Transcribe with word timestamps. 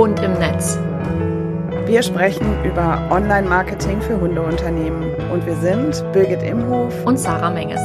Hund 0.00 0.18
im 0.20 0.32
Netz. 0.32 0.78
Wir 1.84 2.02
sprechen 2.02 2.64
über 2.64 3.06
Online-Marketing 3.10 4.00
für 4.00 4.18
Hundeunternehmen 4.18 5.12
und 5.30 5.44
wir 5.44 5.54
sind 5.56 6.02
Birgit 6.14 6.42
Imhof 6.42 7.04
und 7.04 7.18
Sarah 7.18 7.50
Menges. 7.50 7.82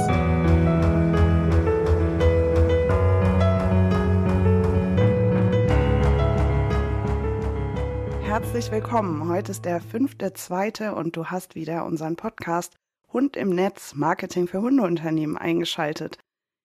Herzlich 8.23 8.71
willkommen. 8.71 9.27
Heute 9.27 9.51
ist 9.51 9.65
der 9.65 9.81
fünfte, 9.81 10.31
zweite 10.31 10.95
und 10.95 11.17
du 11.17 11.25
hast 11.25 11.55
wieder 11.55 11.83
unseren 11.83 12.15
Podcast 12.15 12.77
Hund 13.11 13.35
im 13.35 13.49
Netz 13.49 13.93
Marketing 13.93 14.47
für 14.47 14.61
Hundeunternehmen 14.61 15.37
eingeschaltet. 15.37 16.17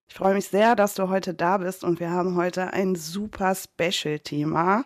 Ich 0.09 0.15
freue 0.15 0.35
mich 0.35 0.47
sehr, 0.47 0.77
dass 0.77 0.95
du 0.95 1.09
heute 1.09 1.35
da 1.35 1.59
bist 1.59 1.83
und 1.83 1.99
wir 1.99 2.13
haben 2.13 2.37
heute 2.37 2.73
ein 2.73 2.95
super 2.95 3.57
Special-Thema, 3.57 4.85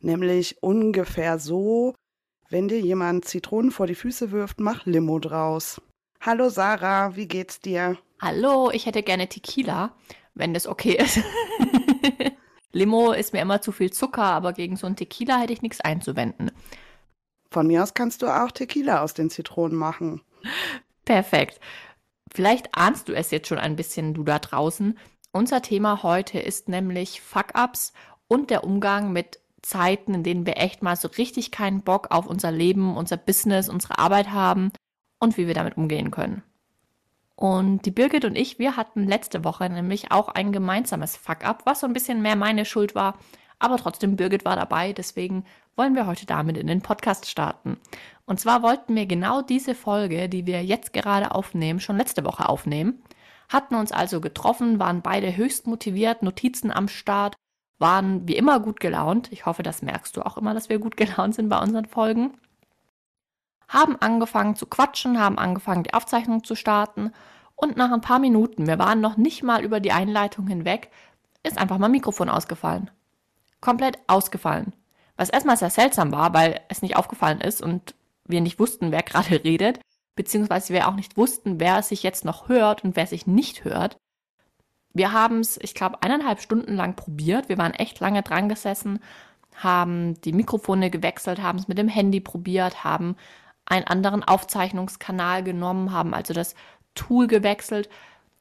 nämlich 0.00 0.62
ungefähr 0.62 1.38
so, 1.38 1.94
wenn 2.48 2.68
dir 2.68 2.80
jemand 2.80 3.24
Zitronen 3.26 3.70
vor 3.70 3.86
die 3.86 3.94
Füße 3.94 4.32
wirft, 4.32 4.60
mach 4.60 4.86
Limo 4.86 5.18
draus. 5.18 5.80
Hallo 6.20 6.48
Sarah, 6.48 7.16
wie 7.16 7.28
geht's 7.28 7.60
dir? 7.60 7.96
Hallo, 8.20 8.70
ich 8.72 8.86
hätte 8.86 9.02
gerne 9.02 9.28
Tequila, 9.28 9.94
wenn 10.34 10.52
das 10.52 10.66
okay 10.66 10.96
ist. 10.96 11.20
Limo 12.72 13.12
ist 13.12 13.32
mir 13.32 13.40
immer 13.40 13.62
zu 13.62 13.72
viel 13.72 13.90
Zucker, 13.92 14.24
aber 14.24 14.52
gegen 14.52 14.76
so 14.76 14.86
ein 14.86 14.96
Tequila 14.96 15.38
hätte 15.38 15.52
ich 15.52 15.62
nichts 15.62 15.80
einzuwenden. 15.80 16.50
Von 17.50 17.66
mir 17.66 17.82
aus 17.82 17.94
kannst 17.94 18.22
du 18.22 18.26
auch 18.26 18.50
Tequila 18.50 19.02
aus 19.02 19.14
den 19.14 19.30
Zitronen 19.30 19.76
machen. 19.76 20.22
Perfekt. 21.04 21.60
Vielleicht 22.32 22.76
ahnst 22.76 23.08
du 23.08 23.12
es 23.12 23.30
jetzt 23.30 23.48
schon 23.48 23.58
ein 23.58 23.74
bisschen, 23.74 24.14
du 24.14 24.22
da 24.22 24.38
draußen. 24.38 24.98
Unser 25.32 25.62
Thema 25.62 26.02
heute 26.02 26.38
ist 26.38 26.68
nämlich 26.68 27.20
Fuck-ups 27.20 27.92
und 28.28 28.50
der 28.50 28.62
Umgang 28.62 29.12
mit 29.12 29.40
Zeiten, 29.62 30.14
in 30.14 30.22
denen 30.22 30.46
wir 30.46 30.56
echt 30.56 30.82
mal 30.82 30.96
so 30.96 31.08
richtig 31.08 31.50
keinen 31.50 31.82
Bock 31.82 32.08
auf 32.10 32.26
unser 32.26 32.50
Leben, 32.50 32.96
unser 32.96 33.16
Business, 33.16 33.68
unsere 33.68 33.98
Arbeit 33.98 34.30
haben 34.30 34.72
und 35.18 35.36
wie 35.36 35.46
wir 35.46 35.54
damit 35.54 35.76
umgehen 35.76 36.10
können. 36.10 36.42
Und 37.36 37.86
die 37.86 37.90
Birgit 37.90 38.24
und 38.24 38.36
ich, 38.36 38.58
wir 38.58 38.76
hatten 38.76 39.06
letzte 39.06 39.44
Woche 39.44 39.68
nämlich 39.70 40.12
auch 40.12 40.28
ein 40.28 40.52
gemeinsames 40.52 41.16
Fuck-up, 41.16 41.62
was 41.64 41.80
so 41.80 41.86
ein 41.86 41.94
bisschen 41.94 42.20
mehr 42.20 42.36
meine 42.36 42.66
Schuld 42.66 42.94
war, 42.94 43.18
aber 43.58 43.76
trotzdem 43.76 44.16
Birgit 44.16 44.44
war 44.44 44.56
dabei, 44.56 44.92
deswegen 44.92 45.44
wollen 45.76 45.94
wir 45.94 46.06
heute 46.06 46.26
damit 46.26 46.58
in 46.58 46.66
den 46.66 46.82
Podcast 46.82 47.28
starten. 47.30 47.78
Und 48.26 48.40
zwar 48.40 48.62
wollten 48.62 48.94
wir 48.94 49.06
genau 49.06 49.42
diese 49.42 49.74
Folge, 49.74 50.28
die 50.28 50.46
wir 50.46 50.64
jetzt 50.64 50.92
gerade 50.92 51.34
aufnehmen, 51.34 51.80
schon 51.80 51.96
letzte 51.96 52.24
Woche 52.24 52.48
aufnehmen. 52.48 53.02
Hatten 53.48 53.74
uns 53.74 53.90
also 53.90 54.20
getroffen, 54.20 54.78
waren 54.78 55.02
beide 55.02 55.36
höchst 55.36 55.66
motiviert, 55.66 56.22
Notizen 56.22 56.70
am 56.70 56.88
Start, 56.88 57.36
waren 57.80 58.28
wie 58.28 58.36
immer 58.36 58.60
gut 58.60 58.78
gelaunt. 58.78 59.32
Ich 59.32 59.46
hoffe, 59.46 59.62
das 59.62 59.82
merkst 59.82 60.16
du 60.16 60.22
auch 60.22 60.36
immer, 60.36 60.54
dass 60.54 60.68
wir 60.68 60.78
gut 60.78 60.96
gelaunt 60.96 61.34
sind 61.34 61.48
bei 61.48 61.58
unseren 61.58 61.86
Folgen. 61.86 62.34
Haben 63.68 63.96
angefangen 63.96 64.54
zu 64.54 64.66
quatschen, 64.66 65.18
haben 65.18 65.38
angefangen, 65.38 65.82
die 65.82 65.94
Aufzeichnung 65.94 66.44
zu 66.44 66.54
starten. 66.54 67.12
Und 67.56 67.76
nach 67.76 67.90
ein 67.90 68.00
paar 68.00 68.18
Minuten, 68.18 68.66
wir 68.66 68.78
waren 68.78 69.00
noch 69.00 69.16
nicht 69.16 69.42
mal 69.42 69.64
über 69.64 69.80
die 69.80 69.92
Einleitung 69.92 70.46
hinweg, 70.46 70.90
ist 71.42 71.58
einfach 71.58 71.78
mal 71.78 71.88
Mikrofon 71.88 72.28
ausgefallen. 72.28 72.90
Komplett 73.60 73.98
ausgefallen. 74.06 74.74
Was 75.16 75.30
erstmal 75.30 75.56
sehr 75.56 75.70
seltsam 75.70 76.12
war, 76.12 76.34
weil 76.34 76.60
es 76.68 76.82
nicht 76.82 76.96
aufgefallen 76.96 77.40
ist 77.40 77.60
und 77.62 77.94
wir 78.24 78.40
nicht 78.40 78.58
wussten, 78.58 78.92
wer 78.92 79.02
gerade 79.02 79.42
redet, 79.44 79.80
beziehungsweise 80.16 80.72
wir 80.72 80.88
auch 80.88 80.94
nicht 80.94 81.16
wussten, 81.16 81.60
wer 81.60 81.82
sich 81.82 82.02
jetzt 82.02 82.24
noch 82.24 82.48
hört 82.48 82.84
und 82.84 82.96
wer 82.96 83.06
sich 83.06 83.26
nicht 83.26 83.64
hört. 83.64 83.96
Wir 84.92 85.12
haben 85.12 85.40
es, 85.40 85.58
ich 85.62 85.74
glaube, 85.74 86.02
eineinhalb 86.02 86.40
Stunden 86.40 86.74
lang 86.74 86.96
probiert. 86.96 87.48
Wir 87.48 87.58
waren 87.58 87.74
echt 87.74 88.00
lange 88.00 88.22
dran 88.22 88.48
gesessen, 88.48 89.00
haben 89.54 90.20
die 90.22 90.32
Mikrofone 90.32 90.90
gewechselt, 90.90 91.42
haben 91.42 91.58
es 91.58 91.68
mit 91.68 91.78
dem 91.78 91.88
Handy 91.88 92.20
probiert, 92.20 92.84
haben 92.84 93.16
einen 93.66 93.86
anderen 93.86 94.24
Aufzeichnungskanal 94.24 95.44
genommen, 95.44 95.92
haben 95.92 96.12
also 96.12 96.34
das 96.34 96.54
Tool 96.94 97.28
gewechselt. 97.28 97.88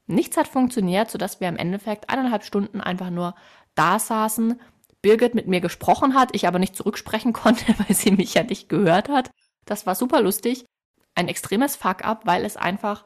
Nichts 0.08 0.38
hat 0.38 0.48
funktioniert, 0.48 1.12
sodass 1.12 1.40
wir 1.40 1.48
im 1.48 1.58
Endeffekt 1.58 2.10
eineinhalb 2.10 2.44
Stunden 2.44 2.82
einfach 2.82 3.12
nur 3.12 3.36
da 3.76 4.00
saßen, 4.00 4.60
Birgit 5.02 5.36
mit 5.36 5.48
mir 5.48 5.62
gesprochen 5.62 6.16
hat, 6.16 6.36
ich 6.36 6.48
aber 6.48 6.60
nicht 6.60 6.76
zurücksprechen 6.76 7.34
konnte, 7.34 7.66
weil 7.80 7.96
sie 7.96 8.12
mich 8.12 8.34
ja 8.34 8.44
nicht 8.44 8.70
gehört 8.70 9.10
hat. 9.10 9.30
Das 9.66 9.86
war 9.86 9.96
super 9.96 10.22
lustig. 10.22 10.66
Ein 11.16 11.28
extremes 11.28 11.76
Fuck-up, 11.76 12.26
weil 12.26 12.44
es 12.44 12.58
einfach 12.58 13.06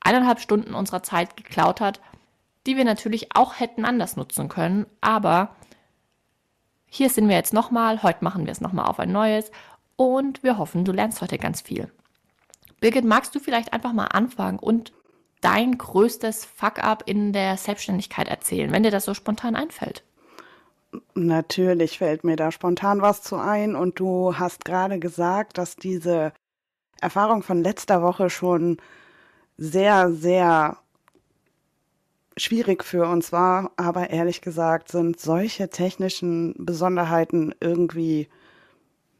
eineinhalb 0.00 0.40
Stunden 0.40 0.74
unserer 0.74 1.02
Zeit 1.02 1.36
geklaut 1.36 1.80
hat, 1.80 2.00
die 2.66 2.76
wir 2.76 2.84
natürlich 2.84 3.34
auch 3.34 3.58
hätten 3.58 3.84
anders 3.84 4.16
nutzen 4.16 4.48
können. 4.48 4.86
Aber 5.00 5.56
hier 6.86 7.10
sind 7.10 7.28
wir 7.28 7.36
jetzt 7.36 7.52
nochmal. 7.52 8.02
Heute 8.02 8.22
machen 8.24 8.46
wir 8.46 8.52
es 8.52 8.60
nochmal 8.60 8.86
auf 8.86 9.00
ein 9.00 9.12
neues. 9.12 9.50
Und 9.96 10.42
wir 10.42 10.58
hoffen, 10.58 10.84
du 10.84 10.92
lernst 10.92 11.20
heute 11.20 11.38
ganz 11.38 11.60
viel. 11.60 11.90
Birgit, 12.80 13.04
magst 13.04 13.34
du 13.34 13.40
vielleicht 13.40 13.72
einfach 13.72 13.92
mal 13.92 14.06
anfangen 14.06 14.58
und 14.58 14.92
dein 15.40 15.78
größtes 15.78 16.44
Fuck-up 16.44 17.04
in 17.06 17.32
der 17.32 17.56
Selbstständigkeit 17.56 18.28
erzählen, 18.28 18.72
wenn 18.72 18.82
dir 18.82 18.90
das 18.90 19.04
so 19.04 19.14
spontan 19.14 19.56
einfällt? 19.56 20.04
Natürlich 21.14 21.98
fällt 21.98 22.24
mir 22.24 22.36
da 22.36 22.50
spontan 22.50 23.00
was 23.00 23.22
zu 23.22 23.36
ein 23.36 23.74
und 23.74 23.98
du 23.98 24.36
hast 24.36 24.64
gerade 24.64 24.98
gesagt, 24.98 25.58
dass 25.58 25.76
diese 25.76 26.32
Erfahrung 27.00 27.42
von 27.42 27.62
letzter 27.62 28.02
Woche 28.02 28.30
schon 28.30 28.78
sehr, 29.56 30.12
sehr 30.12 30.78
schwierig 32.36 32.84
für 32.84 33.06
uns 33.06 33.32
war, 33.32 33.72
aber 33.76 34.10
ehrlich 34.10 34.40
gesagt 34.40 34.90
sind 34.90 35.20
solche 35.20 35.68
technischen 35.68 36.54
Besonderheiten 36.58 37.54
irgendwie, 37.60 38.28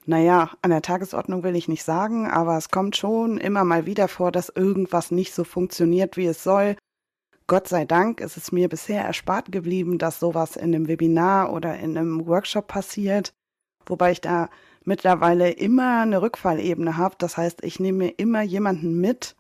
naja, 0.07 0.51
an 0.63 0.71
der 0.71 0.83
Tagesordnung 0.83 1.43
will 1.43 1.57
ich 1.57 1.69
nicht 1.69 1.85
sagen, 1.85 2.31
aber 2.31 2.57
es 2.57 2.71
kommt 2.71 2.97
schon 2.97 3.39
immer 3.39 3.65
mal 3.65 3.87
wieder 3.87 4.09
vor, 4.09 4.33
dass 4.33 4.49
irgendwas 4.49 5.11
nicht 5.11 5.35
so 5.35 5.45
funktioniert, 5.45 6.17
wie 6.17 6.27
es 6.27 6.43
soll 6.43 6.77
Gott 7.53 7.69
sei 7.69 7.85
Dank 7.85 8.21
ist 8.21 8.37
es 8.37 8.53
mir 8.53 8.69
bisher 8.69 9.05
erspart 9.05 9.53
geblieben, 9.53 9.99
dass 9.99 10.21
sowas 10.21 10.57
in 10.57 10.75
einem 10.75 10.89
Webinar 10.89 11.53
oder 11.53 11.79
in 11.79 11.99
einem 11.99 12.27
Workshop 12.27 12.67
passiert, 12.67 13.35
wobei 13.87 14.13
ich 14.13 14.21
da 14.21 14.49
mittlerweile 14.85 15.51
immer 15.51 16.01
eine 16.01 16.23
Rückfallebene 16.23 16.97
habe. 16.97 17.17
Das 17.19 17.37
heißt, 17.37 17.63
ich 17.63 17.79
nehme 17.79 17.99
mir 17.99 18.15
immer 18.17 18.43
jemanden 18.43 18.99
mit, 19.01 19.37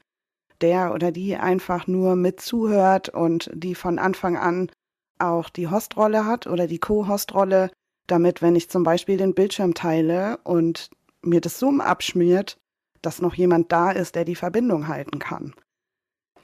der 0.63 0.95
oder 0.95 1.13
die 1.13 1.37
einfach 1.37 1.87
nur 1.87 2.17
mit 2.17 2.41
zuhört 2.41 3.09
und 3.09 3.51
die 3.55 3.75
von 3.75 3.99
Anfang 3.99 4.37
an 4.37 4.71
auch 5.19 5.49
die 5.49 5.69
Hostrolle 5.69 6.25
hat 6.25 6.47
oder 6.47 6.67
die 6.67 6.79
Co-Hostrolle, 6.79 7.71
damit, 8.07 8.43
wenn 8.43 8.57
ich 8.57 8.69
zum 8.69 8.83
Beispiel 8.83 9.17
den 9.17 9.35
Bildschirm 9.35 9.75
teile 9.75 10.39
und 10.45 10.91
mir 11.23 11.41
das 11.41 11.59
Zoom 11.59 11.81
abschmiert, 11.81 12.59
dass 13.01 13.21
noch 13.23 13.35
jemand 13.35 13.73
da 13.73 13.91
ist, 13.91 14.15
der 14.15 14.25
die 14.25 14.35
Verbindung 14.35 14.89
halten 14.89 15.19
kann. 15.19 15.55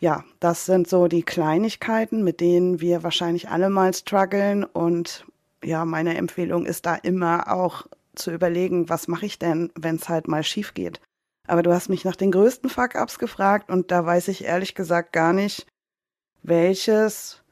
Ja, 0.00 0.24
das 0.38 0.66
sind 0.66 0.88
so 0.88 1.08
die 1.08 1.22
Kleinigkeiten, 1.22 2.22
mit 2.22 2.40
denen 2.40 2.80
wir 2.80 3.02
wahrscheinlich 3.02 3.48
alle 3.48 3.68
mal 3.68 3.92
strugglen. 3.94 4.64
Und 4.64 5.26
ja, 5.64 5.84
meine 5.84 6.16
Empfehlung 6.16 6.66
ist 6.66 6.86
da 6.86 6.94
immer 6.94 7.52
auch 7.52 7.86
zu 8.14 8.30
überlegen, 8.30 8.88
was 8.88 9.08
mache 9.08 9.26
ich 9.26 9.38
denn, 9.38 9.72
wenn 9.74 9.96
es 9.96 10.08
halt 10.08 10.28
mal 10.28 10.44
schief 10.44 10.74
geht. 10.74 11.00
Aber 11.48 11.62
du 11.62 11.72
hast 11.72 11.88
mich 11.88 12.04
nach 12.04 12.16
den 12.16 12.30
größten 12.30 12.70
Fuck-ups 12.70 13.18
gefragt 13.18 13.70
und 13.70 13.90
da 13.90 14.04
weiß 14.04 14.28
ich 14.28 14.44
ehrlich 14.44 14.74
gesagt 14.74 15.12
gar 15.12 15.32
nicht, 15.32 15.66
welches 16.42 17.42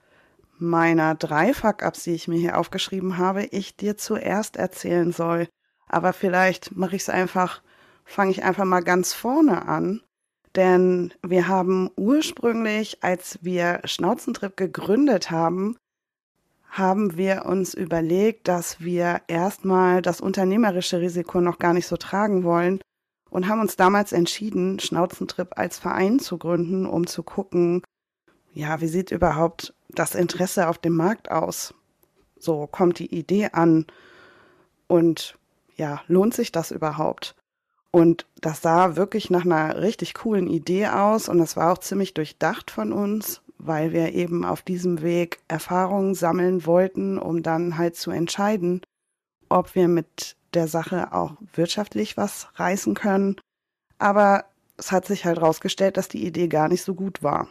meiner 0.59 1.15
drei 1.15 1.53
Fuck-ups, 1.53 2.05
die 2.05 2.15
ich 2.15 2.29
mir 2.29 2.39
hier 2.39 2.59
aufgeschrieben 2.59 3.19
habe, 3.19 3.45
ich 3.45 3.77
dir 3.77 3.97
zuerst 3.97 4.57
erzählen 4.57 5.13
soll. 5.13 5.49
Aber 5.89 6.13
vielleicht 6.13 6.77
mache 6.77 6.97
ich 6.97 7.03
es 7.03 7.09
einfach, 7.09 7.63
fange 8.05 8.31
ich 8.31 8.45
einfach 8.45 8.65
mal 8.65 8.83
ganz 8.83 9.13
vorne 9.13 9.67
an 9.67 10.03
denn 10.57 11.13
wir 11.23 11.49
haben 11.49 11.91
ursprünglich, 11.97 13.05
als 13.05 13.39
wir 13.43 13.81
Schnauzentrip 13.85 14.57
gegründet 14.57 15.31
haben, 15.31 15.77
haben 16.71 17.17
wir 17.17 17.45
uns 17.45 17.75
überlegt, 17.75 18.49
dass 18.49 18.81
wir 18.81 19.21
erstmal 19.29 20.03
das 20.03 20.21
unternehmerische 20.21 21.01
Risiko 21.01 21.41
noch 21.41 21.59
gar 21.59 21.75
nicht 21.75 21.87
so 21.87 21.97
tragen 21.97 22.43
wollen 22.43 22.81
und 23.31 23.49
haben 23.49 23.61
uns 23.61 23.77
damals 23.77 24.13
entschieden, 24.13 24.79
Schnauzentrip 24.79 25.59
als 25.59 25.79
Verein 25.79 26.19
zu 26.19 26.39
gründen, 26.39 26.87
um 26.87 27.07
zu 27.07 27.23
gucken, 27.23 27.83
ja, 28.53 28.81
wie 28.81 28.89
sieht 28.89 29.11
überhaupt 29.11 29.75
das 29.91 30.15
Interesse 30.15 30.69
auf 30.69 30.79
dem 30.79 30.97
Markt 30.97 31.31
aus? 31.31 31.75
So 32.39 32.67
kommt 32.67 32.99
die 32.99 33.15
Idee 33.15 33.51
an 33.53 33.87
und 34.87 35.39
ja, 35.77 36.03
lohnt 36.07 36.35
sich 36.35 36.53
das 36.53 36.71
überhaupt? 36.71 37.35
Und 37.91 38.27
das 38.41 38.63
sah 38.63 38.97
wirklich 38.97 39.31
nach 39.31 39.45
einer 39.45 39.81
richtig 39.81 40.15
coolen 40.15 40.49
Idee 40.49 40.89
aus 40.89 41.29
und 41.29 41.39
das 41.39 41.57
war 41.57 41.73
auch 41.73 41.79
ziemlich 41.79 42.15
durchdacht 42.15 42.71
von 42.71 42.93
uns, 42.93 43.43
weil 43.59 43.93
wir 43.93 44.13
eben 44.13 44.45
auf 44.45 44.63
diesem 44.63 45.03
Weg 45.03 45.41
Erfahrungen 45.49 46.15
sammeln 46.15 46.67
wollten, 46.67 47.19
um 47.19 47.43
dann 47.43 47.79
halt 47.79 47.97
zu 47.97 48.11
entscheiden, 48.11 48.83
ob 49.49 49.75
wir 49.75 49.89
mit 49.89 50.36
der 50.57 50.67
Sache 50.69 51.13
auch 51.13 51.37
wirtschaftlich 51.55 52.17
was 52.17 52.49
reißen 52.57 52.95
können. 52.95 53.37
Aber 53.99 54.47
es 54.77 54.91
hat 54.93 55.07
sich 55.07 55.25
halt 55.25 55.39
herausgestellt, 55.39 55.97
dass 55.97 56.09
die 56.09 56.27
Idee 56.27 56.49
gar 56.49 56.69
nicht 56.69 56.83
so 56.83 56.95
gut 56.95 57.23
war. 57.23 57.49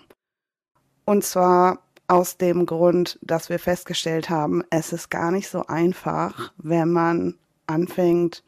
Und 1.06 1.24
zwar 1.24 1.80
aus 2.08 2.38
dem 2.38 2.66
Grund, 2.66 3.18
dass 3.22 3.50
wir 3.50 3.60
festgestellt 3.60 4.30
haben, 4.30 4.64
es 4.70 4.94
ist 4.94 5.10
gar 5.10 5.32
nicht 5.32 5.50
so 5.50 5.66
einfach, 5.68 6.52
wenn 6.58 6.92
man 6.92 7.36
anfängt, 7.68 8.44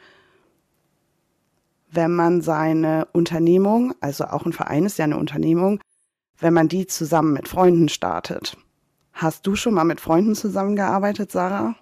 wenn 1.89 2.13
man 2.13 2.41
seine 2.41 3.07
Unternehmung, 3.13 3.95
also 4.01 4.25
auch 4.25 4.45
ein 4.45 4.53
Verein 4.53 4.85
ist 4.85 4.97
ja 4.97 5.05
eine 5.05 5.17
Unternehmung, 5.17 5.79
wenn 6.37 6.53
man 6.53 6.67
die 6.67 6.85
zusammen 6.85 7.33
mit 7.33 7.47
Freunden 7.47 7.89
startet. 7.89 8.57
Hast 9.13 9.47
du 9.47 9.55
schon 9.55 9.73
mal 9.73 9.85
mit 9.85 10.01
Freunden 10.01 10.35
zusammengearbeitet, 10.35 11.31
Sarah? 11.31 11.75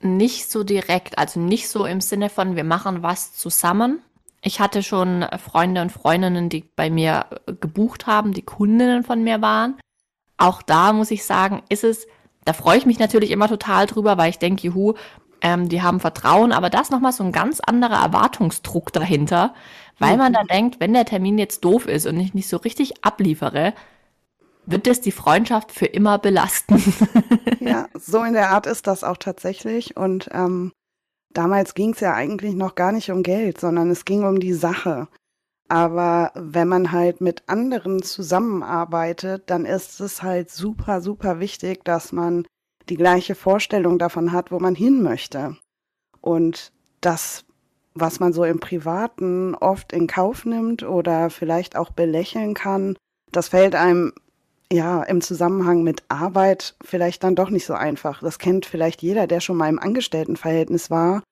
Nicht 0.00 0.50
so 0.50 0.64
direkt, 0.64 1.18
also 1.18 1.40
nicht 1.40 1.68
so 1.68 1.86
im 1.86 2.00
Sinne 2.00 2.28
von, 2.28 2.56
wir 2.56 2.64
machen 2.64 3.02
was 3.02 3.34
zusammen. 3.34 4.02
Ich 4.42 4.60
hatte 4.60 4.82
schon 4.82 5.24
Freunde 5.42 5.82
und 5.82 5.90
Freundinnen, 5.90 6.48
die 6.48 6.64
bei 6.76 6.90
mir 6.90 7.26
gebucht 7.60 8.06
haben, 8.06 8.32
die 8.32 8.42
Kundinnen 8.42 9.02
von 9.02 9.24
mir 9.24 9.42
waren. 9.42 9.76
Auch 10.36 10.62
da 10.62 10.92
muss 10.92 11.10
ich 11.10 11.24
sagen, 11.24 11.62
ist 11.68 11.82
es, 11.82 12.06
da 12.44 12.52
freue 12.52 12.78
ich 12.78 12.86
mich 12.86 12.98
natürlich 12.98 13.30
immer 13.30 13.48
total 13.48 13.86
drüber, 13.86 14.18
weil 14.18 14.30
ich 14.30 14.38
denke, 14.38 14.66
juhu, 14.68 14.94
ähm, 15.40 15.68
die 15.68 15.82
haben 15.82 16.00
Vertrauen, 16.00 16.52
aber 16.52 16.70
da 16.70 16.80
ist 16.80 16.92
nochmal 16.92 17.12
so 17.12 17.24
ein 17.24 17.32
ganz 17.32 17.60
anderer 17.60 18.02
Erwartungsdruck 18.02 18.92
dahinter, 18.92 19.54
weil 19.98 20.16
man 20.16 20.32
dann 20.32 20.46
denkt, 20.46 20.78
wenn 20.78 20.92
der 20.92 21.06
Termin 21.06 21.38
jetzt 21.38 21.64
doof 21.64 21.86
ist 21.86 22.06
und 22.06 22.20
ich 22.20 22.34
nicht 22.34 22.48
so 22.48 22.58
richtig 22.58 23.04
abliefere, 23.04 23.72
wird 24.66 24.86
es 24.86 25.00
die 25.00 25.12
Freundschaft 25.12 25.72
für 25.72 25.86
immer 25.86 26.18
belasten. 26.18 26.82
ja, 27.60 27.88
so 27.94 28.22
in 28.22 28.34
der 28.34 28.50
Art 28.50 28.66
ist 28.66 28.86
das 28.86 29.04
auch 29.04 29.16
tatsächlich. 29.16 29.96
Und 29.96 30.28
ähm, 30.32 30.72
damals 31.30 31.74
ging 31.74 31.92
es 31.92 32.00
ja 32.00 32.14
eigentlich 32.14 32.54
noch 32.54 32.74
gar 32.74 32.92
nicht 32.92 33.10
um 33.10 33.22
Geld, 33.22 33.60
sondern 33.60 33.90
es 33.90 34.04
ging 34.04 34.24
um 34.24 34.40
die 34.40 34.52
Sache. 34.52 35.08
Aber 35.68 36.32
wenn 36.34 36.68
man 36.68 36.92
halt 36.92 37.20
mit 37.20 37.48
anderen 37.48 38.02
zusammenarbeitet, 38.02 39.44
dann 39.46 39.64
ist 39.64 40.00
es 40.00 40.22
halt 40.22 40.50
super, 40.50 41.00
super 41.00 41.40
wichtig, 41.40 41.84
dass 41.84 42.12
man 42.12 42.46
die 42.88 42.96
gleiche 42.96 43.34
Vorstellung 43.34 43.98
davon 43.98 44.32
hat, 44.32 44.52
wo 44.52 44.60
man 44.60 44.74
hin 44.74 45.02
möchte. 45.02 45.56
Und 46.20 46.72
das, 47.00 47.44
was 47.94 48.20
man 48.20 48.32
so 48.32 48.44
im 48.44 48.60
Privaten 48.60 49.54
oft 49.54 49.92
in 49.92 50.06
Kauf 50.06 50.44
nimmt 50.44 50.84
oder 50.84 51.30
vielleicht 51.30 51.76
auch 51.76 51.90
belächeln 51.90 52.54
kann, 52.54 52.96
das 53.32 53.48
fällt 53.48 53.74
einem 53.74 54.12
ja 54.72 55.02
im 55.02 55.20
Zusammenhang 55.20 55.82
mit 55.82 56.02
Arbeit 56.08 56.76
vielleicht 56.82 57.24
dann 57.24 57.36
doch 57.36 57.50
nicht 57.50 57.66
so 57.66 57.74
einfach. 57.74 58.20
Das 58.20 58.38
kennt 58.38 58.66
vielleicht 58.66 59.02
jeder, 59.02 59.26
der 59.26 59.40
schon 59.40 59.56
mal 59.56 59.68
im 59.68 59.78
Angestelltenverhältnis 59.78 60.90
war. 60.90 61.22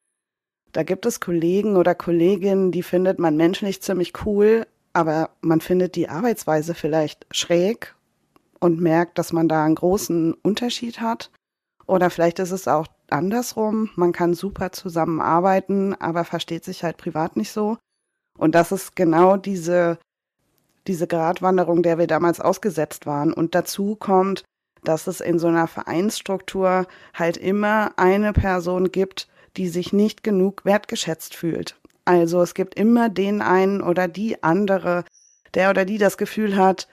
Da 0.72 0.82
gibt 0.82 1.06
es 1.06 1.20
Kollegen 1.20 1.76
oder 1.76 1.94
Kolleginnen, 1.94 2.72
die 2.72 2.82
findet 2.82 3.18
man 3.18 3.36
menschlich 3.36 3.80
ziemlich 3.80 4.12
cool, 4.24 4.66
aber 4.92 5.30
man 5.40 5.60
findet 5.60 5.94
die 5.94 6.08
Arbeitsweise 6.08 6.74
vielleicht 6.74 7.26
schräg 7.30 7.94
und 8.58 8.80
merkt, 8.80 9.18
dass 9.18 9.32
man 9.32 9.48
da 9.48 9.64
einen 9.64 9.76
großen 9.76 10.34
Unterschied 10.34 11.00
hat. 11.00 11.30
Oder 11.86 12.10
vielleicht 12.10 12.38
ist 12.38 12.50
es 12.50 12.66
auch 12.66 12.86
andersrum. 13.10 13.90
Man 13.94 14.12
kann 14.12 14.34
super 14.34 14.72
zusammenarbeiten, 14.72 15.94
aber 15.94 16.24
versteht 16.24 16.64
sich 16.64 16.82
halt 16.82 16.96
privat 16.96 17.36
nicht 17.36 17.52
so. 17.52 17.76
Und 18.38 18.54
das 18.54 18.72
ist 18.72 18.96
genau 18.96 19.36
diese, 19.36 19.98
diese 20.86 21.06
Gratwanderung, 21.06 21.82
der 21.82 21.98
wir 21.98 22.06
damals 22.06 22.40
ausgesetzt 22.40 23.06
waren. 23.06 23.32
Und 23.32 23.54
dazu 23.54 23.96
kommt, 23.96 24.44
dass 24.82 25.06
es 25.06 25.20
in 25.20 25.38
so 25.38 25.48
einer 25.48 25.66
Vereinsstruktur 25.66 26.86
halt 27.14 27.36
immer 27.36 27.92
eine 27.96 28.32
Person 28.32 28.92
gibt, 28.92 29.28
die 29.56 29.68
sich 29.68 29.92
nicht 29.92 30.22
genug 30.22 30.64
wertgeschätzt 30.64 31.34
fühlt. 31.34 31.76
Also 32.04 32.42
es 32.42 32.54
gibt 32.54 32.74
immer 32.74 33.08
den 33.08 33.40
einen 33.40 33.80
oder 33.80 34.08
die 34.08 34.42
andere, 34.42 35.04
der 35.54 35.70
oder 35.70 35.84
die 35.84 35.98
das 35.98 36.18
Gefühl 36.18 36.56
hat, 36.56 36.88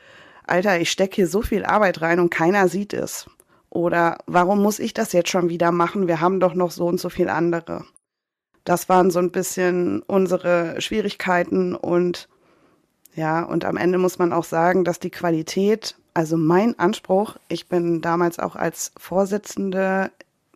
Alter, 0.47 0.79
ich 0.79 0.91
stecke 0.91 1.15
hier 1.15 1.27
so 1.27 1.41
viel 1.41 1.65
Arbeit 1.65 2.01
rein 2.01 2.19
und 2.19 2.29
keiner 2.29 2.67
sieht 2.67 2.93
es. 2.93 3.29
Oder 3.69 4.17
warum 4.25 4.61
muss 4.61 4.79
ich 4.79 4.93
das 4.93 5.13
jetzt 5.13 5.29
schon 5.29 5.49
wieder 5.49 5.71
machen? 5.71 6.07
Wir 6.07 6.19
haben 6.19 6.39
doch 6.39 6.53
noch 6.53 6.71
so 6.71 6.87
und 6.87 6.99
so 6.99 7.09
viel 7.09 7.29
andere. 7.29 7.85
Das 8.63 8.89
waren 8.89 9.11
so 9.11 9.19
ein 9.19 9.31
bisschen 9.31 10.01
unsere 10.03 10.79
Schwierigkeiten 10.81 11.75
und 11.75 12.27
ja, 13.13 13.43
und 13.43 13.65
am 13.65 13.77
Ende 13.77 13.97
muss 13.97 14.19
man 14.19 14.31
auch 14.33 14.43
sagen, 14.43 14.83
dass 14.83 14.99
die 14.99 15.09
Qualität, 15.09 15.95
also 16.13 16.37
mein 16.37 16.77
Anspruch, 16.79 17.37
ich 17.49 17.67
bin 17.67 18.01
damals 18.01 18.39
auch 18.39 18.55
als 18.55 18.93
Vorsitzende 18.97 20.11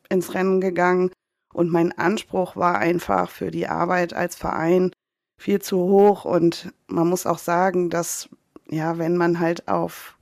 ins 0.10 0.34
Rennen 0.34 0.62
gegangen 0.62 1.12
und 1.54 1.72
mein 1.72 1.98
Anspruch 1.98 2.56
war 2.56 2.78
einfach 2.78 3.30
für 3.30 3.52
die 3.52 3.68
Arbeit 3.68 4.14
als 4.14 4.36
Verein 4.36 4.92
viel 5.38 5.62
zu 5.62 5.78
hoch 5.78 6.26
und 6.26 6.74
man 6.88 7.10
muss 7.10 7.26
auch 7.26 7.40
sagen, 7.40 7.90
dass 7.90 8.30
ja, 8.70 8.98
wenn 8.98 9.18
man 9.18 9.40
halt 9.40 9.68
auf 9.68 10.18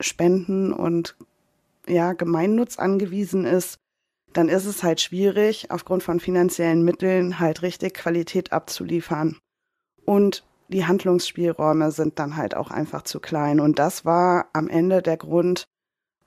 Spenden 0.00 0.72
und 0.72 1.16
ja, 1.86 2.12
Gemeinnutz 2.12 2.78
angewiesen 2.78 3.44
ist, 3.44 3.78
dann 4.32 4.48
ist 4.48 4.66
es 4.66 4.82
halt 4.82 5.00
schwierig, 5.00 5.70
aufgrund 5.70 6.02
von 6.02 6.18
finanziellen 6.18 6.84
Mitteln 6.84 7.38
halt 7.38 7.62
richtig 7.62 7.94
Qualität 7.94 8.52
abzuliefern. 8.52 9.38
Und 10.04 10.44
die 10.68 10.86
Handlungsspielräume 10.86 11.90
sind 11.90 12.18
dann 12.18 12.36
halt 12.36 12.56
auch 12.56 12.70
einfach 12.70 13.02
zu 13.02 13.20
klein. 13.20 13.60
Und 13.60 13.78
das 13.78 14.04
war 14.04 14.46
am 14.52 14.68
Ende 14.68 15.02
der 15.02 15.16
Grund, 15.16 15.64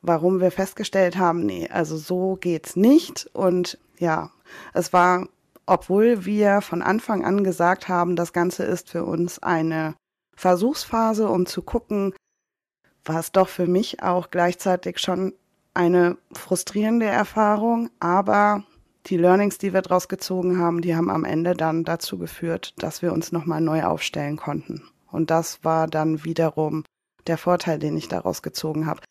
warum 0.01 0.39
wir 0.39 0.51
festgestellt 0.51 1.17
haben, 1.17 1.45
nee, 1.45 1.67
also 1.69 1.97
so 1.97 2.37
geht's 2.39 2.75
nicht. 2.75 3.29
Und 3.33 3.77
ja, 3.97 4.31
es 4.73 4.93
war, 4.93 5.27
obwohl 5.65 6.25
wir 6.25 6.61
von 6.61 6.81
Anfang 6.81 7.25
an 7.25 7.43
gesagt 7.43 7.87
haben, 7.87 8.15
das 8.15 8.33
Ganze 8.33 8.63
ist 8.63 8.89
für 8.89 9.03
uns 9.03 9.39
eine 9.39 9.95
Versuchsphase, 10.35 11.27
um 11.27 11.45
zu 11.45 11.61
gucken, 11.61 12.13
war 13.03 13.19
es 13.19 13.31
doch 13.31 13.49
für 13.49 13.67
mich 13.67 14.03
auch 14.03 14.29
gleichzeitig 14.29 14.99
schon 14.99 15.33
eine 15.73 16.17
frustrierende 16.33 17.05
Erfahrung, 17.05 17.89
aber 17.99 18.63
die 19.07 19.17
Learnings, 19.17 19.57
die 19.57 19.73
wir 19.73 19.81
daraus 19.81 20.07
gezogen 20.07 20.59
haben, 20.59 20.81
die 20.81 20.95
haben 20.95 21.09
am 21.09 21.23
Ende 21.23 21.53
dann 21.53 21.83
dazu 21.83 22.17
geführt, 22.17 22.73
dass 22.77 23.01
wir 23.01 23.13
uns 23.13 23.31
nochmal 23.31 23.61
neu 23.61 23.83
aufstellen 23.83 24.37
konnten. 24.37 24.83
Und 25.11 25.31
das 25.31 25.63
war 25.63 25.87
dann 25.87 26.23
wiederum 26.23 26.83
der 27.25 27.37
Vorteil, 27.37 27.79
den 27.79 27.97
ich 27.97 28.07
daraus 28.07 28.41
gezogen 28.41 28.85
habe. 28.85 29.01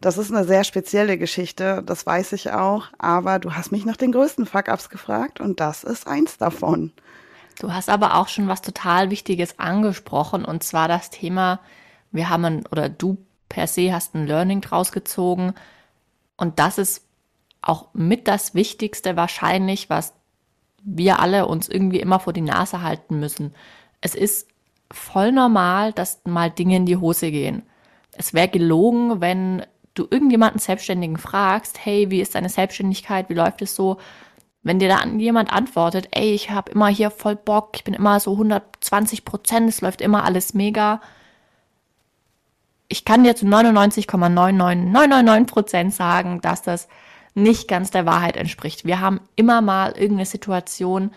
Das 0.00 0.16
ist 0.16 0.32
eine 0.32 0.44
sehr 0.44 0.64
spezielle 0.64 1.18
Geschichte, 1.18 1.82
das 1.84 2.06
weiß 2.06 2.32
ich 2.32 2.52
auch, 2.52 2.86
aber 2.98 3.38
du 3.38 3.54
hast 3.54 3.70
mich 3.70 3.84
nach 3.84 3.98
den 3.98 4.12
größten 4.12 4.46
Fuck-ups 4.46 4.88
gefragt 4.88 5.40
und 5.40 5.60
das 5.60 5.84
ist 5.84 6.06
eins 6.06 6.38
davon. 6.38 6.92
Du 7.58 7.74
hast 7.74 7.90
aber 7.90 8.14
auch 8.14 8.28
schon 8.28 8.48
was 8.48 8.62
total 8.62 9.10
Wichtiges 9.10 9.58
angesprochen 9.58 10.46
und 10.46 10.62
zwar 10.62 10.88
das 10.88 11.10
Thema, 11.10 11.60
wir 12.12 12.30
haben 12.30 12.44
ein, 12.46 12.66
oder 12.68 12.88
du 12.88 13.18
per 13.50 13.66
se 13.66 13.92
hast 13.92 14.14
ein 14.14 14.26
Learning 14.26 14.62
draus 14.62 14.90
gezogen, 14.90 15.52
und 16.38 16.58
das 16.58 16.78
ist 16.78 17.02
auch 17.62 17.88
mit 17.92 18.28
das 18.28 18.54
Wichtigste 18.54 19.16
wahrscheinlich, 19.16 19.90
was 19.90 20.14
wir 20.82 21.20
alle 21.20 21.46
uns 21.46 21.68
irgendwie 21.68 22.00
immer 22.00 22.20
vor 22.20 22.32
die 22.32 22.40
Nase 22.40 22.82
halten 22.82 23.20
müssen. 23.20 23.54
Es 24.00 24.14
ist 24.14 24.48
voll 24.90 25.32
normal, 25.32 25.92
dass 25.92 26.22
mal 26.24 26.50
Dinge 26.50 26.76
in 26.76 26.86
die 26.86 26.96
Hose 26.96 27.30
gehen. 27.30 27.62
Es 28.16 28.34
wäre 28.34 28.48
gelogen, 28.48 29.20
wenn 29.20 29.64
du 29.94 30.06
irgendjemanden 30.10 30.58
Selbstständigen 30.58 31.18
fragst, 31.18 31.84
hey, 31.84 32.10
wie 32.10 32.20
ist 32.20 32.34
deine 32.34 32.48
Selbstständigkeit, 32.48 33.28
wie 33.28 33.34
läuft 33.34 33.62
es 33.62 33.74
so? 33.74 33.98
Wenn 34.62 34.78
dir 34.78 34.88
dann 34.88 35.20
jemand 35.20 35.52
antwortet, 35.52 36.08
ey, 36.12 36.32
ich 36.32 36.50
habe 36.50 36.72
immer 36.72 36.88
hier 36.88 37.10
voll 37.10 37.36
Bock, 37.36 37.70
ich 37.74 37.84
bin 37.84 37.94
immer 37.94 38.20
so 38.20 38.32
120 38.32 39.24
Prozent, 39.24 39.68
es 39.68 39.80
läuft 39.80 40.00
immer 40.00 40.24
alles 40.24 40.54
mega, 40.54 41.00
ich 42.88 43.04
kann 43.04 43.24
dir 43.24 43.36
zu 43.36 43.46
99,99999 43.46 45.46
Prozent 45.46 45.94
sagen, 45.94 46.40
dass 46.40 46.60
das 46.60 46.88
nicht 47.34 47.68
ganz 47.68 47.90
der 47.90 48.06
Wahrheit 48.06 48.36
entspricht. 48.36 48.84
Wir 48.84 49.00
haben 49.00 49.20
immer 49.36 49.60
mal 49.60 49.92
irgendeine 49.92 50.26
Situation, 50.26 51.12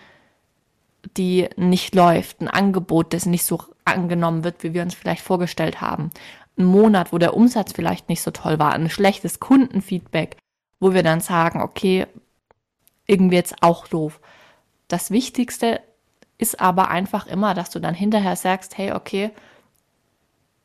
die 1.16 1.48
nicht 1.56 1.94
läuft, 1.94 2.40
ein 2.40 2.48
Angebot, 2.48 3.12
das 3.12 3.26
nicht 3.26 3.44
so 3.44 3.62
angenommen 3.84 4.44
wird, 4.44 4.62
wie 4.62 4.74
wir 4.74 4.82
uns 4.82 4.94
vielleicht 4.94 5.22
vorgestellt 5.22 5.80
haben. 5.80 6.10
Ein 6.56 6.64
Monat, 6.66 7.12
wo 7.12 7.18
der 7.18 7.34
Umsatz 7.34 7.72
vielleicht 7.72 8.08
nicht 8.08 8.22
so 8.22 8.30
toll 8.30 8.58
war, 8.58 8.72
ein 8.72 8.88
schlechtes 8.88 9.40
Kundenfeedback, 9.40 10.36
wo 10.80 10.94
wir 10.94 11.02
dann 11.02 11.20
sagen, 11.20 11.60
okay, 11.60 12.06
irgendwie 13.06 13.36
jetzt 13.36 13.62
auch 13.62 13.86
doof. 13.88 14.20
Das 14.88 15.10
Wichtigste 15.10 15.80
ist 16.38 16.60
aber 16.60 16.88
einfach 16.88 17.26
immer, 17.26 17.54
dass 17.54 17.70
du 17.70 17.80
dann 17.80 17.94
hinterher 17.94 18.36
sagst, 18.36 18.78
hey, 18.78 18.92
okay, 18.92 19.30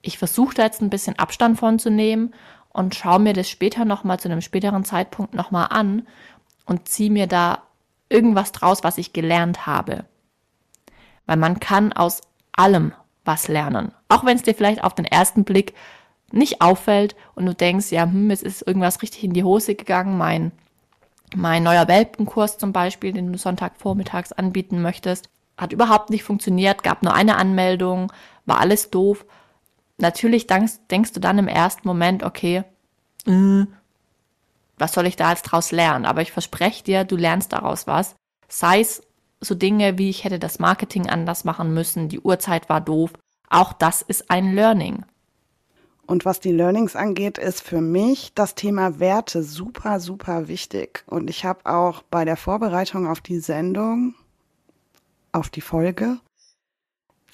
ich 0.01 0.17
versuche 0.17 0.55
da 0.55 0.63
jetzt 0.63 0.81
ein 0.81 0.89
bisschen 0.89 1.19
Abstand 1.19 1.59
von 1.59 1.79
zu 1.79 1.91
nehmen 1.91 2.33
und 2.69 2.95
schaue 2.95 3.19
mir 3.19 3.33
das 3.33 3.49
später 3.49 3.85
nochmal 3.85 4.19
zu 4.19 4.29
einem 4.29 4.41
späteren 4.41 4.85
Zeitpunkt 4.85 5.33
nochmal 5.33 5.67
an 5.71 6.07
und 6.65 6.87
ziehe 6.87 7.11
mir 7.11 7.27
da 7.27 7.63
irgendwas 8.09 8.51
draus, 8.51 8.83
was 8.83 8.97
ich 8.97 9.13
gelernt 9.13 9.65
habe. 9.65 10.05
Weil 11.25 11.37
man 11.37 11.59
kann 11.59 11.93
aus 11.93 12.21
allem 12.51 12.93
was 13.25 13.47
lernen. 13.47 13.91
Auch 14.07 14.25
wenn 14.25 14.37
es 14.37 14.43
dir 14.43 14.55
vielleicht 14.55 14.83
auf 14.83 14.95
den 14.95 15.05
ersten 15.05 15.43
Blick 15.43 15.73
nicht 16.31 16.61
auffällt 16.61 17.15
und 17.35 17.45
du 17.45 17.53
denkst, 17.53 17.91
ja, 17.91 18.03
hm, 18.03 18.29
es 18.31 18.41
ist 18.41 18.65
irgendwas 18.65 19.01
richtig 19.01 19.23
in 19.23 19.33
die 19.33 19.43
Hose 19.43 19.75
gegangen, 19.75 20.17
mein, 20.17 20.51
mein 21.35 21.63
neuer 21.63 21.87
Welpenkurs 21.87 22.57
zum 22.57 22.73
Beispiel, 22.73 23.13
den 23.13 23.31
du 23.31 23.37
Sonntagvormittags 23.37 24.31
anbieten 24.31 24.81
möchtest, 24.81 25.29
hat 25.57 25.73
überhaupt 25.73 26.09
nicht 26.09 26.23
funktioniert, 26.23 26.83
gab 26.83 27.03
nur 27.03 27.13
eine 27.13 27.37
Anmeldung, 27.37 28.11
war 28.45 28.59
alles 28.59 28.89
doof 28.89 29.25
natürlich 30.01 30.47
denkst, 30.47 30.73
denkst 30.89 31.13
du 31.13 31.19
dann 31.19 31.37
im 31.37 31.47
ersten 31.47 31.87
Moment, 31.87 32.23
okay, 32.23 32.63
äh, 33.25 33.65
was 34.77 34.93
soll 34.93 35.07
ich 35.07 35.15
da 35.15 35.31
jetzt 35.31 35.43
draus 35.43 35.71
lernen? 35.71 36.05
Aber 36.05 36.21
ich 36.21 36.31
verspreche 36.31 36.83
dir, 36.83 37.03
du 37.03 37.15
lernst 37.15 37.53
daraus 37.53 37.87
was. 37.87 38.15
Sei 38.47 38.79
es 38.79 39.03
so 39.41 39.55
Dinge 39.55 39.97
wie 39.97 40.09
ich 40.09 40.23
hätte 40.23 40.39
das 40.39 40.59
Marketing 40.59 41.09
anders 41.09 41.43
machen 41.43 41.73
müssen, 41.73 42.09
die 42.09 42.19
Uhrzeit 42.19 42.69
war 42.69 42.81
doof. 42.81 43.13
Auch 43.49 43.73
das 43.73 44.01
ist 44.01 44.29
ein 44.29 44.53
Learning. 44.53 45.05
Und 46.05 46.25
was 46.25 46.39
die 46.39 46.51
Learnings 46.51 46.95
angeht, 46.95 47.37
ist 47.37 47.61
für 47.61 47.81
mich 47.81 48.33
das 48.33 48.55
Thema 48.55 48.99
Werte 48.99 49.43
super, 49.43 49.99
super 49.99 50.47
wichtig. 50.47 51.03
Und 51.05 51.29
ich 51.29 51.45
habe 51.45 51.65
auch 51.65 52.01
bei 52.01 52.25
der 52.25 52.35
Vorbereitung 52.35 53.07
auf 53.07 53.21
die 53.21 53.39
Sendung, 53.39 54.15
auf 55.31 55.49
die 55.49 55.61
Folge, 55.61 56.17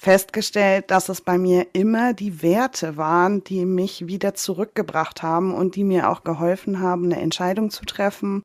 festgestellt, 0.06 0.92
dass 0.92 1.08
es 1.08 1.20
bei 1.20 1.36
mir 1.36 1.66
immer 1.72 2.14
die 2.14 2.40
Werte 2.40 2.96
waren, 2.96 3.42
die 3.42 3.64
mich 3.64 4.06
wieder 4.06 4.34
zurückgebracht 4.34 5.24
haben 5.24 5.52
und 5.52 5.74
die 5.74 5.82
mir 5.82 6.08
auch 6.08 6.22
geholfen 6.22 6.78
haben, 6.78 7.06
eine 7.06 7.20
Entscheidung 7.20 7.70
zu 7.70 7.84
treffen 7.84 8.44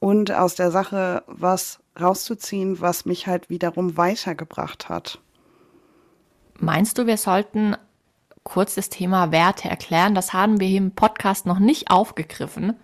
und 0.00 0.30
aus 0.30 0.54
der 0.54 0.70
Sache 0.70 1.22
was 1.26 1.78
rauszuziehen, 1.98 2.82
was 2.82 3.06
mich 3.06 3.26
halt 3.26 3.48
wiederum 3.48 3.96
weitergebracht 3.96 4.90
hat. 4.90 5.18
Meinst 6.58 6.98
du, 6.98 7.06
wir 7.06 7.16
sollten 7.16 7.74
kurz 8.42 8.74
das 8.74 8.90
Thema 8.90 9.32
Werte 9.32 9.70
erklären? 9.70 10.14
Das 10.14 10.34
haben 10.34 10.60
wir 10.60 10.66
hier 10.66 10.76
im 10.76 10.94
Podcast 10.94 11.46
noch 11.46 11.58
nicht 11.58 11.90
aufgegriffen. 11.90 12.74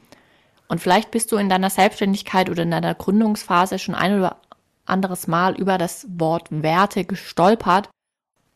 Und 0.67 0.81
vielleicht 0.81 1.11
bist 1.11 1.31
du 1.31 1.37
in 1.37 1.51
deiner 1.51 1.69
Selbstständigkeit 1.69 2.49
oder 2.49 2.63
in 2.63 2.71
deiner 2.71 2.95
Gründungsphase 2.95 3.79
schon 3.79 3.95
ein 3.95 4.19
oder 4.19 4.39
anderes 4.87 5.27
Mal 5.27 5.57
über 5.57 5.77
das 5.77 6.07
Wort 6.09 6.47
Werte 6.51 7.05
gestolpert 7.05 7.91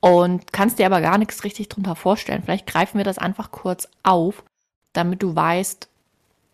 und 0.00 0.52
kannst 0.52 0.78
dir 0.78 0.86
aber 0.86 1.00
gar 1.00 1.18
nichts 1.18 1.44
richtig 1.44 1.68
drunter 1.68 1.96
vorstellen. 1.96 2.42
Vielleicht 2.42 2.66
greifen 2.66 2.98
wir 2.98 3.04
das 3.04 3.18
einfach 3.18 3.50
kurz 3.50 3.88
auf, 4.02 4.44
damit 4.92 5.22
du 5.22 5.34
weißt, 5.34 5.88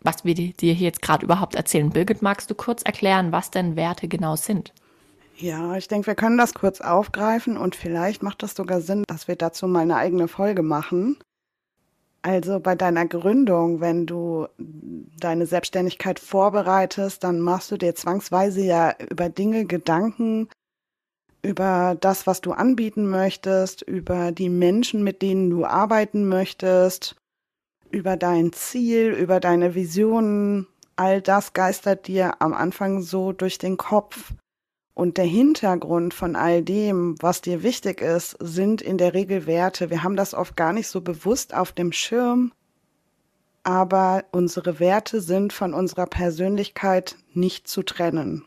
was 0.01 0.23
wir 0.23 0.35
dir 0.35 0.53
hier 0.73 0.87
jetzt 0.87 1.01
gerade 1.01 1.25
überhaupt 1.25 1.55
erzählen. 1.55 1.89
Birgit, 1.89 2.21
magst 2.21 2.49
du 2.49 2.55
kurz 2.55 2.83
erklären, 2.83 3.31
was 3.31 3.51
denn 3.51 3.75
Werte 3.75 4.07
genau 4.07 4.35
sind? 4.35 4.71
Ja, 5.37 5.75
ich 5.75 5.87
denke, 5.87 6.07
wir 6.07 6.15
können 6.15 6.37
das 6.37 6.53
kurz 6.53 6.79
aufgreifen 6.79 7.57
und 7.57 7.75
vielleicht 7.75 8.23
macht 8.23 8.41
es 8.43 8.55
sogar 8.55 8.79
Sinn, 8.81 9.03
dass 9.07 9.27
wir 9.27 9.35
dazu 9.35 9.67
mal 9.67 9.81
eine 9.81 9.97
eigene 9.97 10.27
Folge 10.27 10.63
machen. 10.63 11.17
Also 12.21 12.59
bei 12.59 12.73
deiner 12.75 13.05
Gründung, 13.05 13.81
wenn 13.81 14.05
du 14.05 14.47
deine 14.57 15.45
Selbstständigkeit 15.45 16.19
vorbereitest, 16.19 17.23
dann 17.23 17.39
machst 17.39 17.69
du 17.69 17.77
dir 17.77 17.93
zwangsweise 17.95 18.61
ja 18.61 18.95
über 19.11 19.29
Dinge 19.29 19.65
Gedanken, 19.65 20.49
über 21.45 21.95
das, 21.99 22.25
was 22.25 22.41
du 22.41 22.51
anbieten 22.51 23.07
möchtest, 23.07 23.83
über 23.83 24.31
die 24.31 24.49
Menschen, 24.49 25.03
mit 25.03 25.21
denen 25.21 25.49
du 25.49 25.63
arbeiten 25.63 26.27
möchtest, 26.27 27.15
über 27.91 28.17
dein 28.17 28.51
Ziel, 28.51 29.11
über 29.11 29.39
deine 29.39 29.75
Visionen. 29.75 30.67
All 30.95 31.21
das 31.21 31.53
geistert 31.53 32.07
dir 32.07 32.41
am 32.41 32.53
Anfang 32.53 33.01
so 33.01 33.31
durch 33.31 33.57
den 33.57 33.77
Kopf. 33.77 34.33
Und 34.93 35.17
der 35.17 35.25
Hintergrund 35.25 36.13
von 36.13 36.35
all 36.35 36.63
dem, 36.63 37.15
was 37.21 37.41
dir 37.41 37.63
wichtig 37.63 38.01
ist, 38.01 38.37
sind 38.39 38.81
in 38.81 38.97
der 38.97 39.13
Regel 39.13 39.45
Werte. 39.45 39.89
Wir 39.89 40.03
haben 40.03 40.15
das 40.15 40.33
oft 40.33 40.55
gar 40.55 40.73
nicht 40.73 40.87
so 40.87 41.01
bewusst 41.01 41.53
auf 41.53 41.73
dem 41.73 41.91
Schirm, 41.91 42.53
aber 43.63 44.23
unsere 44.31 44.79
Werte 44.79 45.19
sind 45.19 45.51
von 45.51 45.73
unserer 45.73 46.05
Persönlichkeit 46.05 47.17
nicht 47.33 47.67
zu 47.67 47.83
trennen. 47.83 48.45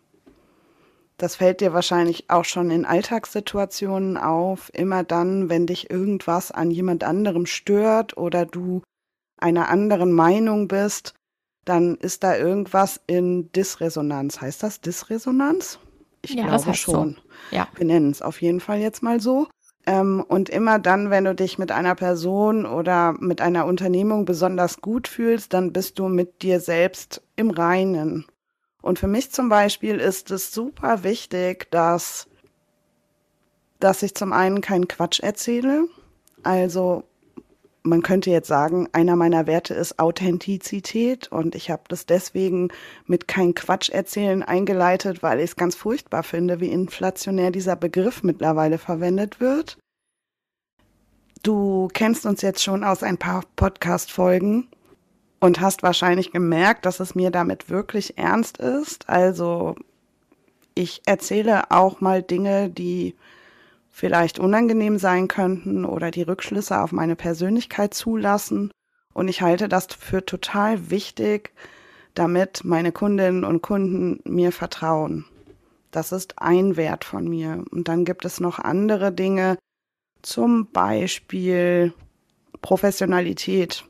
Das 1.19 1.35
fällt 1.37 1.61
dir 1.61 1.73
wahrscheinlich 1.73 2.31
auch 2.31 2.45
schon 2.45 2.71
in 2.71 2.85
Alltagssituationen 2.85 4.17
auf, 4.17 4.71
immer 4.73 5.03
dann, 5.03 5.49
wenn 5.49 5.67
dich 5.67 5.91
irgendwas 5.91 6.53
an 6.53 6.71
jemand 6.71 7.03
anderem 7.03 7.45
stört 7.45 8.17
oder 8.17 8.47
du 8.47 8.83
einer 9.37 9.69
anderen 9.69 10.13
Meinung 10.13 10.69
bist, 10.69 11.15
dann 11.65 11.97
ist 11.97 12.23
da 12.23 12.37
irgendwas 12.37 13.01
in 13.09 13.51
Disresonanz. 13.53 14.41
Heißt 14.41 14.63
das 14.63 14.81
Disresonanz? 14.81 15.81
Ich 16.23 16.35
ja, 16.35 16.47
glaube 16.47 16.75
schon. 16.75 17.15
So. 17.51 17.57
Ja. 17.57 17.69
Wir 17.75 17.87
nennen 17.87 18.11
es 18.11 18.23
auf 18.23 18.41
jeden 18.41 18.61
Fall 18.61 18.79
jetzt 18.79 19.03
mal 19.03 19.21
so. 19.21 19.49
Ähm, 19.87 20.25
und 20.27 20.49
immer 20.51 20.79
dann, 20.79 21.11
wenn 21.11 21.25
du 21.25 21.35
dich 21.35 21.59
mit 21.59 21.73
einer 21.73 21.95
Person 21.95 22.65
oder 22.65 23.15
mit 23.19 23.41
einer 23.41 23.67
Unternehmung 23.67 24.25
besonders 24.25 24.81
gut 24.81 25.09
fühlst, 25.09 25.53
dann 25.53 25.73
bist 25.73 25.99
du 25.99 26.09
mit 26.09 26.43
dir 26.43 26.61
selbst 26.61 27.23
im 27.37 27.51
Reinen. 27.51 28.27
Und 28.83 28.99
für 28.99 29.09
mich 29.09 29.31
zum 29.33 29.49
Beispiel 29.49 29.99
ist 29.99 30.31
es 30.31 30.53
super 30.53 31.03
wichtig, 31.05 31.71
dass, 31.71 32.29
dass 33.81 34.03
ich 34.03 34.15
zum 34.15 34.33
einen 34.33 34.61
keinen 34.61 34.89
Quatsch 34.89 35.21
erzähle. 35.21 35.89
Also 36.43 37.05
man 37.83 38.03
könnte 38.03 38.31
jetzt 38.31 38.49
sagen, 38.49 38.89
einer 38.93 39.17
meiner 39.17 39.47
Werte 39.47 39.75
ist 39.75 39.99
Authentizität 39.99 41.29
und 41.29 41.55
ich 41.55 41.71
habe 41.71 41.83
das 41.89 42.07
deswegen 42.07 42.69
mit 43.07 43.29
kein 43.29 43.55
Quatsch 43.55 43.91
erzählen 43.91 44.43
eingeleitet, 44.43 45.23
weil 45.23 45.39
ich 45.39 45.51
es 45.51 45.57
ganz 45.57 45.75
furchtbar 45.75 46.23
finde, 46.23 46.61
wie 46.61 46.71
inflationär 46.71 47.51
dieser 47.51 47.77
Begriff 47.77 48.23
mittlerweile 48.23 48.79
verwendet 48.79 49.41
wird. 49.41 49.79
Du 51.43 51.89
kennst 51.93 52.27
uns 52.27 52.43
jetzt 52.43 52.63
schon 52.63 52.85
aus 52.85 53.03
ein 53.03 53.17
paar 53.17 53.45
Podcast-Folgen 53.57 54.69
und 55.41 55.61
hast 55.61 55.83
wahrscheinlich 55.83 56.33
gemerkt, 56.33 56.87
dass 56.87 57.01
es 57.01 57.15
mir 57.15 57.31
damit 57.31 57.71
wirklich 57.71 58.19
ernst 58.19 58.59
ist. 58.59 59.09
Also 59.09 59.77
ich 60.75 61.03
erzähle 61.07 61.71
auch 61.71 62.01
mal 62.01 62.23
Dinge, 62.23 62.71
die 62.71 63.15
vielleicht 63.91 64.39
unangenehm 64.39 64.99
sein 64.99 65.29
könnten 65.29 65.85
oder 65.85 66.11
die 66.11 66.23
Rückschlüsse 66.23 66.81
auf 66.81 66.93
meine 66.93 67.17
Persönlichkeit 67.17 67.95
zulassen. 67.95 68.71
Und 69.13 69.29
ich 69.29 69.43
halte 69.43 69.69
das 69.69 69.87
für 69.87 70.25
total 70.25 70.91
wichtig, 70.91 71.53
damit 72.15 72.63
meine 72.65 72.93
Kundinnen 72.93 73.45
und 73.45 73.63
Kunden 73.63 74.21
mir 74.25 74.53
vertrauen. 74.53 75.25
Das 75.91 76.13
ist 76.13 76.41
ein 76.41 76.77
Wert 76.77 77.05
von 77.05 77.29
mir. 77.29 77.65
Und 77.71 77.89
dann 77.89 78.05
gibt 78.05 78.25
es 78.25 78.41
noch 78.41 78.59
andere 78.59 79.13
Dinge, 79.13 79.59
zum 80.23 80.71
Beispiel 80.71 81.93
Professionalität, 82.61 83.85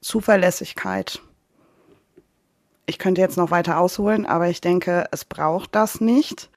Zuverlässigkeit. 0.00 1.20
Ich 2.86 2.98
könnte 2.98 3.20
jetzt 3.20 3.36
noch 3.36 3.50
weiter 3.50 3.78
ausholen, 3.78 4.24
aber 4.24 4.48
ich 4.48 4.60
denke, 4.60 5.06
es 5.12 5.24
braucht 5.24 5.74
das 5.74 6.00
nicht. 6.00 6.50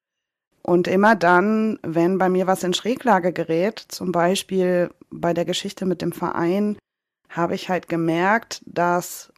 Und 0.64 0.88
immer 0.88 1.16
dann, 1.16 1.80
wenn 1.82 2.18
bei 2.18 2.30
mir 2.30 2.48
was 2.48 2.64
in 2.64 2.74
Schräglage 2.74 3.34
gerät, 3.34 3.80
zum 3.80 4.12
Beispiel 4.12 4.92
bei 5.10 5.34
der 5.34 5.46
Geschichte 5.46 5.86
mit 5.86 6.02
dem 6.02 6.12
Verein, 6.12 6.78
habe 7.30 7.56
ich 7.56 7.70
halt 7.70 7.90
gemerkt, 7.90 8.62
dass 8.66 9.32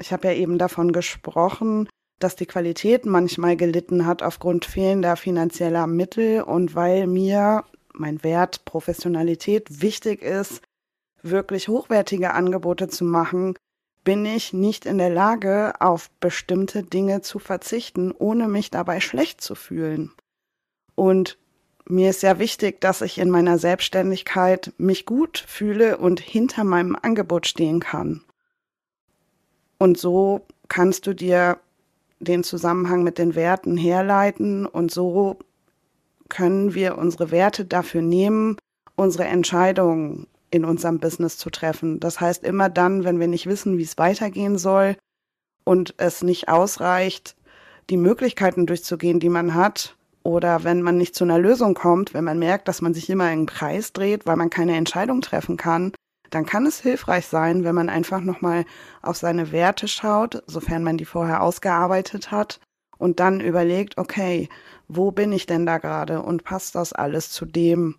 ich 0.00 0.12
habe 0.12 0.28
ja 0.28 0.34
eben 0.34 0.58
davon 0.58 0.92
gesprochen, 0.92 1.88
dass 2.18 2.36
die 2.36 2.46
Qualität 2.46 3.06
manchmal 3.06 3.56
gelitten 3.56 4.06
hat 4.06 4.22
aufgrund 4.22 4.64
fehlender 4.64 5.16
finanzieller 5.16 5.86
Mittel 5.86 6.42
und 6.42 6.74
weil 6.74 7.06
mir 7.06 7.64
mein 7.92 8.22
Wert 8.22 8.64
Professionalität 8.64 9.82
wichtig 9.82 10.22
ist, 10.22 10.62
wirklich 11.30 11.68
hochwertige 11.68 12.32
Angebote 12.32 12.88
zu 12.88 13.04
machen, 13.04 13.54
bin 14.04 14.24
ich 14.24 14.52
nicht 14.52 14.86
in 14.86 14.98
der 14.98 15.10
Lage, 15.10 15.74
auf 15.80 16.10
bestimmte 16.20 16.82
Dinge 16.82 17.20
zu 17.20 17.38
verzichten, 17.38 18.12
ohne 18.12 18.48
mich 18.48 18.70
dabei 18.70 19.00
schlecht 19.00 19.40
zu 19.40 19.54
fühlen. 19.54 20.12
Und 20.94 21.38
mir 21.86 22.10
ist 22.10 22.20
sehr 22.20 22.38
wichtig, 22.38 22.80
dass 22.80 23.02
ich 23.02 23.18
in 23.18 23.30
meiner 23.30 23.58
Selbstständigkeit 23.58 24.72
mich 24.78 25.06
gut 25.06 25.44
fühle 25.46 25.98
und 25.98 26.20
hinter 26.20 26.64
meinem 26.64 26.96
Angebot 27.00 27.46
stehen 27.46 27.80
kann. 27.80 28.22
Und 29.78 29.98
so 29.98 30.46
kannst 30.68 31.06
du 31.06 31.14
dir 31.14 31.58
den 32.20 32.44
Zusammenhang 32.44 33.04
mit 33.04 33.18
den 33.18 33.34
Werten 33.34 33.76
herleiten 33.76 34.66
und 34.66 34.90
so 34.90 35.38
können 36.28 36.74
wir 36.74 36.98
unsere 36.98 37.30
Werte 37.30 37.64
dafür 37.64 38.02
nehmen, 38.02 38.56
unsere 38.96 39.24
Entscheidungen 39.24 40.26
in 40.50 40.64
unserem 40.64 40.98
Business 40.98 41.36
zu 41.36 41.50
treffen. 41.50 42.00
Das 42.00 42.20
heißt, 42.20 42.44
immer 42.44 42.68
dann, 42.68 43.04
wenn 43.04 43.20
wir 43.20 43.28
nicht 43.28 43.46
wissen, 43.46 43.78
wie 43.78 43.82
es 43.82 43.98
weitergehen 43.98 44.58
soll 44.58 44.96
und 45.64 45.94
es 45.98 46.22
nicht 46.22 46.48
ausreicht, 46.48 47.36
die 47.90 47.96
Möglichkeiten 47.96 48.66
durchzugehen, 48.66 49.20
die 49.20 49.28
man 49.28 49.54
hat, 49.54 49.96
oder 50.22 50.64
wenn 50.64 50.82
man 50.82 50.98
nicht 50.98 51.14
zu 51.14 51.24
einer 51.24 51.38
Lösung 51.38 51.74
kommt, 51.74 52.12
wenn 52.12 52.24
man 52.24 52.38
merkt, 52.38 52.68
dass 52.68 52.82
man 52.82 52.92
sich 52.92 53.08
immer 53.08 53.32
im 53.32 53.46
Kreis 53.46 53.92
dreht, 53.92 54.26
weil 54.26 54.36
man 54.36 54.50
keine 54.50 54.76
Entscheidung 54.76 55.22
treffen 55.22 55.56
kann, 55.56 55.92
dann 56.30 56.44
kann 56.44 56.66
es 56.66 56.80
hilfreich 56.80 57.26
sein, 57.26 57.64
wenn 57.64 57.74
man 57.74 57.88
einfach 57.88 58.20
nochmal 58.20 58.66
auf 59.00 59.16
seine 59.16 59.52
Werte 59.52 59.88
schaut, 59.88 60.42
sofern 60.46 60.82
man 60.82 60.98
die 60.98 61.06
vorher 61.06 61.42
ausgearbeitet 61.42 62.30
hat, 62.30 62.60
und 62.98 63.20
dann 63.20 63.40
überlegt, 63.40 63.96
okay, 63.96 64.48
wo 64.88 65.12
bin 65.12 65.32
ich 65.32 65.46
denn 65.46 65.64
da 65.64 65.78
gerade 65.78 66.20
und 66.20 66.44
passt 66.44 66.74
das 66.74 66.92
alles 66.92 67.30
zu 67.30 67.46
dem, 67.46 67.94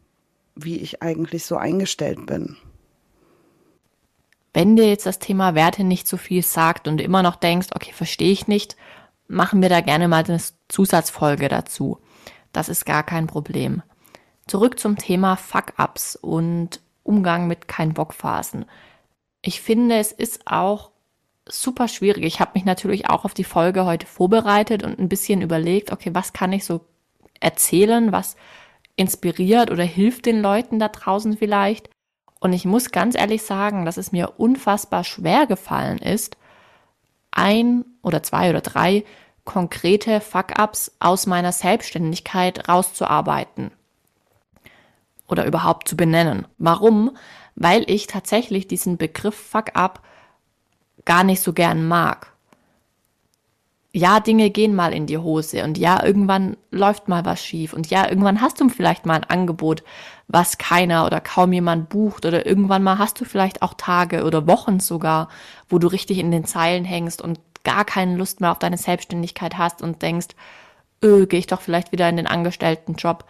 wie 0.64 0.78
ich 0.78 1.02
eigentlich 1.02 1.46
so 1.46 1.58
eingestellt 1.58 2.26
bin? 2.26 2.58
Wenn 4.54 4.76
dir 4.76 4.88
jetzt 4.88 5.06
das 5.06 5.20
Thema 5.20 5.56
Werte 5.56 5.84
nicht 5.84 6.08
so 6.08 6.18
viel 6.18 6.44
sagt 6.44 6.88
und 6.88 6.98
du 6.98 7.04
immer 7.04 7.24
noch 7.24 7.36
denkst, 7.36 7.68
okay, 7.76 7.92
verstehe 7.94 8.32
ich 8.32 8.48
nicht, 8.48 8.76
machen 9.28 9.62
wir 9.62 9.70
da 9.70 9.82
gerne 9.82 10.08
mal 10.08 10.24
eine 10.24 10.42
Zusatzfolge 10.68 11.48
dazu. 11.50 12.00
Das 12.52 12.68
ist 12.68 12.86
gar 12.86 13.04
kein 13.04 13.28
Problem. 13.28 13.84
Zurück 14.48 14.80
zum 14.80 14.98
Thema 14.98 15.36
Fuck-ups 15.36 16.16
und 16.16 16.82
Umgang 17.04 17.48
mit 17.48 17.68
kein 17.68 17.94
Bock 17.94 18.14
Phasen. 18.14 18.66
Ich 19.42 19.62
finde, 19.62 19.98
es 19.98 20.12
ist 20.12 20.48
auch 20.48 20.92
super 21.48 21.88
schwierig. 21.88 22.26
Ich 22.26 22.40
habe 22.40 22.52
mich 22.56 22.66
natürlich 22.66 23.10
auch 23.10 23.26
auf 23.26 23.34
die 23.34 23.44
Folge 23.44 23.86
heute 23.86 24.08
vorbereitet 24.08 24.84
und 24.84 25.00
ein 25.00 25.10
bisschen 25.10 25.42
überlegt, 25.42 25.92
okay, 25.92 26.10
was 26.14 26.34
kann 26.34 26.52
ich 26.52 26.66
so 26.66 26.82
erzählen, 27.40 28.12
was 28.12 28.36
inspiriert 29.00 29.72
oder 29.72 29.84
hilft 29.84 30.26
den 30.26 30.42
Leuten 30.42 30.78
da 30.78 30.90
draußen 30.90 31.38
vielleicht. 31.38 31.90
Und 32.42 32.52
ich 32.54 32.66
muss 32.66 32.92
ganz 32.92 33.16
ehrlich 33.18 33.44
sagen, 33.44 33.86
dass 33.86 33.98
es 33.98 34.12
mir 34.12 34.34
unfassbar 34.38 35.04
schwer 35.04 35.48
gefallen 35.48 36.00
ist, 36.00 36.38
ein 37.32 37.86
oder 38.02 38.22
zwei 38.24 38.50
oder 38.50 38.62
drei 38.62 39.06
konkrete 39.46 40.20
Fuck-ups 40.20 40.92
aus 41.00 41.28
meiner 41.28 41.52
Selbstständigkeit 41.52 42.68
rauszuarbeiten 42.68 43.72
oder 45.28 45.46
überhaupt 45.46 45.88
zu 45.88 45.96
benennen. 45.96 46.46
Warum? 46.58 47.16
Weil 47.56 47.90
ich 47.90 48.08
tatsächlich 48.08 48.68
diesen 48.68 48.98
Begriff 48.98 49.36
Fuck-up 49.36 50.02
gar 51.06 51.24
nicht 51.24 51.42
so 51.42 51.54
gern 51.54 51.88
mag. 51.88 52.34
Ja, 53.92 54.20
Dinge 54.20 54.52
gehen 54.52 54.76
mal 54.76 54.94
in 54.94 55.08
die 55.08 55.18
Hose 55.18 55.64
und 55.64 55.78
ja, 55.80 56.04
irgendwann 56.04 56.58
läuft 56.70 57.08
mal 57.08 57.26
was 57.26 57.44
schief 57.44 57.74
und 57.74 57.90
ja, 57.90 58.08
irgendwann 58.08 58.40
hast 58.40 58.62
du 58.62 58.70
vielleicht 58.70 59.08
mal 59.08 59.16
ein 59.16 59.24
Angebot, 59.24 59.84
was 60.28 60.60
keiner 60.60 61.08
oder 61.08 61.20
kaum 61.20 61.54
jemand 61.54 61.90
bucht 61.90 62.26
oder 62.28 62.46
irgendwann 62.46 62.84
mal 62.84 63.00
hast 63.00 63.20
du 63.20 63.26
vielleicht 63.26 63.64
auch 63.64 63.74
Tage 63.74 64.26
oder 64.26 64.46
Wochen 64.46 64.80
sogar, 64.80 65.28
wo 65.70 65.80
du 65.80 65.88
richtig 65.88 66.20
in 66.20 66.30
den 66.30 66.46
Zeilen 66.46 66.86
hängst 66.86 67.20
und 67.20 67.40
gar 67.64 67.84
keine 67.84 68.16
Lust 68.16 68.42
mehr 68.42 68.52
auf 68.52 68.60
deine 68.60 68.78
Selbstständigkeit 68.78 69.58
hast 69.58 69.82
und 69.82 70.04
denkst, 70.04 70.30
öh, 71.04 71.26
gehe 71.26 71.40
ich 71.40 71.48
doch 71.48 71.62
vielleicht 71.62 71.92
wieder 71.92 72.08
in 72.10 72.18
den 72.18 72.28
Angestelltenjob. 72.28 73.26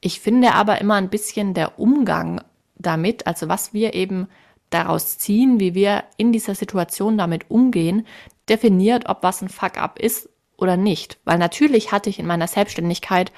Ich 0.00 0.20
finde 0.20 0.54
aber 0.54 0.80
immer 0.80 0.94
ein 0.94 1.10
bisschen 1.10 1.52
der 1.52 1.80
Umgang 1.80 2.40
damit, 2.76 3.26
also 3.26 3.48
was 3.48 3.72
wir 3.72 3.94
eben 3.94 4.28
daraus 4.70 5.18
ziehen, 5.18 5.60
wie 5.60 5.74
wir 5.74 6.04
in 6.16 6.32
dieser 6.32 6.54
Situation 6.54 7.16
damit 7.18 7.50
umgehen, 7.50 8.06
definiert, 8.48 9.08
ob 9.08 9.22
was 9.22 9.42
ein 9.42 9.48
Fuck-up 9.48 9.98
ist 9.98 10.28
oder 10.56 10.76
nicht. 10.76 11.18
Weil 11.24 11.38
natürlich 11.38 11.92
hatte 11.92 12.10
ich 12.10 12.18
in 12.18 12.26
meiner 12.26 12.46
Selbstständigkeit 12.46 13.32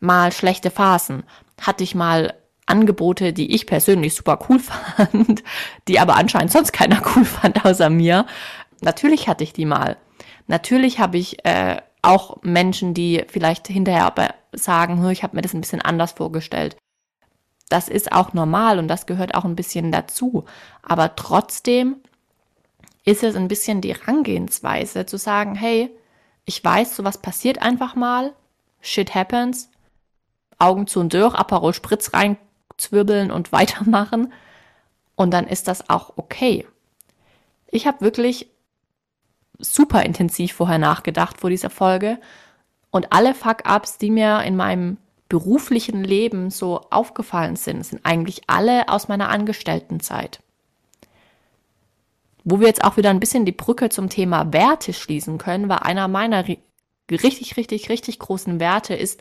mal 0.00 0.32
schlechte 0.32 0.70
Phasen, 0.70 1.24
hatte 1.60 1.84
ich 1.84 1.94
mal 1.94 2.34
Angebote, 2.66 3.32
die 3.32 3.54
ich 3.54 3.66
persönlich 3.66 4.14
super 4.14 4.38
cool 4.48 4.58
fand, 4.96 5.42
die 5.88 6.00
aber 6.00 6.16
anscheinend 6.16 6.52
sonst 6.52 6.72
keiner 6.72 7.00
cool 7.14 7.24
fand 7.24 7.64
außer 7.64 7.90
mir. 7.90 8.26
Natürlich 8.80 9.28
hatte 9.28 9.44
ich 9.44 9.52
die 9.52 9.64
mal. 9.64 9.96
Natürlich 10.48 10.98
habe 10.98 11.18
ich 11.18 11.44
äh, 11.44 11.78
auch 12.02 12.42
Menschen, 12.42 12.94
die 12.94 13.24
vielleicht 13.28 13.68
hinterher 13.68 14.04
aber 14.04 14.34
sagen, 14.52 15.08
ich 15.10 15.22
habe 15.22 15.36
mir 15.36 15.42
das 15.42 15.54
ein 15.54 15.60
bisschen 15.60 15.82
anders 15.82 16.12
vorgestellt. 16.12 16.76
Das 17.68 17.88
ist 17.88 18.12
auch 18.12 18.32
normal 18.32 18.78
und 18.78 18.86
das 18.86 19.06
gehört 19.06 19.34
auch 19.34 19.44
ein 19.44 19.56
bisschen 19.56 19.90
dazu. 19.90 20.44
Aber 20.82 21.16
trotzdem 21.16 21.96
ist 23.06 23.22
es 23.22 23.36
ein 23.36 23.48
bisschen 23.48 23.80
die 23.80 23.94
Herangehensweise 23.94 25.06
zu 25.06 25.16
sagen, 25.16 25.54
hey, 25.54 25.90
ich 26.44 26.62
weiß, 26.62 26.96
sowas 26.96 27.18
passiert 27.18 27.62
einfach 27.62 27.94
mal, 27.94 28.34
shit 28.80 29.14
happens, 29.14 29.70
Augen 30.58 30.86
zu 30.86 31.00
und 31.00 31.14
durch, 31.14 31.34
Aperol 31.34 31.72
Spritz 31.72 32.12
reinzwirbeln 32.12 33.30
und 33.30 33.52
weitermachen 33.52 34.32
und 35.14 35.30
dann 35.30 35.46
ist 35.46 35.68
das 35.68 35.88
auch 35.88 36.14
okay. 36.16 36.66
Ich 37.68 37.86
habe 37.86 38.00
wirklich 38.00 38.48
super 39.58 40.02
intensiv 40.04 40.52
vorher 40.52 40.78
nachgedacht 40.78 41.40
vor 41.40 41.48
dieser 41.48 41.70
Folge 41.70 42.18
und 42.90 43.12
alle 43.12 43.34
Fuck-ups, 43.34 43.98
die 43.98 44.10
mir 44.10 44.42
in 44.42 44.56
meinem 44.56 44.98
beruflichen 45.28 46.02
Leben 46.02 46.50
so 46.50 46.80
aufgefallen 46.90 47.56
sind, 47.56 47.84
sind 47.84 48.04
eigentlich 48.04 48.42
alle 48.48 48.88
aus 48.88 49.08
meiner 49.08 49.28
Angestelltenzeit. 49.28 50.40
Wo 52.48 52.60
wir 52.60 52.68
jetzt 52.68 52.84
auch 52.84 52.96
wieder 52.96 53.10
ein 53.10 53.18
bisschen 53.18 53.44
die 53.44 53.50
Brücke 53.50 53.88
zum 53.88 54.08
Thema 54.08 54.52
Werte 54.52 54.92
schließen 54.92 55.36
können, 55.36 55.68
weil 55.68 55.78
einer 55.78 56.06
meiner 56.06 56.44
richtig, 57.10 57.56
richtig, 57.56 57.88
richtig 57.88 58.20
großen 58.20 58.60
Werte 58.60 58.94
ist 58.94 59.20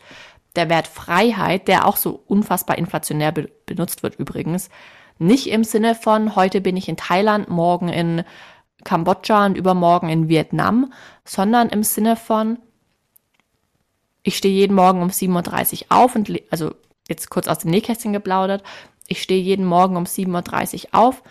der 0.55 0.69
Wert 0.69 0.85
Freiheit, 0.87 1.67
der 1.67 1.87
auch 1.87 1.97
so 1.97 2.21
unfassbar 2.27 2.77
inflationär 2.77 3.31
be 3.31 3.49
benutzt 3.65 4.03
wird 4.03 4.19
übrigens. 4.19 4.69
Nicht 5.17 5.47
im 5.47 5.63
Sinne 5.63 5.95
von, 5.95 6.35
heute 6.35 6.61
bin 6.61 6.77
ich 6.77 6.87
in 6.87 6.97
Thailand, 6.97 7.49
morgen 7.49 7.89
in 7.89 8.23
Kambodscha 8.83 9.47
und 9.47 9.57
übermorgen 9.57 10.09
in 10.09 10.29
Vietnam, 10.29 10.93
sondern 11.23 11.69
im 11.69 11.81
Sinne 11.81 12.15
von, 12.17 12.59
ich 14.21 14.37
stehe 14.37 14.53
jeden 14.53 14.75
Morgen 14.75 15.01
um 15.01 15.09
7.30 15.09 15.85
Uhr 15.85 15.85
auf 15.89 16.15
und, 16.15 16.31
also 16.51 16.75
jetzt 17.09 17.31
kurz 17.31 17.47
aus 17.47 17.57
dem 17.57 17.71
Nähkästchen 17.71 18.13
geplaudert, 18.13 18.63
ich 19.07 19.23
stehe 19.23 19.41
jeden 19.41 19.65
Morgen 19.65 19.97
um 19.97 20.03
7.30 20.03 20.85
Uhr 20.85 20.89
auf, 20.91 21.23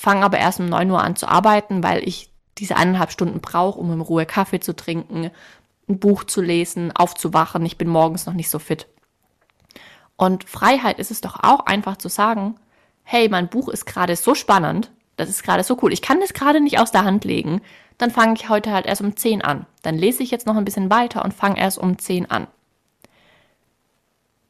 fange 0.00 0.24
aber 0.24 0.38
erst 0.38 0.60
um 0.60 0.66
9 0.66 0.90
Uhr 0.90 1.02
an 1.02 1.14
zu 1.14 1.28
arbeiten, 1.28 1.82
weil 1.82 2.06
ich 2.08 2.30
diese 2.56 2.76
eineinhalb 2.76 3.12
Stunden 3.12 3.40
brauche, 3.40 3.78
um 3.78 3.92
in 3.92 4.00
Ruhe 4.00 4.24
Kaffee 4.24 4.60
zu 4.60 4.74
trinken, 4.74 5.30
ein 5.88 5.98
Buch 5.98 6.24
zu 6.24 6.40
lesen, 6.40 6.90
aufzuwachen. 6.96 7.64
Ich 7.66 7.76
bin 7.76 7.88
morgens 7.88 8.24
noch 8.24 8.32
nicht 8.32 8.48
so 8.48 8.58
fit. 8.58 8.86
Und 10.16 10.44
Freiheit 10.44 10.98
ist 10.98 11.10
es 11.10 11.20
doch 11.20 11.42
auch 11.42 11.66
einfach 11.66 11.98
zu 11.98 12.08
sagen, 12.08 12.56
hey, 13.02 13.28
mein 13.28 13.48
Buch 13.48 13.68
ist 13.68 13.84
gerade 13.84 14.16
so 14.16 14.34
spannend, 14.34 14.90
das 15.16 15.28
ist 15.28 15.42
gerade 15.42 15.64
so 15.64 15.76
cool, 15.82 15.92
ich 15.92 16.02
kann 16.02 16.20
das 16.20 16.32
gerade 16.32 16.60
nicht 16.60 16.78
aus 16.78 16.92
der 16.92 17.04
Hand 17.04 17.24
legen, 17.24 17.60
dann 17.98 18.10
fange 18.10 18.34
ich 18.34 18.48
heute 18.48 18.72
halt 18.72 18.86
erst 18.86 19.02
um 19.02 19.16
10 19.16 19.42
an. 19.42 19.66
Dann 19.82 19.96
lese 19.96 20.22
ich 20.22 20.30
jetzt 20.30 20.46
noch 20.46 20.56
ein 20.56 20.64
bisschen 20.64 20.88
weiter 20.88 21.24
und 21.24 21.34
fange 21.34 21.58
erst 21.58 21.76
um 21.76 21.98
10 21.98 22.30
an. 22.30 22.44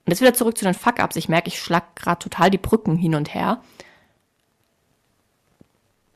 Und 0.04 0.10
jetzt 0.10 0.20
wieder 0.20 0.34
zurück 0.34 0.56
zu 0.56 0.64
den 0.64 0.74
Fuck-Ups. 0.74 1.16
Ich 1.16 1.28
merke, 1.28 1.48
ich 1.48 1.60
schlag 1.60 1.96
gerade 1.96 2.20
total 2.20 2.50
die 2.50 2.58
Brücken 2.58 2.96
hin 2.96 3.16
und 3.16 3.34
her. 3.34 3.60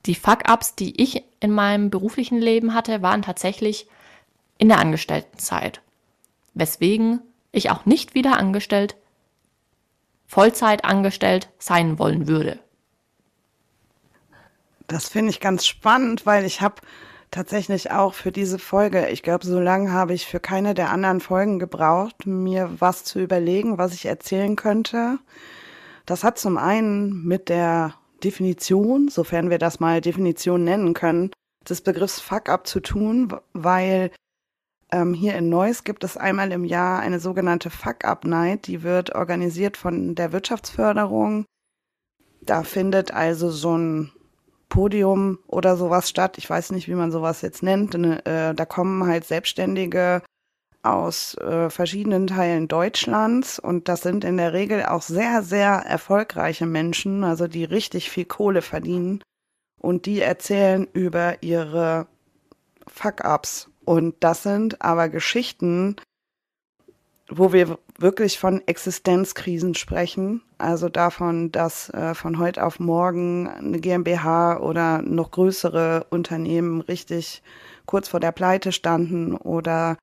Die 0.07 0.15
Fuck-Ups, 0.15 0.75
die 0.75 1.01
ich 1.03 1.25
in 1.41 1.51
meinem 1.51 1.91
beruflichen 1.91 2.39
Leben 2.39 2.75
hatte, 2.75 3.03
waren 3.03 3.23
tatsächlich 3.23 3.89
in 4.59 4.69
der 4.69 4.79
Angestelltenzeit. 4.79 5.81
Weswegen 6.53 7.21
ich 7.53 7.71
auch 7.71 7.87
nicht 7.87 8.15
wieder 8.15 8.37
angestellt, 8.37 8.97
Vollzeit 10.27 10.85
angestellt 10.85 11.49
sein 11.59 11.99
wollen 11.99 12.27
würde. 12.27 12.59
Das 14.87 15.09
finde 15.09 15.31
ich 15.31 15.41
ganz 15.41 15.65
spannend, 15.65 16.27
weil 16.27 16.45
ich 16.45 16.61
habe 16.61 16.83
tatsächlich 17.31 17.91
auch 17.91 18.15
für 18.15 18.33
diese 18.33 18.59
Folge, 18.59 19.09
ich 19.09 19.23
glaube, 19.23 19.47
so 19.47 19.59
lange 19.59 19.93
habe 19.93 20.15
ich 20.15 20.27
für 20.27 20.41
keine 20.41 20.75
der 20.75 20.91
anderen 20.91 21.21
Folgen 21.21 21.59
gebraucht, 21.59 22.27
mir 22.27 22.71
was 22.79 23.05
zu 23.05 23.21
überlegen, 23.21 23.79
was 23.79 23.95
ich 23.95 24.07
erzählen 24.07 24.57
könnte. 24.57 25.19
Das 26.07 26.23
hat 26.23 26.39
zum 26.39 26.59
einen 26.59 27.25
mit 27.25 27.49
der 27.49 27.95
Definition, 28.23 29.09
sofern 29.09 29.51
wir 29.51 29.59
das 29.59 29.81
mal 29.81 30.01
Definition 30.01 30.65
nennen 30.65 30.95
können, 30.95 31.31
des 31.69 31.81
Begriffs 31.81 32.21
Fuck 32.21 32.49
up 32.49 32.67
zu 32.67 32.81
tun, 32.81 33.35
weil 33.53 34.11
ähm, 34.93 35.15
hier 35.15 35.35
in 35.35 35.49
Neuss 35.49 35.85
gibt 35.85 36.05
es 36.05 36.17
einmal 36.17 36.53
im 36.53 36.65
Jahr 36.65 37.01
eine 37.01 37.21
sogenannte 37.21 37.71
Fuck 37.71 38.05
up 38.05 38.25
Night, 38.25 38.67
die 38.67 38.83
wird 38.83 39.15
organisiert 39.15 39.77
von 39.77 40.15
der 40.15 40.33
Wirtschaftsförderung. 40.33 41.45
Da 42.43 42.63
findet 42.63 43.13
also 43.13 43.51
so 43.51 43.77
ein 43.77 44.13
Podium 44.69 45.39
oder 45.47 45.77
sowas 45.77 46.09
statt. 46.09 46.37
Ich 46.37 46.49
weiß 46.49 46.73
nicht, 46.73 46.89
wie 46.89 46.95
man 46.95 47.13
sowas 47.13 47.43
jetzt 47.43 47.63
nennt. 47.63 47.95
Äh, 47.95 48.55
da 48.55 48.65
kommen 48.67 49.07
halt 49.07 49.25
Selbstständige 49.25 50.23
aus 50.85 51.35
äh, 51.39 51.71
verschiedenen 51.71 52.27
Teilen 52.27 52.69
Deutschlands. 52.69 53.59
Und 53.59 53.89
das 53.89 54.03
sind 54.03 54.25
in 54.25 54.37
der 54.37 54.53
Regel 54.53 54.85
auch 54.85 55.03
sehr, 55.03 55.43
sehr 55.43 55.71
erfolgreiche 55.71 56.67
Menschen, 56.67 57.25
also 57.25 57.47
die 57.47 57.65
richtig 57.65 58.11
viel 58.11 58.25
Kohle 58.25 58.63
verdienen. 58.63 59.23
Und 59.81 60.07
die 60.07 60.21
erzählen 60.21 60.89
über 60.93 61.43
ihre 61.43 62.07
Fuck-ups. 62.87 63.71
Und 63.85 64.17
das 64.21 64.43
sind 64.43 64.81
aber 64.83 65.09
Geschichten, 65.09 65.97
wo 67.29 67.53
wir 67.53 67.79
wirklich 67.99 68.39
von 68.39 68.67
Existenzkrisen 68.67 69.75
sprechen, 69.75 70.43
also 70.59 70.89
davon, 70.89 71.53
dass 71.53 71.89
äh, 71.91 72.15
von 72.15 72.39
heute 72.39 72.65
auf 72.65 72.81
morgen 72.81 73.49
eine 73.49 73.81
GmbH 73.81 74.59
oder 74.59 75.01
noch 75.03 75.31
größere 75.31 76.07
Unternehmen 76.11 76.81
richtig 76.83 77.43
kurz 77.87 78.09
vor 78.09 78.21
der 78.21 78.33
Pleite 78.33 78.73
standen 78.73 79.37
oder 79.37 79.97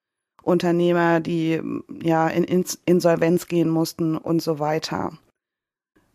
Unternehmer, 0.43 1.19
die 1.19 1.61
ja 2.01 2.27
in 2.27 2.65
Insolvenz 2.85 3.47
gehen 3.47 3.69
mussten 3.69 4.17
und 4.17 4.41
so 4.41 4.59
weiter. 4.59 5.13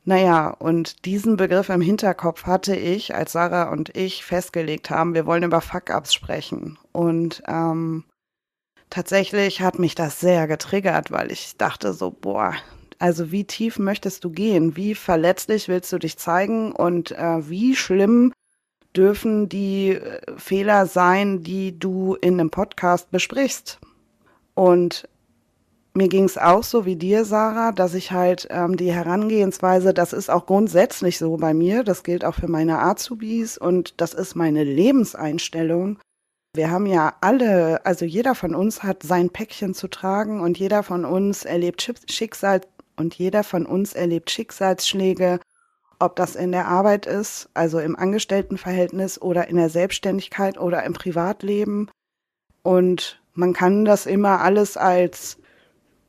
Naja, 0.04 0.50
und 0.50 1.04
diesen 1.04 1.36
Begriff 1.36 1.68
im 1.68 1.80
Hinterkopf 1.80 2.44
hatte 2.44 2.76
ich, 2.76 3.14
als 3.14 3.32
Sarah 3.32 3.70
und 3.70 3.96
ich 3.96 4.24
festgelegt 4.24 4.88
haben, 4.88 5.14
wir 5.14 5.26
wollen 5.26 5.42
über 5.42 5.60
Fuck-Ups 5.60 6.14
sprechen. 6.14 6.78
Und 6.92 7.42
ähm, 7.48 8.04
tatsächlich 8.88 9.62
hat 9.62 9.80
mich 9.80 9.96
das 9.96 10.20
sehr 10.20 10.46
getriggert, 10.46 11.10
weil 11.10 11.32
ich 11.32 11.56
dachte 11.56 11.92
so, 11.92 12.12
boah, 12.12 12.54
also 13.00 13.32
wie 13.32 13.44
tief 13.44 13.80
möchtest 13.80 14.22
du 14.22 14.30
gehen? 14.30 14.76
Wie 14.76 14.94
verletzlich 14.94 15.66
willst 15.66 15.92
du 15.92 15.98
dich 15.98 16.18
zeigen? 16.18 16.70
Und 16.70 17.10
äh, 17.10 17.48
wie 17.48 17.74
schlimm 17.74 18.32
dürfen 18.94 19.48
die 19.48 19.90
äh, 19.90 20.20
Fehler 20.36 20.86
sein, 20.86 21.42
die 21.42 21.76
du 21.78 22.14
in 22.14 22.34
einem 22.34 22.50
Podcast 22.50 23.10
besprichst? 23.10 23.80
Und 24.56 25.06
mir 25.92 26.08
ging 26.08 26.24
es 26.24 26.38
auch 26.38 26.64
so 26.64 26.84
wie 26.86 26.96
dir, 26.96 27.24
Sarah, 27.24 27.72
dass 27.72 27.94
ich 27.94 28.10
halt 28.10 28.48
ähm, 28.50 28.76
die 28.76 28.90
Herangehensweise, 28.90 29.94
das 29.94 30.12
ist 30.12 30.30
auch 30.30 30.46
grundsätzlich 30.46 31.18
so 31.18 31.36
bei 31.36 31.54
mir, 31.54 31.84
das 31.84 32.02
gilt 32.02 32.24
auch 32.24 32.34
für 32.34 32.48
meine 32.48 32.80
Azubis 32.80 33.58
und 33.58 34.00
das 34.00 34.14
ist 34.14 34.34
meine 34.34 34.64
Lebenseinstellung. 34.64 35.98
Wir 36.54 36.70
haben 36.70 36.86
ja 36.86 37.14
alle, 37.20 37.84
also 37.84 38.06
jeder 38.06 38.34
von 38.34 38.54
uns 38.54 38.82
hat 38.82 39.02
sein 39.02 39.28
Päckchen 39.28 39.74
zu 39.74 39.88
tragen 39.88 40.40
und 40.40 40.58
jeder 40.58 40.82
von 40.82 41.04
uns 41.04 41.44
erlebt 41.44 41.86
Schicksal 42.08 42.62
und 42.96 43.14
jeder 43.14 43.44
von 43.44 43.66
uns 43.66 43.92
erlebt 43.92 44.30
Schicksalsschläge, 44.30 45.38
ob 45.98 46.16
das 46.16 46.34
in 46.34 46.52
der 46.52 46.66
Arbeit 46.66 47.04
ist, 47.04 47.50
also 47.52 47.78
im 47.78 47.94
Angestelltenverhältnis 47.94 49.20
oder 49.20 49.48
in 49.48 49.56
der 49.56 49.68
Selbstständigkeit 49.68 50.58
oder 50.58 50.82
im 50.84 50.94
Privatleben. 50.94 51.90
Und 52.62 53.20
man 53.36 53.52
kann 53.52 53.84
das 53.84 54.06
immer 54.06 54.40
alles 54.40 54.76
als 54.76 55.38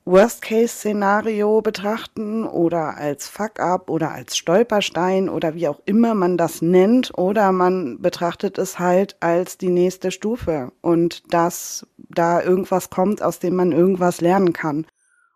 Worst-Case-Szenario 0.06 1.62
betrachten 1.62 2.46
oder 2.46 2.96
als 2.96 3.28
Fuck-up 3.28 3.90
oder 3.90 4.12
als 4.12 4.38
Stolperstein 4.38 5.28
oder 5.28 5.54
wie 5.54 5.68
auch 5.68 5.82
immer 5.86 6.16
man 6.16 6.38
das 6.38 6.62
nennt 6.62 7.12
oder 7.18 7.52
man 7.52 8.02
betrachtet 8.02 8.58
es 8.58 8.80
halt 8.80 9.18
als 9.20 9.58
die 9.58 9.68
nächste 9.68 10.12
Stufe 10.12 10.72
und 10.82 11.34
dass 11.34 11.86
da 11.98 12.42
irgendwas 12.42 12.90
kommt, 12.90 13.22
aus 13.22 13.40
dem 13.40 13.56
man 13.56 13.74
irgendwas 13.74 14.22
lernen 14.22 14.54
kann. 14.54 14.86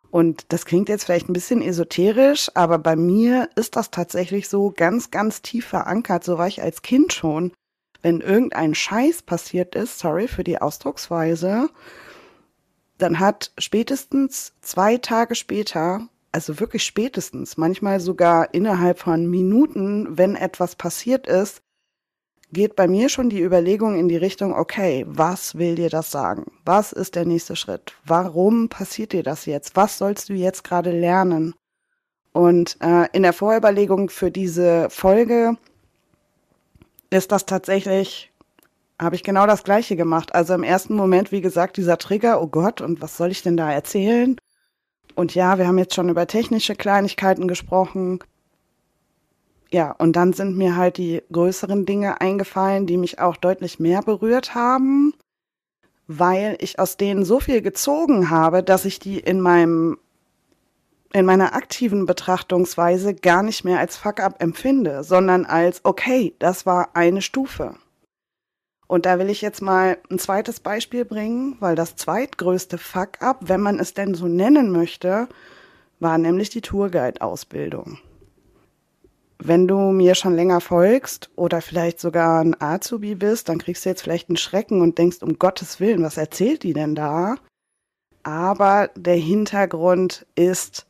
Und 0.09 0.45
das 0.53 0.65
klingt 0.65 0.89
jetzt 0.89 1.05
vielleicht 1.05 1.29
ein 1.29 1.33
bisschen 1.33 1.61
esoterisch, 1.61 2.49
aber 2.53 2.77
bei 2.79 2.95
mir 2.95 3.49
ist 3.55 3.75
das 3.75 3.91
tatsächlich 3.91 4.47
so 4.47 4.73
ganz, 4.75 5.11
ganz 5.11 5.41
tief 5.41 5.65
verankert. 5.67 6.23
So 6.23 6.37
war 6.37 6.47
ich 6.47 6.61
als 6.61 6.81
Kind 6.81 7.13
schon. 7.13 7.51
Wenn 8.01 8.21
irgendein 8.21 8.73
Scheiß 8.73 9.21
passiert 9.23 9.75
ist, 9.75 9.99
sorry 9.99 10.27
für 10.27 10.43
die 10.43 10.59
Ausdrucksweise, 10.59 11.69
dann 12.97 13.19
hat 13.19 13.51
spätestens 13.57 14.53
zwei 14.61 14.97
Tage 14.97 15.35
später, 15.35 16.07
also 16.31 16.59
wirklich 16.59 16.83
spätestens, 16.83 17.57
manchmal 17.57 17.99
sogar 17.99 18.53
innerhalb 18.53 18.99
von 18.99 19.27
Minuten, 19.29 20.17
wenn 20.17 20.35
etwas 20.35 20.75
passiert 20.75 21.27
ist, 21.27 21.61
geht 22.51 22.75
bei 22.75 22.87
mir 22.87 23.09
schon 23.09 23.29
die 23.29 23.41
Überlegung 23.41 23.97
in 23.97 24.09
die 24.09 24.17
Richtung, 24.17 24.53
okay, 24.53 25.05
was 25.07 25.55
will 25.55 25.75
dir 25.75 25.89
das 25.89 26.11
sagen? 26.11 26.51
Was 26.65 26.91
ist 26.91 27.15
der 27.15 27.25
nächste 27.25 27.55
Schritt? 27.55 27.93
Warum 28.05 28.69
passiert 28.69 29.13
dir 29.13 29.23
das 29.23 29.45
jetzt? 29.45 29.75
Was 29.75 29.97
sollst 29.97 30.29
du 30.29 30.33
jetzt 30.33 30.63
gerade 30.63 30.91
lernen? 30.91 31.55
Und 32.33 32.77
äh, 32.81 33.07
in 33.13 33.23
der 33.23 33.33
Vorüberlegung 33.33 34.09
für 34.09 34.31
diese 34.31 34.89
Folge 34.89 35.57
ist 37.11 37.31
das 37.31 37.45
tatsächlich 37.45 38.31
habe 39.01 39.15
ich 39.15 39.23
genau 39.23 39.47
das 39.47 39.63
Gleiche 39.63 39.95
gemacht. 39.95 40.35
Also 40.35 40.53
im 40.53 40.63
ersten 40.63 40.93
Moment, 40.93 41.31
wie 41.31 41.41
gesagt, 41.41 41.77
dieser 41.77 41.97
Trigger, 41.97 42.41
oh 42.41 42.47
Gott, 42.47 42.81
und 42.81 43.01
was 43.01 43.17
soll 43.17 43.31
ich 43.31 43.41
denn 43.41 43.57
da 43.57 43.71
erzählen? 43.71 44.37
Und 45.15 45.33
ja, 45.33 45.57
wir 45.57 45.67
haben 45.67 45.79
jetzt 45.79 45.95
schon 45.95 46.09
über 46.09 46.27
technische 46.27 46.75
Kleinigkeiten 46.75 47.47
gesprochen. 47.47 48.19
Ja, 49.71 49.91
und 49.93 50.15
dann 50.15 50.33
sind 50.33 50.55
mir 50.55 50.75
halt 50.75 50.97
die 50.97 51.23
größeren 51.31 51.85
Dinge 51.85 52.21
eingefallen, 52.21 52.85
die 52.85 52.97
mich 52.97 53.19
auch 53.19 53.37
deutlich 53.37 53.79
mehr 53.79 54.01
berührt 54.01 54.53
haben, 54.53 55.13
weil 56.07 56.57
ich 56.59 56.77
aus 56.77 56.95
denen 56.95 57.25
so 57.25 57.39
viel 57.39 57.61
gezogen 57.61 58.29
habe, 58.29 58.61
dass 58.61 58.85
ich 58.85 58.99
die 58.99 59.19
in 59.19 59.41
meinem 59.41 59.97
in 61.13 61.25
meiner 61.25 61.53
aktiven 61.53 62.05
Betrachtungsweise 62.05 63.13
gar 63.13 63.43
nicht 63.43 63.63
mehr 63.63 63.79
als 63.79 63.97
Fuck-up 63.97 64.41
empfinde, 64.41 65.03
sondern 65.03 65.45
als 65.45 65.81
okay, 65.83 66.35
das 66.39 66.65
war 66.65 66.95
eine 66.95 67.21
Stufe. 67.21 67.75
Und 68.87 69.05
da 69.05 69.19
will 69.19 69.29
ich 69.29 69.41
jetzt 69.41 69.61
mal 69.61 69.97
ein 70.09 70.19
zweites 70.19 70.59
Beispiel 70.59 71.05
bringen, 71.05 71.55
weil 71.61 71.75
das 71.75 71.95
zweitgrößte 71.95 72.77
Fuck-up, 72.77 73.37
wenn 73.41 73.61
man 73.61 73.79
es 73.79 73.93
denn 73.93 74.13
so 74.13 74.27
nennen 74.27 74.71
möchte, 74.71 75.29
war 76.01 76.17
nämlich 76.17 76.49
die 76.49 76.61
Tourguide-Ausbildung. 76.61 77.99
Wenn 79.39 79.67
du 79.67 79.77
mir 79.91 80.13
schon 80.15 80.35
länger 80.35 80.61
folgst 80.61 81.29
oder 81.35 81.61
vielleicht 81.61 81.99
sogar 81.99 82.41
ein 82.41 82.59
Azubi 82.61 83.15
bist, 83.15 83.49
dann 83.49 83.59
kriegst 83.59 83.85
du 83.85 83.89
jetzt 83.89 84.03
vielleicht 84.03 84.29
einen 84.29 84.37
Schrecken 84.37 84.81
und 84.81 84.97
denkst, 84.97 85.19
um 85.21 85.39
Gottes 85.39 85.79
Willen, 85.79 86.03
was 86.03 86.17
erzählt 86.17 86.63
die 86.63 86.73
denn 86.73 86.93
da? 86.93 87.37
Aber 88.23 88.89
der 88.95 89.15
Hintergrund 89.15 90.27
ist, 90.35 90.85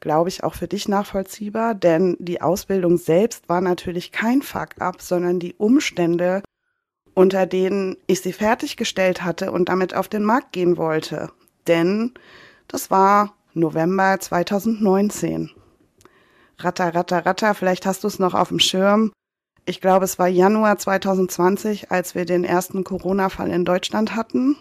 glaube 0.00 0.30
ich, 0.30 0.42
auch 0.42 0.54
für 0.54 0.66
dich 0.66 0.88
nachvollziehbar, 0.88 1.74
denn 1.74 2.16
die 2.18 2.42
Ausbildung 2.42 2.96
selbst 2.96 3.48
war 3.48 3.60
natürlich 3.60 4.12
kein 4.12 4.42
Fuck-up, 4.42 5.00
sondern 5.00 5.38
die 5.38 5.54
Umstände, 5.54 6.42
unter 7.14 7.46
denen 7.46 7.96
ich 8.06 8.22
sie 8.22 8.32
fertiggestellt 8.32 9.22
hatte 9.22 9.52
und 9.52 9.68
damit 9.68 9.94
auf 9.94 10.08
den 10.08 10.24
Markt 10.24 10.52
gehen 10.52 10.76
wollte. 10.76 11.30
Denn 11.66 12.14
das 12.66 12.90
war 12.90 13.34
November 13.52 14.18
2019. 14.18 15.50
Ratter, 16.58 16.94
ratter, 16.94 17.26
ratter, 17.26 17.54
vielleicht 17.54 17.86
hast 17.86 18.04
du 18.04 18.08
es 18.08 18.18
noch 18.18 18.34
auf 18.34 18.48
dem 18.48 18.58
Schirm. 18.58 19.12
Ich 19.66 19.80
glaube, 19.80 20.04
es 20.04 20.18
war 20.18 20.28
Januar 20.28 20.78
2020, 20.78 21.90
als 21.90 22.14
wir 22.14 22.24
den 22.24 22.44
ersten 22.44 22.84
Corona-Fall 22.84 23.50
in 23.50 23.64
Deutschland 23.64 24.16
hatten. 24.16 24.56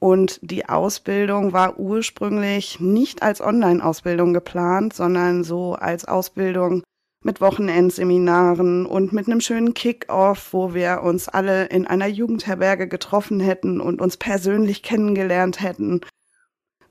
Und 0.00 0.38
die 0.42 0.68
Ausbildung 0.68 1.52
war 1.52 1.78
ursprünglich 1.78 2.78
nicht 2.78 3.22
als 3.22 3.40
Online-Ausbildung 3.40 4.32
geplant, 4.32 4.92
sondern 4.92 5.42
so 5.42 5.74
als 5.74 6.04
Ausbildung 6.04 6.82
mit 7.24 7.40
Wochenendseminaren 7.40 8.86
und 8.86 9.12
mit 9.12 9.26
einem 9.26 9.40
schönen 9.40 9.74
Kick-off, 9.74 10.52
wo 10.52 10.72
wir 10.72 11.02
uns 11.02 11.28
alle 11.28 11.66
in 11.66 11.86
einer 11.86 12.06
Jugendherberge 12.06 12.86
getroffen 12.86 13.40
hätten 13.40 13.80
und 13.80 14.00
uns 14.00 14.16
persönlich 14.16 14.84
kennengelernt 14.84 15.60
hätten. 15.60 16.02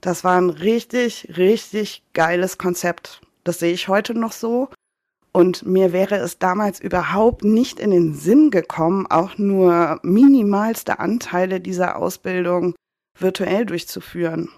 Das 0.01 0.25
war 0.25 0.37
ein 0.39 0.49
richtig, 0.49 1.33
richtig 1.37 2.03
geiles 2.13 2.57
Konzept. 2.57 3.21
Das 3.45 3.59
sehe 3.59 3.73
ich 3.73 3.87
heute 3.87 4.13
noch 4.13 4.33
so. 4.33 4.67
Und 5.31 5.65
mir 5.65 5.93
wäre 5.93 6.15
es 6.15 6.39
damals 6.39 6.79
überhaupt 6.79 7.43
nicht 7.43 7.79
in 7.79 7.91
den 7.91 8.13
Sinn 8.13 8.51
gekommen, 8.51 9.07
auch 9.07 9.37
nur 9.37 9.99
minimalste 10.03 10.99
Anteile 10.99 11.61
dieser 11.61 11.97
Ausbildung 11.97 12.75
virtuell 13.19 13.65
durchzuführen. 13.65 14.49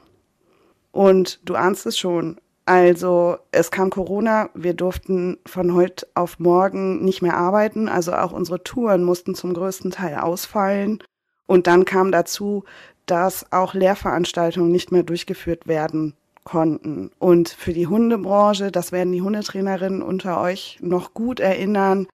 Und 0.91 1.39
du 1.43 1.55
ahnst 1.55 1.85
es 1.85 1.97
schon, 1.97 2.39
also 2.65 3.37
es 3.51 3.71
kam 3.71 3.89
Corona, 3.89 4.49
wir 4.53 4.73
durften 4.73 5.37
von 5.45 5.73
heute 5.73 6.07
auf 6.13 6.39
morgen 6.39 7.03
nicht 7.03 7.21
mehr 7.21 7.35
arbeiten, 7.35 7.89
also 7.89 8.13
auch 8.13 8.31
unsere 8.31 8.63
Touren 8.63 9.03
mussten 9.03 9.33
zum 9.33 9.53
größten 9.53 9.91
Teil 9.91 10.17
ausfallen. 10.19 11.01
Und 11.47 11.65
dann 11.65 11.85
kam 11.85 12.11
dazu, 12.11 12.63
dass 13.07 13.51
auch 13.51 13.73
Lehrveranstaltungen 13.73 14.71
nicht 14.71 14.91
mehr 14.91 15.01
durchgeführt 15.01 15.67
werden 15.67 16.13
konnten. 16.43 17.09
Und 17.17 17.49
für 17.49 17.73
die 17.73 17.87
Hundebranche, 17.87 18.71
das 18.71 18.91
werden 18.91 19.13
die 19.13 19.21
Hundetrainerinnen 19.23 20.03
unter 20.03 20.39
euch 20.39 20.77
noch 20.81 21.13
gut 21.15 21.39
erinnern, 21.39 22.07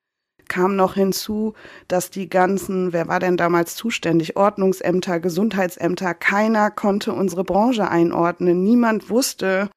kam 0.55 0.77
noch 0.77 0.93
hinzu, 0.93 1.53
dass 1.89 2.11
die 2.11 2.29
ganzen, 2.29 2.93
wer 2.93 3.09
war 3.09 3.19
denn 3.19 3.35
damals 3.35 3.75
zuständig, 3.75 4.37
Ordnungsämter, 4.37 5.19
Gesundheitsämter, 5.19 6.13
keiner 6.13 6.71
konnte 6.71 7.11
unsere 7.11 7.43
Branche 7.43 7.89
einordnen. 7.89 8.63
Niemand 8.63 9.09
wusste, 9.09 9.69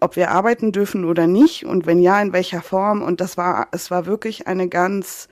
ob 0.00 0.16
wir 0.16 0.32
arbeiten 0.32 0.72
dürfen 0.72 1.04
oder 1.04 1.28
nicht 1.28 1.66
und 1.66 1.86
wenn 1.86 2.00
ja, 2.00 2.20
in 2.20 2.32
welcher 2.32 2.62
Form. 2.62 3.00
Und 3.00 3.20
das 3.20 3.36
war, 3.36 3.68
es 3.70 3.92
war 3.92 4.04
wirklich 4.06 4.48
eine 4.48 4.68
ganz 4.68 5.28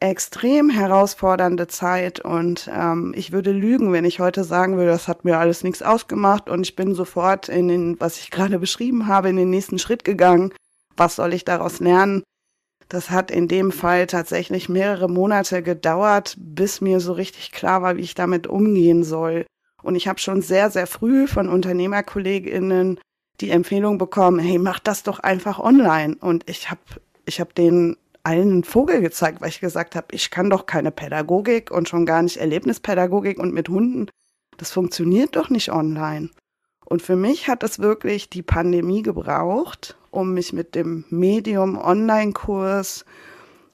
extrem 0.00 0.68
herausfordernde 0.68 1.68
Zeit 1.68 2.18
und 2.18 2.68
ähm, 2.74 3.14
ich 3.16 3.30
würde 3.30 3.52
lügen, 3.52 3.92
wenn 3.92 4.04
ich 4.04 4.18
heute 4.18 4.42
sagen 4.42 4.78
würde, 4.78 4.90
das 4.90 5.06
hat 5.06 5.24
mir 5.24 5.38
alles 5.38 5.62
nichts 5.62 5.80
ausgemacht 5.80 6.48
und 6.48 6.62
ich 6.62 6.74
bin 6.74 6.96
sofort 6.96 7.48
in 7.48 7.68
den, 7.68 8.00
was 8.00 8.18
ich 8.18 8.30
gerade 8.32 8.58
beschrieben 8.58 9.06
habe, 9.06 9.28
in 9.28 9.36
den 9.36 9.50
nächsten 9.50 9.78
Schritt 9.78 10.02
gegangen. 10.02 10.52
Was 10.96 11.14
soll 11.14 11.32
ich 11.34 11.44
daraus 11.44 11.78
lernen? 11.78 12.24
Das 12.92 13.08
hat 13.08 13.30
in 13.30 13.48
dem 13.48 13.72
Fall 13.72 14.06
tatsächlich 14.06 14.68
mehrere 14.68 15.08
Monate 15.08 15.62
gedauert, 15.62 16.36
bis 16.38 16.82
mir 16.82 17.00
so 17.00 17.14
richtig 17.14 17.50
klar 17.50 17.80
war, 17.80 17.96
wie 17.96 18.02
ich 18.02 18.14
damit 18.14 18.46
umgehen 18.46 19.02
soll. 19.02 19.46
Und 19.82 19.94
ich 19.94 20.08
habe 20.08 20.18
schon 20.18 20.42
sehr, 20.42 20.70
sehr 20.70 20.86
früh 20.86 21.26
von 21.26 21.48
Unternehmerkolleginnen 21.48 23.00
die 23.40 23.48
Empfehlung 23.48 23.96
bekommen, 23.96 24.38
hey, 24.40 24.58
mach 24.58 24.78
das 24.78 25.04
doch 25.04 25.20
einfach 25.20 25.58
online. 25.58 26.16
Und 26.20 26.46
ich 26.50 26.70
habe 26.70 26.82
ich 27.24 27.40
hab 27.40 27.54
denen 27.54 27.96
allen 28.24 28.50
einen 28.50 28.64
Vogel 28.64 29.00
gezeigt, 29.00 29.40
weil 29.40 29.48
ich 29.48 29.60
gesagt 29.60 29.96
habe, 29.96 30.08
ich 30.10 30.30
kann 30.30 30.50
doch 30.50 30.66
keine 30.66 30.90
Pädagogik 30.90 31.70
und 31.70 31.88
schon 31.88 32.04
gar 32.04 32.20
nicht 32.20 32.36
Erlebnispädagogik 32.36 33.38
und 33.38 33.54
mit 33.54 33.70
Hunden. 33.70 34.10
Das 34.58 34.70
funktioniert 34.70 35.34
doch 35.34 35.48
nicht 35.48 35.72
online. 35.72 36.28
Und 36.84 37.00
für 37.00 37.16
mich 37.16 37.48
hat 37.48 37.62
es 37.62 37.78
wirklich 37.78 38.28
die 38.28 38.42
Pandemie 38.42 39.00
gebraucht, 39.00 39.96
um 40.12 40.34
mich 40.34 40.52
mit 40.52 40.76
dem 40.76 41.04
Medium 41.10 41.76
Online-Kurs 41.76 43.04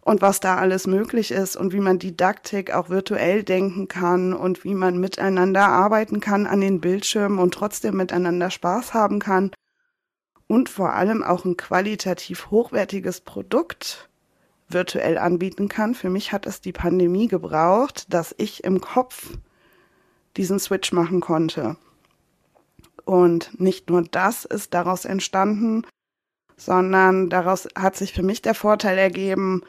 und 0.00 0.22
was 0.22 0.40
da 0.40 0.56
alles 0.56 0.86
möglich 0.86 1.32
ist 1.32 1.56
und 1.56 1.74
wie 1.74 1.80
man 1.80 1.98
Didaktik 1.98 2.72
auch 2.72 2.88
virtuell 2.88 3.42
denken 3.42 3.88
kann 3.88 4.32
und 4.32 4.64
wie 4.64 4.74
man 4.74 4.98
miteinander 4.98 5.68
arbeiten 5.68 6.20
kann 6.20 6.46
an 6.46 6.62
den 6.62 6.80
Bildschirmen 6.80 7.38
und 7.38 7.52
trotzdem 7.52 7.96
miteinander 7.96 8.50
Spaß 8.50 8.94
haben 8.94 9.18
kann 9.18 9.50
und 10.46 10.70
vor 10.70 10.94
allem 10.94 11.22
auch 11.22 11.44
ein 11.44 11.58
qualitativ 11.58 12.50
hochwertiges 12.50 13.20
Produkt 13.20 14.08
virtuell 14.68 15.18
anbieten 15.18 15.68
kann. 15.68 15.94
Für 15.94 16.08
mich 16.08 16.32
hat 16.32 16.46
es 16.46 16.60
die 16.60 16.72
Pandemie 16.72 17.28
gebraucht, 17.28 18.06
dass 18.12 18.34
ich 18.38 18.64
im 18.64 18.80
Kopf 18.80 19.36
diesen 20.36 20.58
Switch 20.58 20.92
machen 20.92 21.20
konnte. 21.20 21.76
Und 23.04 23.58
nicht 23.60 23.90
nur 23.90 24.02
das 24.02 24.44
ist 24.44 24.74
daraus 24.74 25.04
entstanden, 25.04 25.84
sondern 26.58 27.30
daraus 27.30 27.68
hat 27.74 27.96
sich 27.96 28.12
für 28.12 28.22
mich 28.22 28.42
der 28.42 28.54
Vorteil 28.54 28.98
ergeben, 28.98 29.62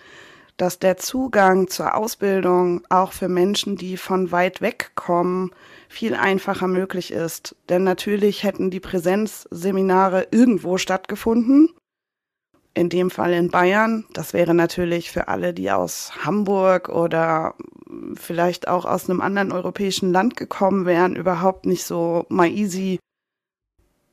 dass 0.59 0.77
der 0.77 0.97
Zugang 0.97 1.69
zur 1.69 1.95
Ausbildung 1.95 2.81
auch 2.89 3.13
für 3.13 3.29
Menschen, 3.29 3.77
die 3.77 3.95
von 3.95 4.31
weit 4.31 4.59
weg 4.61 4.91
kommen, 4.95 5.51
viel 5.87 6.15
einfacher 6.15 6.67
möglich 6.67 7.11
ist. 7.11 7.55
Denn 7.69 7.85
natürlich 7.85 8.43
hätten 8.43 8.69
die 8.69 8.81
Präsenzseminare 8.81 10.27
irgendwo 10.31 10.77
stattgefunden. 10.77 11.69
In 12.73 12.89
dem 12.89 13.09
Fall 13.09 13.33
in 13.33 13.49
Bayern. 13.49 14.05
Das 14.13 14.33
wäre 14.33 14.53
natürlich 14.53 15.11
für 15.11 15.27
alle, 15.29 15.53
die 15.53 15.71
aus 15.71 16.11
Hamburg 16.25 16.89
oder 16.89 17.55
vielleicht 18.15 18.67
auch 18.67 18.85
aus 18.85 19.09
einem 19.09 19.21
anderen 19.21 19.51
europäischen 19.51 20.11
Land 20.11 20.35
gekommen 20.35 20.85
wären, 20.85 21.15
überhaupt 21.15 21.65
nicht 21.65 21.85
so 21.85 22.25
mal 22.29 22.49
easy 22.49 22.99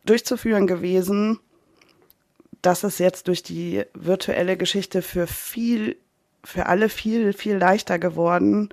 durchzuführen 0.05 0.67
gewesen. 0.67 1.41
Das 2.67 2.83
ist 2.83 2.99
jetzt 2.99 3.29
durch 3.29 3.45
die 3.45 3.85
virtuelle 3.95 4.57
Geschichte 4.57 5.01
für 5.01 5.29
viel, 5.29 5.99
für 6.43 6.67
alle 6.67 6.89
viel, 6.89 7.33
viel 7.33 7.59
leichter 7.59 8.01
geworden. 8.01 8.71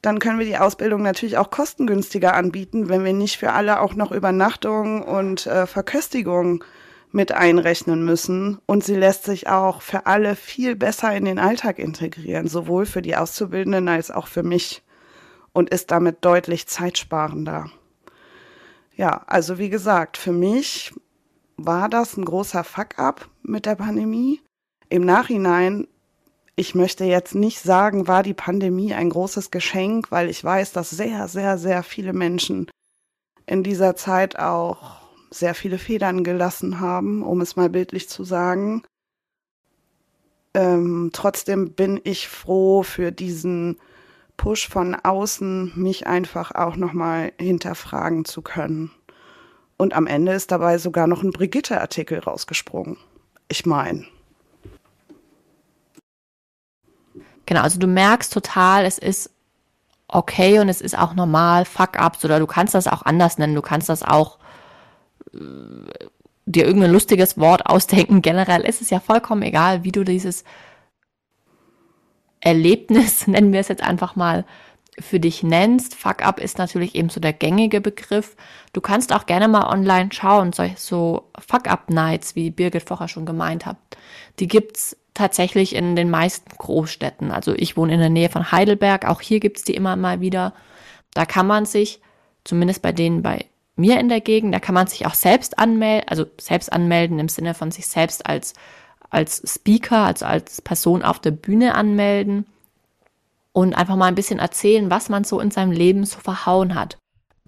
Dann 0.00 0.20
können 0.20 0.38
wir 0.38 0.46
die 0.46 0.56
Ausbildung 0.56 1.02
natürlich 1.02 1.36
auch 1.36 1.50
kostengünstiger 1.50 2.32
anbieten, 2.32 2.88
wenn 2.88 3.04
wir 3.04 3.12
nicht 3.12 3.36
für 3.36 3.52
alle 3.52 3.80
auch 3.82 3.94
noch 3.94 4.10
Übernachtung 4.10 5.02
und 5.02 5.46
äh, 5.46 5.66
Verköstigung 5.66 6.64
mit 7.12 7.30
einrechnen 7.30 8.06
müssen. 8.06 8.58
Und 8.64 8.84
sie 8.84 8.96
lässt 8.96 9.24
sich 9.24 9.48
auch 9.48 9.82
für 9.82 10.06
alle 10.06 10.34
viel 10.34 10.74
besser 10.74 11.14
in 11.14 11.26
den 11.26 11.38
Alltag 11.38 11.78
integrieren, 11.78 12.48
sowohl 12.48 12.86
für 12.86 13.02
die 13.02 13.16
Auszubildenden 13.16 13.86
als 13.88 14.10
auch 14.10 14.28
für 14.28 14.42
mich 14.42 14.82
und 15.52 15.68
ist 15.68 15.90
damit 15.90 16.24
deutlich 16.24 16.68
zeitsparender. 16.68 17.70
Ja, 18.96 19.24
also 19.26 19.58
wie 19.58 19.68
gesagt, 19.68 20.16
für 20.16 20.32
mich 20.32 20.94
war 21.66 21.88
das 21.88 22.16
ein 22.16 22.24
großer 22.24 22.64
Fuck-up 22.64 23.28
mit 23.42 23.66
der 23.66 23.76
Pandemie. 23.76 24.40
Im 24.88 25.04
Nachhinein, 25.04 25.86
ich 26.56 26.74
möchte 26.74 27.04
jetzt 27.04 27.34
nicht 27.34 27.60
sagen, 27.60 28.08
war 28.08 28.22
die 28.22 28.34
Pandemie 28.34 28.94
ein 28.94 29.10
großes 29.10 29.50
Geschenk, 29.50 30.10
weil 30.10 30.28
ich 30.28 30.42
weiß, 30.42 30.72
dass 30.72 30.90
sehr, 30.90 31.28
sehr, 31.28 31.58
sehr 31.58 31.82
viele 31.82 32.12
Menschen 32.12 32.70
in 33.46 33.62
dieser 33.62 33.96
Zeit 33.96 34.38
auch 34.38 35.00
sehr 35.30 35.54
viele 35.54 35.78
Federn 35.78 36.24
gelassen 36.24 36.80
haben, 36.80 37.22
um 37.22 37.40
es 37.40 37.56
mal 37.56 37.70
bildlich 37.70 38.08
zu 38.08 38.24
sagen. 38.24 38.82
Ähm, 40.54 41.10
trotzdem 41.12 41.72
bin 41.72 42.00
ich 42.02 42.28
froh 42.28 42.82
für 42.82 43.12
diesen 43.12 43.78
Push 44.36 44.68
von 44.68 44.94
außen, 44.94 45.72
mich 45.76 46.06
einfach 46.06 46.52
auch 46.52 46.76
nochmal 46.76 47.32
hinterfragen 47.38 48.24
zu 48.24 48.42
können. 48.42 48.90
Und 49.80 49.94
am 49.94 50.06
Ende 50.06 50.32
ist 50.32 50.50
dabei 50.50 50.76
sogar 50.76 51.06
noch 51.06 51.22
ein 51.22 51.30
Brigitte-Artikel 51.30 52.18
rausgesprungen. 52.18 52.98
Ich 53.48 53.64
meine. 53.64 54.04
Genau, 57.46 57.62
also 57.62 57.78
du 57.78 57.86
merkst 57.86 58.30
total, 58.30 58.84
es 58.84 58.98
ist 58.98 59.30
okay 60.06 60.58
und 60.58 60.68
es 60.68 60.82
ist 60.82 60.98
auch 60.98 61.14
normal, 61.14 61.64
Fuck-ups 61.64 62.22
oder 62.26 62.38
du 62.38 62.46
kannst 62.46 62.74
das 62.74 62.88
auch 62.88 63.06
anders 63.06 63.38
nennen. 63.38 63.54
Du 63.54 63.62
kannst 63.62 63.88
das 63.88 64.02
auch 64.02 64.38
äh, 65.32 65.38
dir 66.44 66.66
irgendein 66.66 66.92
lustiges 66.92 67.38
Wort 67.38 67.64
ausdenken. 67.64 68.20
Generell 68.22 68.60
ist 68.60 68.82
es 68.82 68.90
ja 68.90 69.00
vollkommen 69.00 69.40
egal, 69.40 69.82
wie 69.82 69.92
du 69.92 70.04
dieses 70.04 70.44
Erlebnis, 72.40 73.26
nennen 73.26 73.54
wir 73.54 73.60
es 73.60 73.68
jetzt 73.68 73.82
einfach 73.82 74.14
mal, 74.14 74.44
für 74.98 75.20
dich 75.20 75.42
nennst. 75.42 75.94
Fuck 75.94 76.24
up 76.24 76.40
ist 76.40 76.58
natürlich 76.58 76.94
eben 76.94 77.08
so 77.08 77.20
der 77.20 77.32
gängige 77.32 77.80
Begriff. 77.80 78.36
Du 78.72 78.80
kannst 78.80 79.12
auch 79.12 79.26
gerne 79.26 79.48
mal 79.48 79.66
online 79.68 80.10
schauen, 80.12 80.52
so, 80.52 80.64
so 80.76 81.30
Fuck 81.38 81.68
up 81.68 81.90
Nights, 81.90 82.34
wie 82.34 82.50
Birgit 82.50 82.82
vorher 82.82 83.08
schon 83.08 83.26
gemeint 83.26 83.66
hat. 83.66 83.76
Die 84.38 84.48
gibt's 84.48 84.96
tatsächlich 85.14 85.74
in 85.74 85.96
den 85.96 86.10
meisten 86.10 86.50
Großstädten. 86.56 87.30
Also 87.30 87.54
ich 87.54 87.76
wohne 87.76 87.94
in 87.94 88.00
der 88.00 88.10
Nähe 88.10 88.28
von 88.28 88.52
Heidelberg, 88.52 89.06
auch 89.06 89.20
hier 89.20 89.40
gibt's 89.40 89.64
die 89.64 89.74
immer 89.74 89.96
mal 89.96 90.20
wieder. 90.20 90.54
Da 91.14 91.24
kann 91.24 91.46
man 91.46 91.66
sich, 91.66 92.00
zumindest 92.44 92.82
bei 92.82 92.92
denen 92.92 93.22
bei 93.22 93.46
mir 93.76 93.98
in 93.98 94.08
der 94.08 94.20
Gegend, 94.20 94.54
da 94.54 94.60
kann 94.60 94.74
man 94.74 94.86
sich 94.86 95.06
auch 95.06 95.14
selbst 95.14 95.58
anmelden, 95.58 96.08
also 96.08 96.26
selbst 96.38 96.72
anmelden 96.72 97.18
im 97.18 97.28
Sinne 97.28 97.54
von 97.54 97.70
sich 97.70 97.86
selbst 97.86 98.26
als, 98.26 98.54
als 99.08 99.42
Speaker, 99.44 100.04
also 100.04 100.26
als 100.26 100.60
Person 100.60 101.02
auf 101.02 101.18
der 101.18 101.32
Bühne 101.32 101.74
anmelden 101.74 102.46
und 103.52 103.74
einfach 103.74 103.96
mal 103.96 104.06
ein 104.06 104.14
bisschen 104.14 104.38
erzählen, 104.38 104.90
was 104.90 105.08
man 105.08 105.24
so 105.24 105.40
in 105.40 105.50
seinem 105.50 105.72
Leben 105.72 106.04
so 106.04 106.18
verhauen 106.20 106.74
hat. 106.74 106.98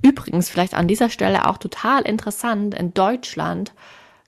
Übrigens, 0.03 0.49
vielleicht 0.49 0.75
an 0.75 0.89
dieser 0.89 1.11
Stelle 1.11 1.49
auch 1.49 1.59
total 1.59 2.03
interessant, 2.03 2.75
in 2.75 2.93
Deutschland 2.93 3.73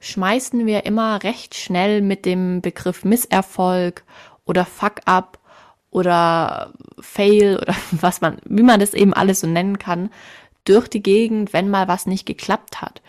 schmeißen 0.01 0.67
wir 0.67 0.87
immer 0.87 1.23
recht 1.23 1.55
schnell 1.55 2.01
mit 2.01 2.25
dem 2.25 2.61
Begriff 2.61 3.05
Misserfolg 3.05 4.05
oder 4.45 4.65
Fuck 4.65 5.01
up 5.07 5.39
oder 5.91 6.73
Fail 7.01 7.59
oder 7.61 7.75
was 7.91 8.21
man, 8.21 8.39
wie 8.45 8.63
man 8.63 8.81
das 8.81 8.95
eben 8.95 9.15
alles 9.15 9.41
so 9.41 9.47
nennen 9.47 9.79
kann, 9.79 10.11
durch 10.65 10.89
die 10.89 11.03
Gegend, 11.03 11.53
wenn 11.53 11.71
mal 11.71 11.89
was 11.89 12.07
nicht 12.07 12.27
geklappt 12.27 12.81
hat. 12.81 13.03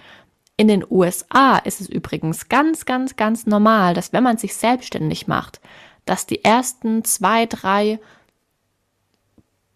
In 0.58 0.68
den 0.68 0.86
USA 0.90 1.58
ist 1.58 1.82
es 1.82 1.90
übrigens 1.90 2.48
ganz, 2.48 2.86
ganz, 2.86 3.18
ganz 3.18 3.46
normal, 3.46 3.94
dass 3.94 4.14
wenn 4.14 4.24
man 4.24 4.38
sich 4.38 4.56
selbstständig 4.56 5.28
macht, 5.28 5.60
dass 6.06 6.28
die 6.28 6.44
ersten 6.44 7.04
zwei, 7.04 7.46
drei 7.46 8.00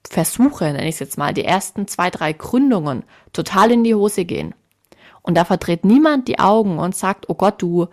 Versuche, 0.09 0.65
nenne 0.65 0.87
ich 0.87 0.95
es 0.95 0.99
jetzt 0.99 1.17
mal, 1.17 1.33
die 1.33 1.45
ersten 1.45 1.87
zwei, 1.87 2.09
drei 2.09 2.33
Gründungen 2.33 3.03
total 3.31 3.71
in 3.71 3.83
die 3.83 3.93
Hose 3.93 4.25
gehen. 4.25 4.55
Und 5.21 5.35
da 5.35 5.45
verdreht 5.45 5.85
niemand 5.85 6.27
die 6.27 6.39
Augen 6.39 6.79
und 6.79 6.95
sagt, 6.95 7.29
oh 7.29 7.35
Gott, 7.35 7.61
du, 7.61 7.87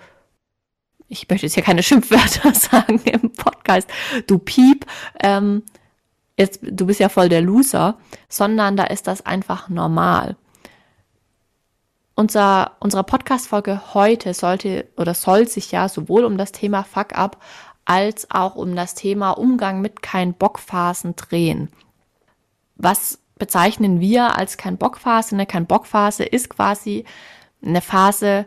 ich 1.08 1.28
möchte 1.28 1.44
jetzt 1.46 1.54
hier 1.54 1.62
keine 1.62 1.82
Schimpfwörter 1.82 2.54
sagen 2.54 3.00
im 3.04 3.32
Podcast, 3.32 3.88
du 4.26 4.38
Piep, 4.38 4.86
ähm, 5.20 5.62
jetzt, 6.38 6.60
du 6.62 6.86
bist 6.86 7.00
ja 7.00 7.10
voll 7.10 7.28
der 7.28 7.42
Loser, 7.42 7.98
sondern 8.30 8.78
da 8.78 8.84
ist 8.84 9.06
das 9.06 9.24
einfach 9.26 9.68
normal. 9.68 10.36
Unser, 12.14 12.76
unsere 12.80 13.04
Podcast-Folge 13.04 13.92
heute 13.92 14.32
sollte 14.32 14.88
oder 14.96 15.12
soll 15.12 15.48
sich 15.48 15.70
ja 15.70 15.90
sowohl 15.90 16.24
um 16.24 16.38
das 16.38 16.52
Thema 16.52 16.82
Fuck 16.82 17.12
up 17.12 17.42
als 17.84 18.30
auch 18.30 18.56
um 18.56 18.74
das 18.74 18.94
Thema 18.94 19.32
Umgang 19.32 19.82
mit 19.82 20.00
kein 20.00 20.32
Bockphasen 20.32 21.14
drehen. 21.16 21.70
Was 22.76 23.18
bezeichnen 23.38 24.00
wir 24.00 24.36
als 24.36 24.56
kein 24.56 24.76
Bockphase? 24.76 25.34
Eine 25.34 25.46
kein 25.46 25.66
Bockphase 25.66 26.24
ist 26.24 26.50
quasi 26.50 27.04
eine 27.62 27.80
Phase 27.80 28.46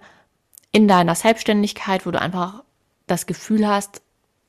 in 0.72 0.88
deiner 0.88 1.16
Selbstständigkeit, 1.16 2.06
wo 2.06 2.12
du 2.12 2.22
einfach 2.22 2.64
das 3.08 3.26
Gefühl 3.26 3.68
hast, 3.68 4.02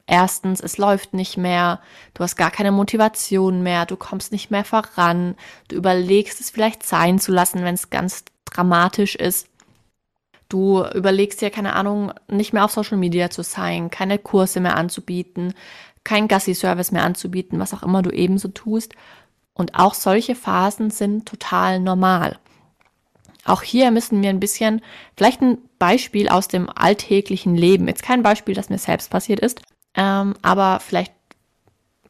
erstens, 0.06 0.60
es 0.60 0.76
läuft 0.76 1.14
nicht 1.14 1.36
mehr, 1.36 1.80
du 2.14 2.22
hast 2.22 2.36
gar 2.36 2.50
keine 2.50 2.72
Motivation 2.72 3.62
mehr, 3.62 3.86
du 3.86 3.96
kommst 3.96 4.32
nicht 4.32 4.50
mehr 4.50 4.64
voran, 4.64 5.36
du 5.68 5.76
überlegst 5.76 6.40
es 6.40 6.50
vielleicht 6.50 6.82
sein 6.82 7.18
zu 7.18 7.32
lassen, 7.32 7.64
wenn 7.64 7.74
es 7.74 7.90
ganz 7.90 8.24
dramatisch 8.44 9.14
ist. 9.14 9.48
Du 10.48 10.84
überlegst 10.84 11.40
dir, 11.40 11.50
keine 11.50 11.74
Ahnung, 11.74 12.12
nicht 12.28 12.52
mehr 12.52 12.64
auf 12.64 12.72
Social 12.72 12.98
Media 12.98 13.30
zu 13.30 13.42
sein, 13.44 13.88
keine 13.88 14.18
Kurse 14.18 14.58
mehr 14.58 14.76
anzubieten, 14.76 15.54
kein 16.02 16.26
Gassi-Service 16.26 16.90
mehr 16.90 17.04
anzubieten, 17.04 17.60
was 17.60 17.72
auch 17.72 17.84
immer 17.84 18.02
du 18.02 18.10
ebenso 18.10 18.48
tust. 18.48 18.94
Und 19.54 19.74
auch 19.74 19.94
solche 19.94 20.34
Phasen 20.34 20.90
sind 20.90 21.26
total 21.26 21.80
normal. 21.80 22.38
Auch 23.44 23.62
hier 23.62 23.90
müssen 23.90 24.22
wir 24.22 24.30
ein 24.30 24.40
bisschen, 24.40 24.82
vielleicht 25.16 25.40
ein 25.40 25.58
Beispiel 25.78 26.28
aus 26.28 26.48
dem 26.48 26.68
alltäglichen 26.68 27.56
Leben, 27.56 27.88
jetzt 27.88 28.02
kein 28.02 28.22
Beispiel, 28.22 28.54
das 28.54 28.68
mir 28.68 28.78
selbst 28.78 29.10
passiert 29.10 29.40
ist, 29.40 29.62
ähm, 29.94 30.34
aber 30.42 30.80
vielleicht 30.80 31.12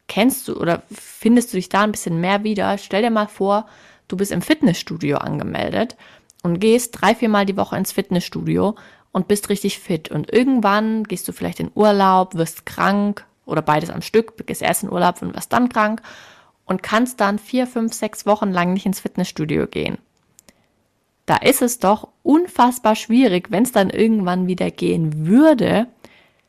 kennst 0.07 0.47
du 0.47 0.57
oder 0.57 0.83
findest 0.91 1.53
du 1.53 1.57
dich 1.57 1.69
da 1.69 1.81
ein 1.81 1.93
bisschen 1.93 2.19
mehr 2.19 2.43
wieder. 2.43 2.77
Stell 2.77 3.01
dir 3.01 3.11
mal 3.11 3.27
vor, 3.27 3.65
du 4.09 4.17
bist 4.17 4.31
im 4.31 4.41
Fitnessstudio 4.41 5.17
angemeldet 5.17 5.95
und 6.43 6.59
gehst 6.59 6.99
drei, 6.99 7.15
viermal 7.15 7.45
die 7.45 7.55
Woche 7.55 7.77
ins 7.77 7.93
Fitnessstudio 7.93 8.75
und 9.13 9.29
bist 9.29 9.47
richtig 9.47 9.79
fit. 9.79 10.11
Und 10.11 10.31
irgendwann 10.31 11.05
gehst 11.05 11.27
du 11.27 11.31
vielleicht 11.31 11.61
in 11.61 11.71
Urlaub, 11.75 12.35
wirst 12.35 12.65
krank 12.65 13.25
oder 13.45 13.61
beides 13.61 13.89
am 13.89 14.01
Stück, 14.01 14.45
gehst 14.45 14.61
erst 14.61 14.83
in 14.83 14.91
Urlaub 14.91 15.21
und 15.21 15.33
wirst 15.33 15.53
dann 15.53 15.69
krank 15.69 16.01
und 16.71 16.81
kannst 16.81 17.19
dann 17.19 17.37
vier, 17.37 17.67
fünf, 17.67 17.93
sechs 17.93 18.25
Wochen 18.25 18.49
lang 18.49 18.71
nicht 18.71 18.85
ins 18.85 19.01
Fitnessstudio 19.01 19.67
gehen. 19.67 19.97
Da 21.25 21.35
ist 21.35 21.61
es 21.61 21.79
doch 21.79 22.07
unfassbar 22.23 22.95
schwierig, 22.95 23.51
wenn 23.51 23.63
es 23.63 23.73
dann 23.73 23.89
irgendwann 23.89 24.47
wieder 24.47 24.71
gehen 24.71 25.27
würde, 25.27 25.87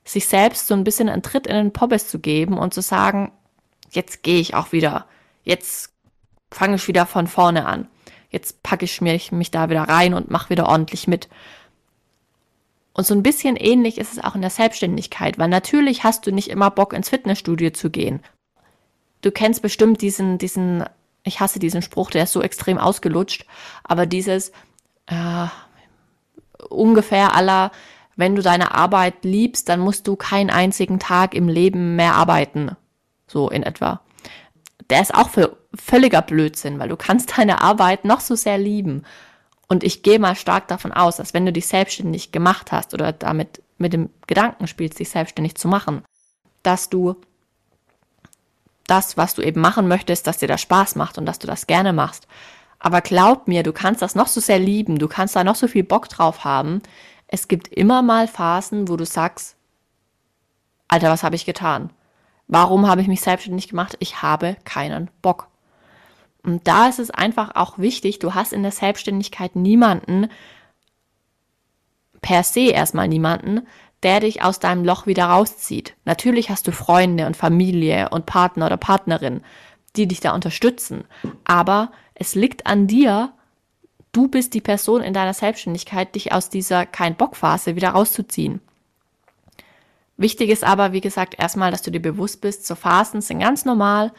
sich 0.05 0.29
selbst 0.29 0.69
so 0.69 0.75
ein 0.75 0.85
bisschen 0.85 1.09
einen 1.09 1.23
Tritt 1.23 1.49
in 1.49 1.57
den 1.57 1.73
Poppes 1.73 2.09
zu 2.09 2.21
geben 2.21 2.57
und 2.57 2.73
zu 2.73 2.83
sagen, 2.83 3.33
jetzt 3.91 4.23
gehe 4.23 4.39
ich 4.39 4.55
auch 4.55 4.71
wieder, 4.71 5.07
jetzt 5.43 5.91
fange 6.53 6.77
ich 6.77 6.87
wieder 6.87 7.05
von 7.05 7.27
vorne 7.27 7.67
an, 7.67 7.89
jetzt 8.31 8.63
packe 8.63 8.85
ich 8.85 9.01
mich, 9.01 9.33
mich 9.33 9.51
da 9.51 9.71
wieder 9.71 9.83
rein 9.83 10.15
und 10.15 10.31
mache 10.31 10.51
wieder 10.51 10.69
ordentlich 10.69 11.09
mit. 11.09 11.29
Und 12.93 13.09
so 13.09 13.15
ein 13.15 13.25
bisschen 13.25 13.57
ähnlich 13.57 13.99
ist 13.99 14.13
es 14.13 14.23
auch 14.23 14.37
in 14.37 14.41
der 14.41 14.51
Selbstständigkeit, 14.51 15.37
weil 15.37 15.49
natürlich 15.49 16.05
hast 16.05 16.29
du 16.29 16.31
nicht 16.31 16.49
immer 16.49 16.71
Bock 16.71 16.93
ins 16.93 17.09
Fitnessstudio 17.09 17.71
zu 17.71 17.91
gehen. 17.91 18.21
Du 19.23 19.31
kennst 19.31 19.63
bestimmt 19.63 20.03
diesen, 20.03 20.39
diesen, 20.39 20.85
ich 21.25 21.41
hasse 21.41 21.59
diesen 21.59 21.81
Spruch, 21.83 22.11
der 22.11 22.25
ist 22.25 22.33
so 22.33 22.43
extrem 22.43 22.79
ausgelutscht, 22.79 23.47
aber 23.85 24.07
dieses, 24.07 24.53
äh, 25.07 25.47
ungefähr 26.69 27.35
aller, 27.35 27.71
wenn 28.17 28.35
du 28.35 28.43
deine 28.43 28.75
Arbeit 28.75 29.25
liebst, 29.25 29.69
dann 29.69 29.81
musst 29.81 30.07
du 30.07 30.17
keinen 30.17 30.51
einzigen 30.51 30.99
Tag 30.99 31.35
im 31.35 31.49
Leben 31.49 31.97
mehr 31.97 32.15
arbeiten. 32.15 32.77
So 33.27 33.49
in 33.49 33.63
etwa. 33.63 34.01
Der 34.91 35.01
ist 35.01 35.15
auch 35.15 35.31
für 35.31 35.57
völliger 35.75 36.21
Blödsinn, 36.23 36.79
weil 36.79 36.89
du 36.89 36.97
kannst 36.97 37.33
deine 37.39 37.63
Arbeit 37.63 38.05
noch 38.05 38.21
so 38.21 38.35
sehr 38.35 38.59
lieben. 38.59 39.05
Und 39.69 39.85
ich 39.85 40.03
gehe 40.03 40.19
mal 40.19 40.37
stark 40.37 40.69
davon 40.69 40.93
aus, 40.93 41.17
dass 41.17 41.33
wenn 41.33 41.47
du 41.47 41.53
dich 41.53 41.67
selbstständig 41.67 42.33
gemacht 42.33 42.73
hast 42.73 42.93
oder 42.93 43.13
damit 43.13 43.63
mit 43.79 43.95
dem 43.95 44.11
Gedanken 44.27 44.67
spielst, 44.67 44.99
dich 44.99 45.09
selbstständig 45.09 45.55
zu 45.55 45.67
machen, 45.67 46.03
dass 46.63 46.91
du 46.91 47.17
das, 48.87 49.17
was 49.17 49.35
du 49.35 49.43
eben 49.43 49.61
machen 49.61 49.89
möchtest, 49.89 50.27
dass 50.27 50.39
dir 50.39 50.49
das 50.49 50.61
Spaß 50.61 50.97
macht 50.97 51.19
und 51.19 51.27
dass 51.27 51.39
du 51.39 51.47
das 51.47 51.67
gerne 51.67 51.93
machst. 51.93 52.27
Aber 52.79 53.01
glaub 53.01 53.47
mir, 53.47 53.63
du 53.63 53.73
kannst 53.73 54.03
das 54.03 54.15
noch 54.15 54.27
so 54.27 54.41
sehr 54.41 54.59
lieben, 54.59 54.99
du 54.99 55.09
kannst 55.09 55.37
da 55.37 55.45
noch 55.45 55.55
so 55.55 55.69
viel 55.69 55.85
Bock 55.85 56.09
drauf 56.09 56.45
haben. 56.45 56.83
Es 57.29 57.49
gibt 57.49 57.69
immer 57.69 58.03
mal 58.03 58.27
Phasen, 58.27 58.89
wo 58.89 58.97
du 58.97 59.07
sagst, 59.07 59.57
Alter, 60.89 61.11
was 61.11 61.23
habe 61.23 61.37
ich 61.37 61.47
getan? 61.47 61.91
Warum 62.49 62.87
habe 62.87 63.01
ich 63.01 63.09
mich 63.09 63.23
selbstständig 63.23 63.69
gemacht? 63.69 63.97
Ich 64.01 64.21
habe 64.21 64.57
keinen 64.65 65.11
Bock. 65.23 65.49
Und 66.43 66.67
da 66.67 66.89
ist 66.89 66.99
es 66.99 67.11
einfach 67.11 67.55
auch 67.55 67.79
wichtig, 67.79 68.19
du 68.19 68.35
hast 68.35 68.53
in 68.53 68.63
der 68.63 68.73
Selbstständigkeit 68.73 69.55
niemanden, 69.55 70.29
per 72.21 72.43
se 72.43 72.71
erstmal 72.71 73.09
niemanden, 73.09 73.67
der 74.03 74.21
dich 74.21 74.43
aus 74.43 74.59
deinem 74.59 74.85
Loch 74.85 75.07
wieder 75.07 75.27
rauszieht. 75.27 75.95
Natürlich 76.05 76.51
hast 76.51 76.67
du 76.67 76.73
Freunde 76.73 77.27
und 77.27 77.37
Familie 77.37 78.09
und 78.11 78.27
Partner 78.27 78.67
oder 78.67 78.77
Partnerin, 78.77 79.43
die 79.97 80.09
dich 80.09 80.21
da 80.21 80.35
unterstützen. 80.35 81.05
Aber 81.45 81.93
es 82.15 82.35
liegt 82.35 82.67
an 82.67 82.87
dir, 82.87 83.33
du 84.13 84.29
bist 84.29 84.55
die 84.55 84.61
Person 84.61 85.03
in 85.03 85.15
deiner 85.15 85.35
Selbstständigkeit, 85.35 86.15
dich 86.15 86.33
aus 86.33 86.49
dieser 86.49 86.87
Kein-Bock-Phase 86.87 87.77
wieder 87.77 87.91
rauszuziehen. 87.91 88.61
Wichtig 90.17 90.51
ist 90.51 90.65
aber, 90.65 90.93
wie 90.93 91.01
gesagt, 91.01 91.35
erstmal, 91.39 91.71
dass 91.71 91.83
du 91.83 91.91
dir 91.91 92.03
bewusst 92.03 92.41
bist, 92.41 92.67
so 92.67 92.75
Phasen 92.75 93.21
sind 93.21 93.41
ganz 93.41 93.65
normal. 93.65 94.13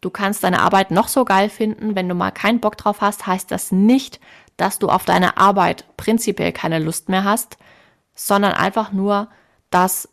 Du 0.00 0.10
kannst 0.10 0.44
deine 0.44 0.60
Arbeit 0.60 0.90
noch 0.90 1.08
so 1.08 1.24
geil 1.24 1.48
finden. 1.48 1.96
Wenn 1.96 2.08
du 2.08 2.14
mal 2.14 2.30
keinen 2.30 2.60
Bock 2.60 2.76
drauf 2.76 3.00
hast, 3.00 3.26
heißt 3.26 3.50
das 3.50 3.72
nicht, 3.72 4.20
dass 4.56 4.78
du 4.78 4.88
auf 4.88 5.04
deine 5.04 5.36
Arbeit 5.36 5.84
prinzipiell 5.96 6.52
keine 6.52 6.78
Lust 6.78 7.08
mehr 7.08 7.24
hast, 7.24 7.56
sondern 8.18 8.52
einfach 8.52 8.92
nur, 8.92 9.28
dass, 9.70 10.08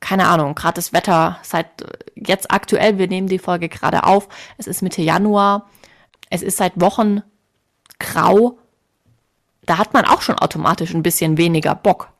keine 0.00 0.28
Ahnung, 0.28 0.54
gerade 0.54 0.74
das 0.76 0.92
Wetter 0.92 1.38
seit 1.42 1.66
jetzt 2.14 2.50
aktuell, 2.52 2.98
wir 2.98 3.08
nehmen 3.08 3.26
die 3.26 3.40
Folge 3.40 3.68
gerade 3.68 4.04
auf, 4.04 4.28
es 4.58 4.66
ist 4.66 4.82
Mitte 4.82 5.02
Januar, 5.02 5.68
es 6.30 6.42
ist 6.42 6.56
seit 6.56 6.80
Wochen 6.80 7.22
grau, 7.98 8.58
da 9.66 9.78
hat 9.78 9.92
man 9.92 10.04
auch 10.04 10.22
schon 10.22 10.38
automatisch 10.38 10.94
ein 10.94 11.02
bisschen 11.02 11.36
weniger 11.36 11.74
Bock. 11.74 12.10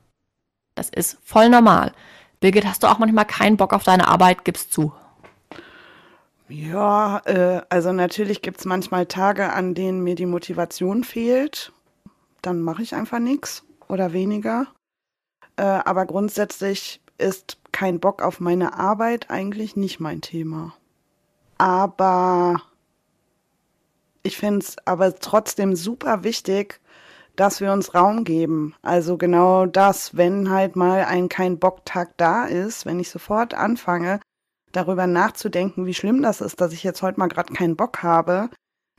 Das 0.75 0.89
ist 0.89 1.19
voll 1.23 1.49
normal. 1.49 1.93
Birgit, 2.41 2.67
hast 2.67 2.83
du 2.83 2.89
auch 2.89 2.99
manchmal 2.99 3.25
keinen 3.25 3.57
Bock 3.57 3.73
auf 3.73 3.85
deine 3.85 4.09
Arbeit? 4.09 4.45
Gib's 4.45 4.69
zu. 4.71 4.93
Ja, 6.49 7.19
äh, 7.25 7.63
also 7.69 7.93
natürlich 7.93 8.43
gibt 8.43 8.59
es 8.59 8.65
manchmal 8.65 9.07
Tage, 9.07 9.53
an 9.53 9.75
denen 9.75 10.03
mir 10.03 10.17
die 10.17 10.27
Motivation 10.27 11.05
fehlt. 11.05 11.73
Dann 12.43 12.61
mache 12.61 12.83
ich 12.83 12.95
einfach 12.95 13.21
nichts 13.21 13.65
oder 13.89 14.13
weniger. 14.13 14.67
Äh, 15.57 15.63
aber 15.63 16.07
grundsätzlich 16.07 17.01
ist 17.19 17.59
kein 17.73 18.01
Bock 18.01 18.23
auf 18.23 18.41
meine 18.41 18.75
Arbeit 18.75 19.31
eigentlich 19.31 19.77
nicht 19.77 20.01
mein 20.01 20.21
Thema. 20.21 20.75
Aber 21.59 22.63
ich 24.23 24.37
finde 24.37 24.61
es 24.61 24.77
aber 24.85 25.15
trotzdem 25.17 25.75
super 25.77 26.25
wichtig, 26.25 26.81
dass 27.37 27.61
wir 27.61 27.73
uns 27.73 27.95
Raum 27.95 28.25
geben. 28.25 28.75
Also 28.83 29.17
genau 29.17 29.67
das, 29.67 30.17
wenn 30.17 30.51
halt 30.51 30.77
mal 30.77 31.05
ein 31.05 31.29
kein 31.29 31.59
Bocktag 31.59 32.17
da 32.17 32.45
ist, 32.45 32.85
wenn 32.85 33.01
ich 33.01 33.11
sofort 33.11 33.55
anfange, 33.55 34.21
darüber 34.73 35.07
nachzudenken, 35.07 35.87
wie 35.87 35.95
schlimm 35.95 36.23
das 36.23 36.41
ist, 36.41 36.61
dass 36.61 36.73
ich 36.73 36.83
jetzt 36.83 37.03
heute 37.03 37.19
mal 37.19 37.29
gerade 37.29 37.53
keinen 37.53 37.77
Bock 37.77 38.03
habe, 38.03 38.51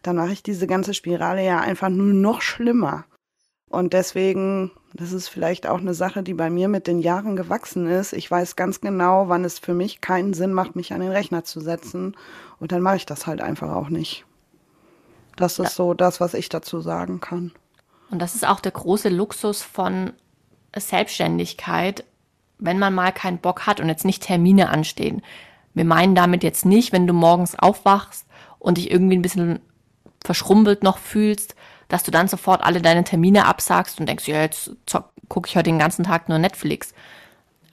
dann 0.01 0.15
mache 0.15 0.33
ich 0.33 0.43
diese 0.43 0.67
ganze 0.67 0.93
Spirale 0.93 1.43
ja 1.43 1.59
einfach 1.59 1.89
nur 1.89 2.13
noch 2.13 2.41
schlimmer. 2.41 3.05
Und 3.69 3.93
deswegen, 3.93 4.71
das 4.93 5.11
ist 5.11 5.27
vielleicht 5.27 5.65
auch 5.67 5.79
eine 5.79 5.95
Sache, 5.95 6.21
die 6.21 6.35
bei 6.35 6.49
mir 6.49 6.67
mit 6.67 6.85
den 6.85 6.99
Jahren 6.99 7.35
gewachsen 7.35 7.87
ist. 7.87 8.13
Ich 8.13 8.29
weiß 8.29 8.55
ganz 8.55 8.79
genau, 8.79 9.27
wann 9.27 9.43
es 9.43 9.57
für 9.57 9.73
mich 9.73 10.01
keinen 10.01 10.33
Sinn 10.33 10.53
macht, 10.53 10.75
mich 10.75 10.93
an 10.93 11.01
den 11.01 11.11
Rechner 11.11 11.43
zu 11.43 11.61
setzen. 11.61 12.15
Und 12.59 12.71
dann 12.71 12.81
mache 12.81 12.97
ich 12.97 13.05
das 13.07 13.25
halt 13.25 13.41
einfach 13.41 13.71
auch 13.71 13.89
nicht. 13.89 14.25
Das 15.35 15.57
ist 15.57 15.63
ja. 15.63 15.69
so 15.71 15.93
das, 15.95 16.21
was 16.21 16.35
ich 16.35 16.47
dazu 16.49 16.79
sagen 16.79 17.19
kann. 17.19 17.51
Und 18.11 18.19
das 18.19 18.35
ist 18.35 18.47
auch 18.47 18.59
der 18.59 18.71
große 18.71 19.09
Luxus 19.09 19.63
von 19.63 20.13
Selbstständigkeit, 20.75 22.03
wenn 22.59 22.77
man 22.77 22.93
mal 22.93 23.11
keinen 23.11 23.39
Bock 23.39 23.65
hat 23.65 23.79
und 23.79 23.89
jetzt 23.89 24.05
nicht 24.05 24.21
Termine 24.21 24.69
anstehen. 24.69 25.23
Wir 25.73 25.85
meinen 25.85 26.13
damit 26.13 26.43
jetzt 26.43 26.65
nicht, 26.65 26.91
wenn 26.91 27.07
du 27.07 27.13
morgens 27.13 27.57
aufwachst 27.57 28.27
und 28.59 28.77
dich 28.77 28.91
irgendwie 28.91 29.17
ein 29.17 29.23
bisschen 29.23 29.59
verschrumpelt 30.23 30.83
noch 30.83 30.99
fühlst, 30.99 31.55
dass 31.93 32.01
du 32.01 32.09
dann 32.09 32.27
sofort 32.27 32.63
alle 32.63 32.81
deine 32.81 33.03
Termine 33.03 33.45
absagst 33.45 33.99
und 33.99 34.09
denkst, 34.09 34.27
ja, 34.27 34.41
jetzt 34.41 34.71
gucke 35.29 35.47
ich 35.47 35.55
heute 35.55 35.69
den 35.69 35.77
ganzen 35.77 36.03
Tag 36.03 36.27
nur 36.27 36.39
Netflix. 36.39 36.91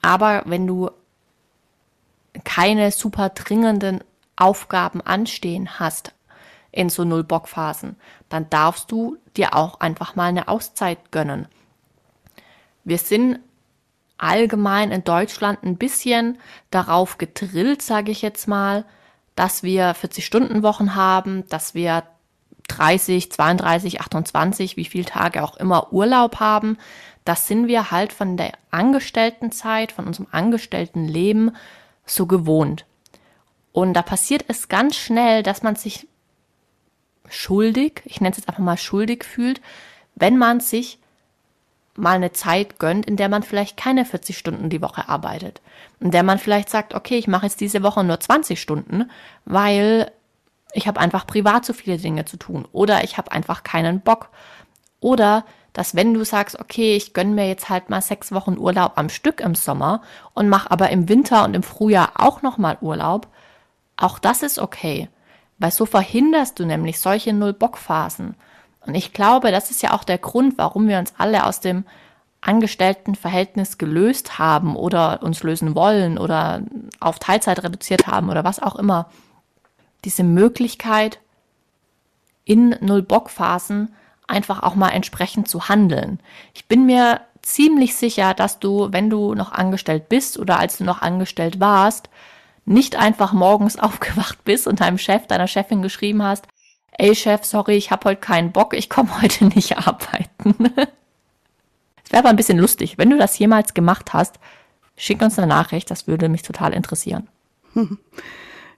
Aber 0.03 0.43
wenn 0.45 0.67
du 0.67 0.91
keine 2.43 2.91
super 2.91 3.29
dringenden 3.29 4.03
Aufgaben 4.35 5.01
anstehen 5.01 5.79
hast, 5.79 6.13
in 6.71 6.89
so 6.89 7.03
Null-Bock-Phasen, 7.03 7.95
dann 8.29 8.47
darfst 8.51 8.91
du 8.91 9.17
dir 9.35 9.55
auch 9.55 9.79
einfach 9.79 10.15
mal 10.15 10.29
eine 10.29 10.49
Auszeit 10.49 11.11
gönnen. 11.11 11.47
Wir 12.83 12.99
sind 12.99 13.39
allgemein 14.19 14.91
in 14.91 15.03
Deutschland 15.03 15.63
ein 15.63 15.77
bisschen 15.77 16.37
darauf 16.69 17.17
gedrillt, 17.17 17.81
sage 17.81 18.11
ich 18.11 18.21
jetzt 18.21 18.47
mal, 18.47 18.85
dass 19.33 19.63
wir 19.63 19.95
40-Stunden-Wochen 19.95 20.93
haben, 20.93 21.47
dass 21.49 21.73
wir 21.73 22.03
30, 22.67 23.31
32, 23.31 24.01
28, 24.01 24.77
wie 24.77 24.85
viele 24.85 25.05
Tage 25.05 25.43
auch 25.43 25.57
immer 25.57 25.91
Urlaub 25.91 26.39
haben. 26.39 26.77
Das 27.25 27.47
sind 27.47 27.67
wir 27.67 27.91
halt 27.91 28.13
von 28.13 28.37
der 28.37 28.53
Angestelltenzeit, 28.71 29.91
von 29.91 30.07
unserem 30.07 30.27
Angestelltenleben 30.31 31.55
so 32.05 32.25
gewohnt. 32.25 32.85
Und 33.71 33.93
da 33.93 34.01
passiert 34.01 34.45
es 34.47 34.67
ganz 34.69 34.95
schnell, 34.95 35.43
dass 35.43 35.63
man 35.63 35.75
sich 35.75 36.07
schuldig, 37.29 38.01
ich 38.05 38.19
nenne 38.19 38.31
es 38.31 38.37
jetzt 38.37 38.49
einfach 38.49 38.63
mal 38.63 38.77
schuldig 38.77 39.23
fühlt, 39.23 39.61
wenn 40.15 40.37
man 40.37 40.59
sich 40.59 40.99
mal 41.95 42.15
eine 42.15 42.31
Zeit 42.31 42.79
gönnt, 42.79 43.05
in 43.05 43.17
der 43.17 43.29
man 43.29 43.43
vielleicht 43.43 43.77
keine 43.77 44.05
40 44.05 44.37
Stunden 44.37 44.69
die 44.69 44.81
Woche 44.81 45.09
arbeitet. 45.09 45.61
In 45.99 46.11
der 46.11 46.23
man 46.23 46.39
vielleicht 46.39 46.69
sagt, 46.69 46.93
okay, 46.93 47.17
ich 47.17 47.27
mache 47.27 47.45
jetzt 47.45 47.61
diese 47.61 47.83
Woche 47.83 48.03
nur 48.03 48.19
20 48.19 48.59
Stunden, 48.61 49.09
weil 49.45 50.11
ich 50.73 50.87
habe 50.87 50.99
einfach 50.99 51.27
privat 51.27 51.65
so 51.65 51.73
viele 51.73 51.97
Dinge 51.97 52.25
zu 52.25 52.37
tun 52.37 52.67
oder 52.71 53.03
ich 53.03 53.17
habe 53.17 53.31
einfach 53.31 53.63
keinen 53.63 54.01
Bock. 54.01 54.29
Oder 54.99 55.45
dass 55.73 55.95
wenn 55.95 56.13
du 56.13 56.23
sagst, 56.25 56.59
okay, 56.59 56.95
ich 56.95 57.13
gönne 57.13 57.31
mir 57.31 57.47
jetzt 57.47 57.69
halt 57.69 57.89
mal 57.89 58.01
sechs 58.01 58.31
Wochen 58.31 58.57
Urlaub 58.57 58.93
am 58.95 59.09
Stück 59.09 59.39
im 59.39 59.55
Sommer 59.55 60.01
und 60.33 60.49
mache 60.49 60.69
aber 60.69 60.89
im 60.89 61.07
Winter 61.07 61.45
und 61.45 61.53
im 61.53 61.63
Frühjahr 61.63 62.13
auch 62.15 62.41
nochmal 62.41 62.77
Urlaub, 62.81 63.27
auch 63.95 64.19
das 64.19 64.43
ist 64.43 64.59
okay. 64.59 65.09
Weil 65.59 65.71
so 65.71 65.85
verhinderst 65.85 66.59
du 66.59 66.65
nämlich 66.65 66.99
solche 66.99 67.33
Null-Bock-Phasen. 67.33 68.35
Und 68.85 68.95
ich 68.95 69.13
glaube, 69.13 69.51
das 69.51 69.71
ist 69.71 69.83
ja 69.83 69.93
auch 69.93 70.03
der 70.03 70.17
Grund, 70.17 70.57
warum 70.57 70.87
wir 70.87 70.97
uns 70.97 71.13
alle 71.17 71.45
aus 71.45 71.59
dem 71.59 71.85
Angestelltenverhältnis 72.41 73.77
gelöst 73.77 74.39
haben 74.39 74.75
oder 74.75 75.21
uns 75.21 75.43
lösen 75.43 75.75
wollen 75.75 76.17
oder 76.17 76.63
auf 76.99 77.19
Teilzeit 77.19 77.63
reduziert 77.63 78.07
haben 78.07 78.29
oder 78.29 78.43
was 78.43 78.59
auch 78.59 78.75
immer. 78.75 79.09
Diese 80.03 80.23
Möglichkeit, 80.23 81.19
in 82.45 82.75
Null-Bock-Phasen 82.81 83.93
einfach 84.27 84.63
auch 84.63 84.75
mal 84.75 84.89
entsprechend 84.89 85.47
zu 85.47 85.69
handeln. 85.69 86.19
Ich 86.53 86.65
bin 86.65 86.85
mir 86.85 87.21
ziemlich 87.41 87.95
sicher, 87.95 88.33
dass 88.33 88.59
du, 88.59 88.89
wenn 88.91 89.09
du 89.09 89.35
noch 89.35 89.51
angestellt 89.51 90.09
bist 90.09 90.39
oder 90.39 90.59
als 90.59 90.77
du 90.77 90.83
noch 90.83 91.01
angestellt 91.01 91.59
warst, 91.59 92.09
nicht 92.65 92.95
einfach 92.95 93.33
morgens 93.33 93.77
aufgewacht 93.79 94.43
bist 94.43 94.67
und 94.67 94.81
deinem 94.81 94.97
Chef, 94.97 95.27
deiner 95.27 95.47
Chefin 95.47 95.81
geschrieben 95.81 96.23
hast, 96.23 96.47
ey 96.97 97.15
Chef, 97.15 97.45
sorry, 97.45 97.75
ich 97.75 97.91
habe 97.91 98.09
heute 98.09 98.21
keinen 98.21 98.51
Bock, 98.51 98.73
ich 98.73 98.89
komme 98.89 99.21
heute 99.21 99.45
nicht 99.45 99.77
arbeiten. 99.77 100.55
Es 102.03 102.13
wäre 102.13 102.23
aber 102.23 102.29
ein 102.31 102.35
bisschen 102.35 102.57
lustig. 102.57 102.97
Wenn 102.97 103.09
du 103.09 103.17
das 103.17 103.39
jemals 103.39 103.73
gemacht 103.73 104.11
hast, 104.11 104.37
schick 104.97 105.21
uns 105.21 105.39
eine 105.39 105.47
Nachricht, 105.47 105.89
das 105.89 106.07
würde 106.07 106.27
mich 106.27 106.41
total 106.41 106.73
interessieren. 106.73 107.29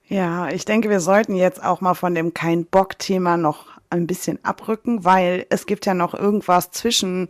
Ja, 0.08 0.49
ich 0.49 0.66
denke, 0.66 0.89
wir 0.89 0.99
sollten 0.99 1.36
jetzt 1.36 1.64
auch 1.64 1.82
mal 1.82 1.93
von 1.93 2.14
dem 2.14 2.34
kein 2.34 2.66
Bock-Thema 2.66 3.38
noch 3.38 3.68
ein 3.89 4.08
bisschen 4.08 4.43
abrücken, 4.43 5.06
weil 5.06 5.45
es 5.49 5.66
gibt 5.66 5.86
ja 5.86 5.93
noch 5.93 6.14
irgendwas 6.14 6.72
zwischen 6.72 7.30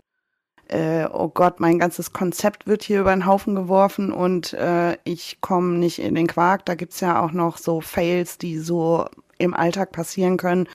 äh, 0.69 1.05
oh 1.11 1.27
Gott, 1.27 1.59
mein 1.59 1.77
ganzes 1.77 2.13
Konzept 2.13 2.67
wird 2.67 2.83
hier 2.83 3.01
über 3.01 3.13
den 3.13 3.25
Haufen 3.25 3.53
geworfen 3.53 4.11
und 4.11 4.53
äh, 4.53 4.97
ich 5.03 5.39
komme 5.41 5.77
nicht 5.77 5.99
in 5.99 6.15
den 6.15 6.27
Quark. 6.27 6.65
Da 6.65 6.75
gibt's 6.75 6.99
ja 6.99 7.21
auch 7.21 7.31
noch 7.31 7.57
so 7.57 7.81
Fails, 7.81 8.37
die 8.37 8.57
so 8.57 9.05
im 9.37 9.53
Alltag 9.53 9.91
passieren 9.91 10.37
können, 10.37 10.67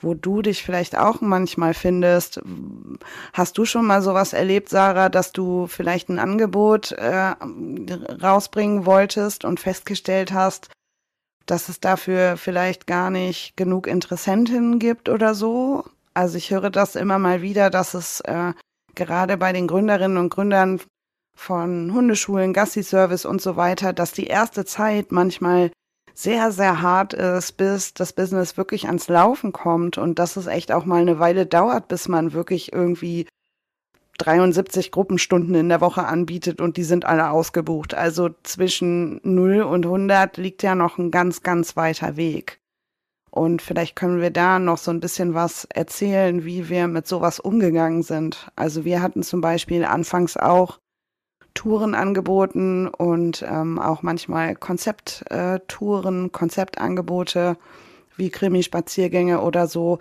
wo 0.00 0.14
du 0.14 0.42
dich 0.42 0.62
vielleicht 0.62 0.96
auch 0.96 1.20
manchmal 1.20 1.74
findest. 1.74 2.40
Hast 3.32 3.58
du 3.58 3.64
schon 3.64 3.86
mal 3.86 4.02
sowas 4.02 4.34
erlebt, 4.34 4.68
Sarah, 4.68 5.08
dass 5.08 5.32
du 5.32 5.66
vielleicht 5.66 6.10
ein 6.10 6.18
Angebot 6.18 6.92
äh, 6.92 7.34
rausbringen 8.22 8.86
wolltest 8.86 9.44
und 9.44 9.58
festgestellt 9.58 10.32
hast, 10.32 10.68
dass 11.50 11.68
es 11.68 11.80
dafür 11.80 12.36
vielleicht 12.36 12.86
gar 12.86 13.10
nicht 13.10 13.56
genug 13.56 13.86
Interessentinnen 13.86 14.78
gibt 14.78 15.08
oder 15.08 15.34
so? 15.34 15.84
Also 16.14 16.36
ich 16.36 16.50
höre 16.50 16.70
das 16.70 16.96
immer 16.96 17.18
mal 17.18 17.42
wieder, 17.42 17.70
dass 17.70 17.94
es 17.94 18.20
äh, 18.20 18.52
gerade 18.94 19.36
bei 19.36 19.52
den 19.52 19.66
Gründerinnen 19.66 20.18
und 20.18 20.30
Gründern 20.30 20.80
von 21.36 21.92
Hundeschulen, 21.92 22.52
Gassi-Service 22.52 23.24
und 23.24 23.40
so 23.40 23.56
weiter, 23.56 23.92
dass 23.92 24.12
die 24.12 24.26
erste 24.26 24.64
Zeit 24.64 25.12
manchmal 25.12 25.70
sehr, 26.12 26.50
sehr 26.50 26.82
hart 26.82 27.14
ist, 27.14 27.56
bis 27.56 27.94
das 27.94 28.12
Business 28.12 28.56
wirklich 28.56 28.86
ans 28.86 29.06
Laufen 29.06 29.52
kommt 29.52 29.98
und 29.98 30.18
dass 30.18 30.36
es 30.36 30.48
echt 30.48 30.72
auch 30.72 30.84
mal 30.84 31.00
eine 31.00 31.20
Weile 31.20 31.46
dauert, 31.46 31.86
bis 31.86 32.08
man 32.08 32.32
wirklich 32.32 32.72
irgendwie 32.72 33.28
73 34.18 34.90
Gruppenstunden 34.90 35.54
in 35.54 35.68
der 35.68 35.80
Woche 35.80 36.04
anbietet 36.04 36.60
und 36.60 36.76
die 36.76 36.82
sind 36.82 37.04
alle 37.04 37.30
ausgebucht. 37.30 37.94
Also 37.94 38.30
zwischen 38.42 39.20
0 39.22 39.62
und 39.62 39.86
100 39.86 40.36
liegt 40.36 40.62
ja 40.62 40.74
noch 40.74 40.98
ein 40.98 41.10
ganz, 41.10 41.42
ganz 41.42 41.76
weiter 41.76 42.16
Weg. 42.16 42.60
Und 43.30 43.62
vielleicht 43.62 43.94
können 43.94 44.20
wir 44.20 44.30
da 44.30 44.58
noch 44.58 44.78
so 44.78 44.90
ein 44.90 45.00
bisschen 45.00 45.34
was 45.34 45.64
erzählen, 45.66 46.44
wie 46.44 46.68
wir 46.68 46.88
mit 46.88 47.06
sowas 47.06 47.38
umgegangen 47.38 48.02
sind. 48.02 48.50
Also 48.56 48.84
wir 48.84 49.00
hatten 49.02 49.22
zum 49.22 49.40
Beispiel 49.40 49.84
anfangs 49.84 50.36
auch 50.36 50.78
Touren 51.54 51.94
angeboten 51.94 52.88
und 52.88 53.44
ähm, 53.48 53.78
auch 53.78 54.02
manchmal 54.02 54.54
Konzepttouren, 54.54 56.26
äh, 56.26 56.28
Konzeptangebote 56.30 57.56
wie 58.16 58.30
Krimi-Spaziergänge 58.30 59.40
oder 59.40 59.66
so, 59.66 59.98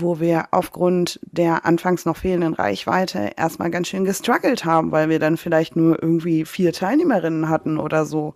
wo 0.00 0.20
wir 0.20 0.46
aufgrund 0.50 1.20
der 1.22 1.64
anfangs 1.64 2.04
noch 2.04 2.16
fehlenden 2.16 2.54
Reichweite 2.54 3.32
erstmal 3.36 3.70
ganz 3.70 3.88
schön 3.88 4.04
gestruggelt 4.04 4.64
haben, 4.64 4.92
weil 4.92 5.08
wir 5.08 5.18
dann 5.18 5.36
vielleicht 5.36 5.76
nur 5.76 6.02
irgendwie 6.02 6.44
vier 6.44 6.72
Teilnehmerinnen 6.72 7.48
hatten 7.48 7.78
oder 7.78 8.04
so. 8.04 8.34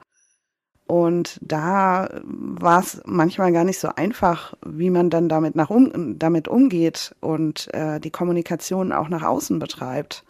Und 0.87 1.39
da 1.41 2.09
war 2.23 2.81
es 2.81 3.01
manchmal 3.07 3.53
gar 3.53 3.65
nicht 3.65 3.79
so 3.79 3.89
einfach, 3.89 4.55
wie 4.65 4.91
man 4.91 5.09
dann 5.09 5.29
damit, 5.29 5.55
nach 5.55 5.71
um, 5.71 6.19
damit 6.19 6.49
umgeht 6.49 7.15
und 7.21 7.73
äh, 7.73 7.99
die 7.99 8.11
Kommunikation 8.11 8.93
auch 8.93 9.09
nach 9.09 9.23
außen 9.23 9.59
betreibt. 9.59 10.25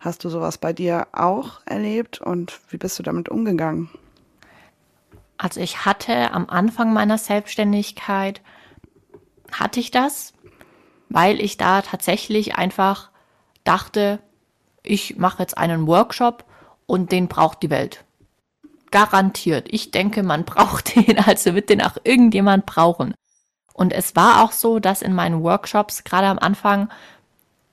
Hast 0.00 0.24
du 0.24 0.28
sowas 0.28 0.58
bei 0.58 0.72
dir 0.72 1.08
auch 1.12 1.60
erlebt 1.66 2.20
und 2.20 2.60
wie 2.70 2.78
bist 2.78 2.98
du 2.98 3.02
damit 3.02 3.28
umgegangen? 3.28 3.90
Also 5.36 5.60
ich 5.60 5.84
hatte 5.84 6.32
am 6.32 6.48
Anfang 6.48 6.92
meiner 6.92 7.16
Selbstständigkeit, 7.16 8.42
hatte 9.52 9.78
ich 9.78 9.90
das, 9.90 10.32
weil 11.08 11.40
ich 11.40 11.56
da 11.56 11.82
tatsächlich 11.82 12.56
einfach 12.56 13.10
dachte, 13.64 14.20
ich 14.82 15.16
mache 15.16 15.42
jetzt 15.42 15.56
einen 15.56 15.86
Workshop 15.86 16.44
und 16.86 17.12
den 17.12 17.28
braucht 17.28 17.62
die 17.62 17.70
Welt. 17.70 18.04
Garantiert. 18.90 19.68
Ich 19.70 19.90
denke, 19.90 20.22
man 20.22 20.44
braucht 20.46 20.96
den, 20.96 21.18
also 21.18 21.54
wird 21.54 21.70
den 21.70 21.82
auch 21.82 21.96
irgendjemand 22.04 22.66
brauchen. 22.66 23.14
Und 23.74 23.92
es 23.92 24.16
war 24.16 24.42
auch 24.42 24.52
so, 24.52 24.80
dass 24.80 25.02
in 25.02 25.14
meinen 25.14 25.42
Workshops 25.42 26.02
gerade 26.02 26.26
am 26.26 26.38
Anfang 26.38 26.88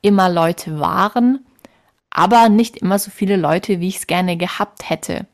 immer 0.02 0.30
Leute 0.30 0.80
waren, 0.80 1.44
aber 2.12 2.50
nicht 2.50 2.78
immer 2.78 3.00
so 3.00 3.10
viele 3.10 3.38
Leute, 3.38 3.80
wie 3.80 3.88
ich 3.88 3.98
es 3.98 4.08
gerne 4.08 4.38
gehabt 4.38 4.90
hätte. 4.90 5.26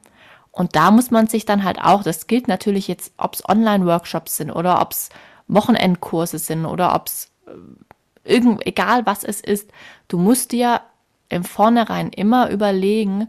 Und 0.52 0.76
da 0.76 0.92
muss 0.92 1.12
man 1.12 1.28
sich 1.28 1.46
dann 1.46 1.64
halt 1.64 1.82
auch, 1.82 2.04
das 2.04 2.28
gilt 2.28 2.48
natürlich 2.48 2.88
jetzt, 2.88 3.14
ob 3.18 3.36
es 3.36 3.48
Online-Workshops 3.48 4.38
sind 4.38 4.52
oder 4.52 4.82
ob 4.82 4.92
es 4.92 5.10
Wochenendkurse 5.48 6.40
sind 6.40 6.66
oder 6.66 6.96
ob 6.96 7.08
es 7.08 7.32
äh, 7.48 7.52
irgend, 8.24 8.66
egal 8.66 9.06
was 9.06 9.24
es 9.24 9.42
ist, 9.42 9.72
du 10.08 10.18
musst 10.18 10.52
dir 10.52 10.82
im 11.30 11.44
Vornherein 11.44 12.10
immer 12.10 12.50
überlegen, 12.50 13.28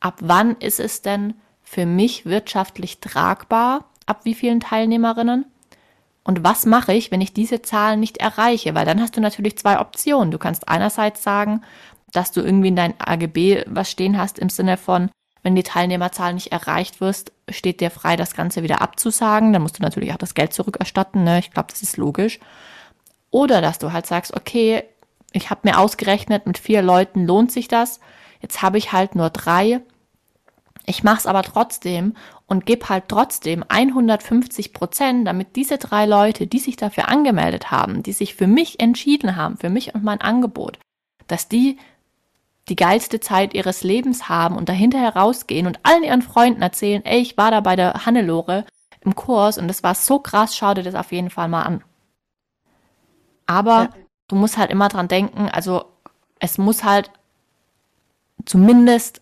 ab 0.00 0.18
wann 0.20 0.56
ist 0.56 0.80
es 0.80 1.02
denn 1.02 1.34
für 1.62 1.86
mich 1.86 2.26
wirtschaftlich 2.26 3.00
tragbar, 3.00 3.86
ab 4.06 4.20
wie 4.24 4.34
vielen 4.34 4.60
Teilnehmerinnen? 4.60 5.46
Und 6.24 6.42
was 6.42 6.66
mache 6.66 6.92
ich, 6.92 7.12
wenn 7.12 7.20
ich 7.20 7.32
diese 7.32 7.62
Zahlen 7.62 8.00
nicht 8.00 8.18
erreiche? 8.18 8.74
Weil 8.74 8.84
dann 8.84 9.00
hast 9.00 9.16
du 9.16 9.20
natürlich 9.20 9.56
zwei 9.58 9.78
Optionen. 9.78 10.32
Du 10.32 10.38
kannst 10.38 10.68
einerseits 10.68 11.22
sagen, 11.22 11.62
dass 12.12 12.32
du 12.32 12.40
irgendwie 12.40 12.68
in 12.68 12.76
dein 12.76 12.94
AGB 12.98 13.64
was 13.68 13.90
stehen 13.90 14.18
hast 14.18 14.38
im 14.38 14.48
Sinne 14.48 14.76
von, 14.76 15.10
wenn 15.44 15.54
die 15.54 15.62
Teilnehmerzahl 15.62 16.34
nicht 16.34 16.50
erreicht 16.50 17.00
wirst, 17.00 17.30
steht 17.48 17.80
dir 17.80 17.92
frei, 17.92 18.16
das 18.16 18.34
Ganze 18.34 18.64
wieder 18.64 18.82
abzusagen. 18.82 19.52
Dann 19.52 19.62
musst 19.62 19.78
du 19.78 19.82
natürlich 19.82 20.12
auch 20.12 20.18
das 20.18 20.34
Geld 20.34 20.52
zurückerstatten. 20.52 21.22
Ne? 21.22 21.38
Ich 21.38 21.52
glaube, 21.52 21.68
das 21.70 21.82
ist 21.82 21.96
logisch. 21.96 22.40
Oder 23.30 23.60
dass 23.60 23.78
du 23.78 23.92
halt 23.92 24.06
sagst, 24.06 24.34
okay, 24.34 24.84
ich 25.32 25.50
habe 25.50 25.62
mir 25.64 25.78
ausgerechnet, 25.78 26.46
mit 26.46 26.58
vier 26.58 26.82
Leuten 26.82 27.26
lohnt 27.26 27.52
sich 27.52 27.68
das. 27.68 28.00
Jetzt 28.40 28.62
habe 28.62 28.78
ich 28.78 28.92
halt 28.92 29.14
nur 29.14 29.30
drei. 29.30 29.80
Ich 30.86 31.02
mache 31.02 31.18
es 31.18 31.26
aber 31.26 31.42
trotzdem 31.42 32.14
und 32.46 32.64
gebe 32.64 32.88
halt 32.88 33.04
trotzdem 33.08 33.64
150 33.68 34.72
Prozent, 34.72 35.26
damit 35.26 35.56
diese 35.56 35.78
drei 35.78 36.06
Leute, 36.06 36.46
die 36.46 36.60
sich 36.60 36.76
dafür 36.76 37.08
angemeldet 37.08 37.70
haben, 37.72 38.02
die 38.02 38.12
sich 38.12 38.36
für 38.36 38.46
mich 38.46 38.78
entschieden 38.78 39.36
haben, 39.36 39.56
für 39.56 39.68
mich 39.68 39.94
und 39.94 40.04
mein 40.04 40.20
Angebot, 40.20 40.78
dass 41.26 41.48
die 41.48 41.76
die 42.68 42.76
geilste 42.76 43.20
Zeit 43.20 43.54
ihres 43.54 43.84
Lebens 43.84 44.28
haben 44.28 44.56
und 44.56 44.68
dahinter 44.68 44.98
herausgehen 44.98 45.66
und 45.66 45.80
allen 45.84 46.02
ihren 46.02 46.22
Freunden 46.22 46.62
erzählen, 46.62 47.04
ey, 47.04 47.20
ich 47.20 47.36
war 47.36 47.50
da 47.50 47.60
bei 47.60 47.76
der 47.76 48.06
Hannelore 48.06 48.64
im 49.00 49.14
Kurs 49.14 49.58
und 49.58 49.68
es 49.68 49.82
war 49.82 49.94
so 49.94 50.18
krass, 50.18 50.56
schau 50.56 50.74
dir 50.74 50.82
das 50.82 50.94
auf 50.94 51.12
jeden 51.12 51.30
Fall 51.30 51.48
mal 51.48 51.62
an. 51.62 51.84
Aber 53.46 53.82
ja. 53.82 53.88
du 54.28 54.36
musst 54.36 54.56
halt 54.56 54.70
immer 54.70 54.88
dran 54.88 55.08
denken, 55.08 55.48
also 55.48 55.84
es 56.38 56.58
muss 56.58 56.84
halt 56.84 57.10
zumindest 58.44 59.20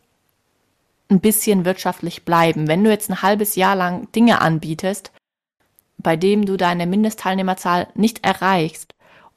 ein 1.08 1.20
bisschen 1.20 1.64
wirtschaftlich 1.64 2.24
bleiben. 2.24 2.68
Wenn 2.68 2.82
du 2.82 2.90
jetzt 2.90 3.10
ein 3.10 3.22
halbes 3.22 3.54
Jahr 3.56 3.76
lang 3.76 4.10
Dinge 4.12 4.40
anbietest, 4.40 5.12
bei 5.98 6.16
dem 6.16 6.44
du 6.46 6.56
deine 6.56 6.86
Mindestteilnehmerzahl 6.86 7.88
nicht 7.94 8.24
erreichst 8.24 8.94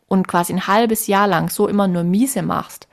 und 0.07 0.27
quasi 0.27 0.53
ein 0.53 0.67
halbes 0.67 1.07
Jahr 1.07 1.27
lang 1.27 1.49
so 1.49 1.67
immer 1.67 1.87
nur 1.87 2.03
miese 2.03 2.41
machst, 2.41 2.87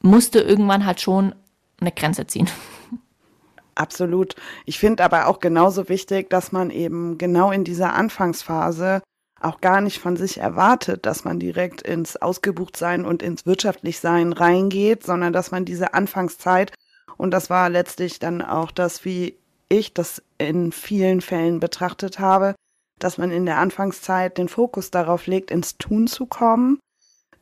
musste 0.00 0.40
irgendwann 0.40 0.86
halt 0.86 1.00
schon 1.00 1.34
eine 1.80 1.92
Grenze 1.92 2.26
ziehen. 2.26 2.48
Absolut. 3.74 4.36
Ich 4.66 4.78
finde 4.78 5.02
aber 5.02 5.26
auch 5.26 5.40
genauso 5.40 5.88
wichtig, 5.88 6.30
dass 6.30 6.52
man 6.52 6.70
eben 6.70 7.18
genau 7.18 7.50
in 7.50 7.64
dieser 7.64 7.94
Anfangsphase 7.94 9.02
auch 9.44 9.60
gar 9.60 9.80
nicht 9.80 9.98
von 10.00 10.16
sich 10.16 10.38
erwartet, 10.38 11.06
dass 11.06 11.24
man 11.24 11.38
direkt 11.38 11.82
ins 11.82 12.16
Ausgebuchtsein 12.16 13.04
und 13.04 13.22
ins 13.22 13.46
Wirtschaftlichsein 13.46 14.32
reingeht, 14.32 15.04
sondern 15.04 15.32
dass 15.32 15.50
man 15.50 15.64
diese 15.64 15.94
Anfangszeit, 15.94 16.72
und 17.16 17.30
das 17.30 17.50
war 17.50 17.70
letztlich 17.70 18.18
dann 18.18 18.42
auch 18.42 18.70
das, 18.70 19.04
wie 19.04 19.38
ich 19.68 19.94
das 19.94 20.22
in 20.38 20.72
vielen 20.72 21.20
Fällen 21.20 21.60
betrachtet 21.60 22.18
habe, 22.18 22.54
dass 22.98 23.18
man 23.18 23.30
in 23.30 23.46
der 23.46 23.58
Anfangszeit 23.58 24.38
den 24.38 24.48
Fokus 24.48 24.90
darauf 24.90 25.26
legt, 25.26 25.50
ins 25.50 25.78
Tun 25.78 26.06
zu 26.06 26.26
kommen, 26.26 26.78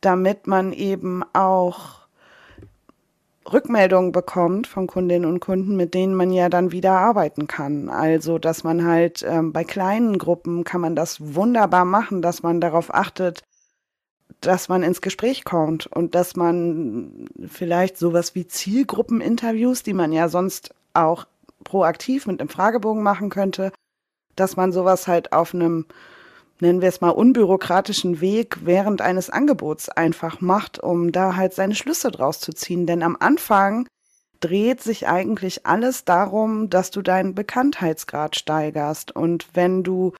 damit 0.01 0.47
man 0.47 0.73
eben 0.73 1.23
auch 1.33 2.02
Rückmeldungen 3.51 4.11
bekommt 4.11 4.67
von 4.67 4.87
Kundinnen 4.87 5.29
und 5.29 5.39
Kunden, 5.39 5.75
mit 5.75 5.93
denen 5.93 6.15
man 6.15 6.31
ja 6.31 6.49
dann 6.49 6.71
wieder 6.71 6.93
arbeiten 6.93 7.47
kann. 7.47 7.89
Also, 7.89 8.37
dass 8.37 8.63
man 8.63 8.85
halt 8.85 9.23
ähm, 9.27 9.51
bei 9.51 9.63
kleinen 9.63 10.17
Gruppen 10.17 10.63
kann 10.63 10.81
man 10.81 10.95
das 10.95 11.35
wunderbar 11.35 11.85
machen, 11.85 12.21
dass 12.21 12.43
man 12.43 12.61
darauf 12.61 12.93
achtet, 12.93 13.43
dass 14.39 14.69
man 14.69 14.83
ins 14.83 15.01
Gespräch 15.01 15.43
kommt 15.43 15.87
und 15.87 16.15
dass 16.15 16.35
man 16.35 17.27
vielleicht 17.47 17.97
sowas 17.97 18.35
wie 18.35 18.47
Zielgruppeninterviews, 18.47 19.83
die 19.83 19.93
man 19.93 20.11
ja 20.11 20.29
sonst 20.29 20.73
auch 20.93 21.25
proaktiv 21.63 22.27
mit 22.27 22.39
einem 22.39 22.49
Fragebogen 22.49 23.03
machen 23.03 23.29
könnte, 23.29 23.71
dass 24.35 24.55
man 24.55 24.71
sowas 24.71 25.07
halt 25.07 25.33
auf 25.33 25.53
einem 25.53 25.85
nennen 26.59 26.81
wir 26.81 26.89
es 26.89 27.01
mal, 27.01 27.09
unbürokratischen 27.09 28.21
Weg 28.21 28.65
während 28.65 29.01
eines 29.01 29.29
Angebots 29.29 29.89
einfach 29.89 30.41
macht, 30.41 30.79
um 30.79 31.11
da 31.11 31.35
halt 31.35 31.53
seine 31.53 31.75
Schlüsse 31.75 32.11
draus 32.11 32.39
zu 32.39 32.53
ziehen. 32.53 32.85
Denn 32.85 33.03
am 33.03 33.17
Anfang 33.19 33.87
dreht 34.39 34.81
sich 34.81 35.07
eigentlich 35.07 35.65
alles 35.65 36.05
darum, 36.05 36.69
dass 36.69 36.91
du 36.91 37.01
deinen 37.01 37.35
Bekanntheitsgrad 37.35 38.35
steigerst. 38.35 39.15
Und 39.15 39.47
wenn 39.53 39.83
du 39.83 40.13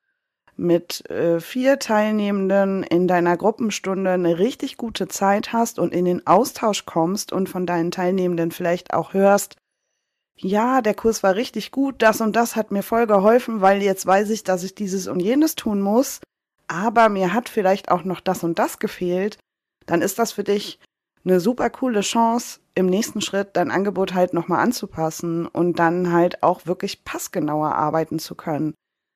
mit 0.55 1.09
äh, 1.09 1.39
vier 1.39 1.79
Teilnehmenden 1.79 2.83
in 2.83 3.07
deiner 3.07 3.37
Gruppenstunde 3.37 4.11
eine 4.11 4.37
richtig 4.39 4.77
gute 4.77 5.07
Zeit 5.07 5.51
hast 5.51 5.79
und 5.79 5.93
in 5.93 6.05
den 6.05 6.27
Austausch 6.27 6.85
kommst 6.85 7.33
und 7.33 7.49
von 7.49 7.65
deinen 7.65 7.91
Teilnehmenden 7.91 8.51
vielleicht 8.51 8.93
auch 8.93 9.13
hörst, 9.13 9.55
ja, 10.37 10.81
der 10.81 10.93
Kurs 10.93 11.23
war 11.23 11.35
richtig 11.35 11.71
gut, 11.71 12.01
das 12.01 12.21
und 12.21 12.35
das 12.35 12.55
hat 12.55 12.71
mir 12.71 12.83
voll 12.83 13.07
geholfen, 13.07 13.61
weil 13.61 13.81
jetzt 13.81 14.05
weiß 14.05 14.29
ich, 14.29 14.43
dass 14.43 14.63
ich 14.63 14.75
dieses 14.75 15.07
und 15.07 15.19
jenes 15.19 15.55
tun 15.55 15.81
muss, 15.81 16.19
aber 16.67 17.09
mir 17.09 17.33
hat 17.33 17.49
vielleicht 17.49 17.91
auch 17.91 18.03
noch 18.03 18.19
das 18.19 18.43
und 18.43 18.59
das 18.59 18.79
gefehlt, 18.79 19.37
dann 19.85 20.01
ist 20.01 20.19
das 20.19 20.31
für 20.31 20.43
dich 20.43 20.79
eine 21.25 21.39
super 21.39 21.69
coole 21.69 22.01
Chance, 22.01 22.59
im 22.75 22.87
nächsten 22.87 23.21
Schritt 23.21 23.49
dein 23.53 23.71
Angebot 23.71 24.13
halt 24.13 24.33
nochmal 24.33 24.59
anzupassen 24.59 25.45
und 25.45 25.79
dann 25.79 26.11
halt 26.11 26.43
auch 26.43 26.65
wirklich 26.65 27.03
passgenauer 27.03 27.75
arbeiten 27.75 28.19
zu 28.19 28.35
können. 28.35 28.73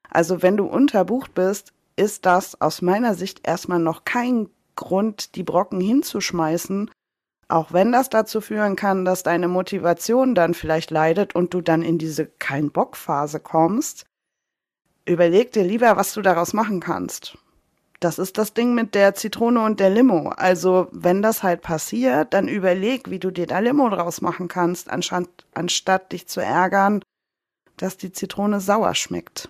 Also 0.10 0.42
wenn 0.42 0.58
du 0.58 0.66
unterbucht 0.66 1.34
bist, 1.34 1.74
ist 1.96 2.26
das 2.26 2.62
aus 2.62 2.82
meiner 2.82 3.16
Sicht 3.16 3.48
erstmal 3.48 3.80
noch 3.80 4.06
kein 4.06 4.50
Grund, 4.76 5.36
die 5.36 5.44
Brocken 5.44 5.82
hinzuschmeißen, 5.82 6.92
auch 7.48 7.72
wenn 7.72 7.92
das 7.92 8.10
dazu 8.10 8.42
führen 8.42 8.76
kann, 8.76 9.06
dass 9.06 9.24
deine 9.24 9.48
Motivation 9.48 10.36
dann 10.36 10.54
vielleicht 10.54 10.92
leidet 10.92 11.36
und 11.36 11.54
du 11.54 11.62
dann 11.62 11.82
in 11.82 11.98
diese 11.98 12.26
Kein-Bock-Phase 12.26 13.40
kommst. 13.40 14.06
Überleg 15.06 15.54
dir 15.54 15.64
lieber, 15.64 15.96
was 15.96 16.14
du 16.14 16.22
daraus 16.22 16.54
machen 16.54 16.82
kannst. 16.82 17.38
Das 18.00 18.20
ist 18.20 18.38
das 18.38 18.54
Ding 18.54 18.76
mit 18.76 18.94
der 18.94 19.16
Zitrone 19.16 19.64
und 19.64 19.80
der 19.80 19.90
Limo. 19.90 20.30
Also, 20.30 20.88
wenn 20.92 21.22
das 21.22 21.42
halt 21.42 21.62
passiert, 21.62 22.34
dann 22.34 22.48
überleg, 22.48 23.10
wie 23.10 23.18
du 23.18 23.32
dir 23.32 23.48
da 23.48 23.60
Limo 23.60 23.90
draus 23.90 24.22
machen 24.22 24.48
kannst, 24.48 24.90
anstatt, 24.90 25.28
anstatt 25.54 26.12
dich 26.12 26.28
zu 26.28 26.42
ärgern, 26.42 27.02
dass 27.78 27.98
die 27.98 28.12
Zitrone 28.12 28.60
sauer 28.60 28.94
schmeckt. 28.94 29.50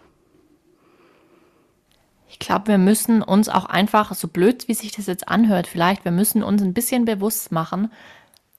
Ich 2.30 2.40
glaube, 2.40 2.68
wir 2.68 2.78
müssen 2.78 3.22
uns 3.22 3.50
auch 3.50 3.66
einfach, 3.66 4.14
so 4.14 4.28
blöd 4.28 4.68
wie 4.68 4.74
sich 4.74 4.92
das 4.92 5.08
jetzt 5.08 5.28
anhört, 5.28 5.68
vielleicht, 5.68 6.04
wir 6.06 6.12
müssen 6.12 6.44
uns 6.44 6.62
ein 6.62 6.74
bisschen 6.74 7.06
bewusst 7.06 7.52
machen, 7.52 7.92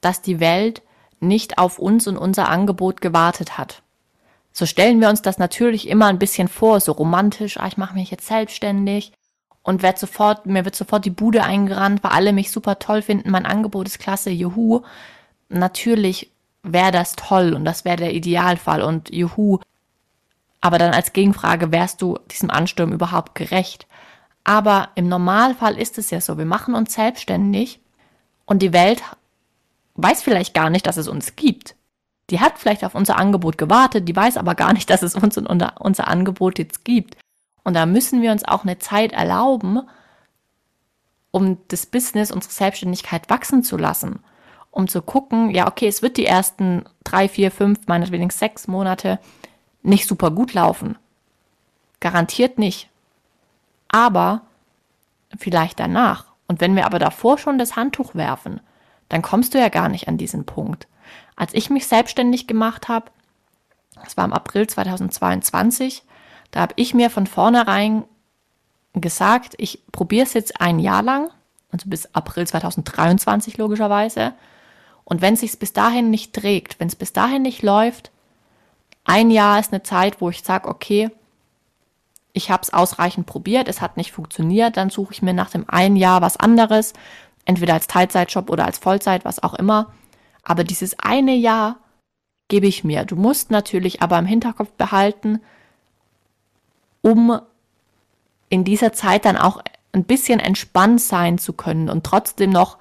dass 0.01 0.23
die 0.23 0.41
Welt 0.41 0.83
nicht 1.21 1.59
auf 1.59 1.79
uns 1.79 2.07
und 2.07 2.17
unser 2.17 2.49
Angebot 2.49 3.01
gewartet 3.01 3.59
hat. 3.59 3.83
So 4.53 4.67
stellen 4.67 5.01
wir 5.01 5.09
uns 5.09 5.23
das 5.23 5.39
natürlich 5.39 5.89
immer 5.89 6.07
ein 6.07 6.19
bisschen 6.19 6.49
vor, 6.49 6.81
so 6.81 6.93
romantisch, 6.93 7.59
ah, 7.59 7.67
ich 7.67 7.77
mache 7.77 7.95
mich 7.95 8.11
jetzt 8.11 8.27
selbstständig 8.27 9.13
und 9.63 9.83
werd 9.83 9.99
sofort, 9.99 10.47
mir 10.47 10.65
wird 10.65 10.75
sofort 10.75 11.05
die 11.05 11.11
Bude 11.11 11.45
eingerannt, 11.45 12.03
weil 12.03 12.13
alle 12.13 12.33
mich 12.33 12.51
super 12.51 12.79
toll 12.79 13.03
finden, 13.03 13.31
mein 13.31 13.47
Angebot 13.47 13.87
ist 13.87 13.99
klasse, 13.99 14.31
juhu. 14.31 14.83
Natürlich 15.49 16.31
wäre 16.63 16.93
das 16.93 17.17
toll 17.17 17.55
und 17.55 17.65
das 17.65 17.85
wäre 17.85 17.97
der 17.97 18.15
Idealfall 18.15 18.83
und 18.83 19.15
juhu. 19.15 19.59
Aber 20.61 20.79
dann 20.79 20.93
als 20.93 21.13
Gegenfrage, 21.13 21.73
wärst 21.73 22.03
du 22.03 22.19
diesem 22.31 22.51
Ansturm 22.51 22.93
überhaupt 22.93 23.35
gerecht? 23.35 23.87
Aber 24.45 24.89
im 24.95 25.09
Normalfall 25.09 25.79
ist 25.79 25.99
es 25.99 26.11
ja 26.11 26.21
so, 26.21 26.39
wir 26.39 26.47
machen 26.47 26.75
uns 26.75 26.95
selbstständig 26.95 27.81
und 28.47 28.63
die 28.63 28.73
Welt 28.73 29.03
weiß 29.95 30.23
vielleicht 30.23 30.55
gar 30.55 30.71
nicht, 30.71 30.87
dass 30.87 30.97
es 30.97 31.09
uns 31.09 31.37
gibt. 31.37 31.75
Die 32.31 32.41
hat 32.41 32.59
vielleicht 32.59 32.85
auf 32.85 32.95
unser 32.95 33.19
Angebot 33.19 33.59
gewartet, 33.59 34.09
die 34.09 34.17
weiß 34.17 34.37
aber 34.37 34.55
gar 34.55 34.73
nicht, 34.73 34.91
dass 34.91 35.03
es 35.03 35.15
uns 35.15 35.37
und 35.37 35.47
unser 35.47 36.09
Angebot 36.09 36.59
jetzt 36.59 36.85
gibt. 36.85 37.17
Und 37.63 37.75
da 37.75 37.87
müssen 37.87 38.23
wir 38.23 38.33
uns 38.33 38.45
auch 38.45 38.65
eine 38.65 38.79
Zeit 38.79 39.13
erlauben, 39.13 39.83
um 41.31 41.59
das 41.69 41.87
Business, 41.87 42.31
unsere 42.31 42.53
Selbstständigkeit 42.53 43.29
wachsen 43.29 43.63
zu 43.63 43.77
lassen. 43.77 44.21
Um 44.71 44.89
zu 44.89 45.03
gucken, 45.03 45.51
ja, 45.51 45.67
okay, 45.67 45.89
es 45.89 46.03
wird 46.03 46.17
die 46.17 46.27
ersten 46.27 46.85
drei, 47.05 47.29
vier, 47.29 47.51
fünf, 47.51 47.87
meinetwegen 47.87 48.31
sechs 48.31 48.69
Monate 48.69 49.19
nicht 49.89 50.07
super 50.07 50.31
gut 50.31 50.55
laufen. 50.55 50.97
Garantiert 52.01 52.59
nicht. 52.59 52.89
Aber 53.89 54.43
vielleicht 55.37 55.81
danach. 55.81 56.27
Und 56.47 56.61
wenn 56.61 56.77
wir 56.77 56.87
aber 56.87 56.99
davor 56.99 57.39
schon 57.39 57.59
das 57.59 57.77
Handtuch 57.77 58.15
werfen, 58.15 58.61
dann 59.09 59.23
kommst 59.23 59.55
du 59.55 59.59
ja 59.59 59.69
gar 59.69 59.89
nicht 59.89 60.09
an 60.09 60.19
diesen 60.19 60.45
Punkt. 60.45 60.87
Als 61.37 61.55
ich 61.55 61.71
mich 61.71 61.87
selbstständig 61.87 62.47
gemacht 62.47 62.89
habe, 62.89 63.11
das 64.03 64.17
war 64.17 64.25
im 64.25 64.33
April 64.33 64.67
2022, 64.67 66.03
da 66.51 66.61
habe 66.61 66.75
ich 66.77 66.95
mir 66.95 67.11
von 67.11 67.27
vornherein 67.27 68.05
gesagt, 68.95 69.55
ich 69.59 69.83
probiere 69.93 70.25
es 70.25 70.35
jetzt 70.35 70.61
ein 70.61 70.79
Jahr 70.79 71.03
lang, 71.03 71.31
also 71.71 71.89
bis 71.89 72.15
April 72.15 72.47
2023 72.47 73.59
logischerweise. 73.59 74.35
Und 75.05 75.21
wenn 75.21 75.35
es 75.35 75.41
sich 75.41 75.59
bis 75.59 75.73
dahin 75.73 76.11
nicht 76.11 76.35
trägt, 76.35 76.81
wenn 76.81 76.89
es 76.89 76.97
bis 76.97 77.13
dahin 77.13 77.43
nicht 77.43 77.63
läuft, 77.63 78.11
ein 79.09 79.31
Jahr 79.31 79.59
ist 79.59 79.73
eine 79.73 79.83
Zeit, 79.83 80.21
wo 80.21 80.29
ich 80.29 80.43
sage, 80.43 80.69
okay, 80.69 81.11
ich 82.35 82.51
habe 82.51 82.63
es 82.63 82.73
ausreichend 82.73 83.27
probiert, 83.27 83.67
es 83.67 83.81
hat 83.81 83.97
nicht 83.97 84.13
funktioniert, 84.13 84.77
dann 84.77 84.91
suche 84.91 85.15
ich 85.15 85.23
mir 85.23 85.33
nach 85.33 85.51
dem 85.51 85.69
einen 85.69 85.97
Jahr 85.97 86.21
was 86.21 86.37
anderes, 86.37 86.93
entweder 87.47 87.73
als 87.73 87.87
Teilzeitjob 87.87 88.51
oder 88.51 88.67
als 88.67 88.79
Vollzeit, 88.79 89.25
was 89.25 89.43
auch 89.43 89.55
immer. 89.55 89.93
Aber 90.43 90.63
dieses 90.63 90.99
eine 90.99 91.35
Jahr 91.35 91.77
gebe 92.49 92.67
ich 92.67 92.85
mir. 92.85 93.05
Du 93.07 93.17
musst 93.17 93.51
natürlich 93.51 94.03
aber 94.03 94.19
im 94.19 94.27
Hinterkopf 94.27 94.73
behalten, 94.73 95.41
um 97.01 97.41
in 98.51 98.63
dieser 98.65 98.93
Zeit 98.93 99.25
dann 99.25 99.39
auch 99.39 99.63
ein 99.93 100.05
bisschen 100.05 100.39
entspannt 100.39 101.01
sein 101.01 101.39
zu 101.39 101.55
können 101.55 101.89
und 101.89 102.05
trotzdem 102.05 102.51
noch 102.51 102.77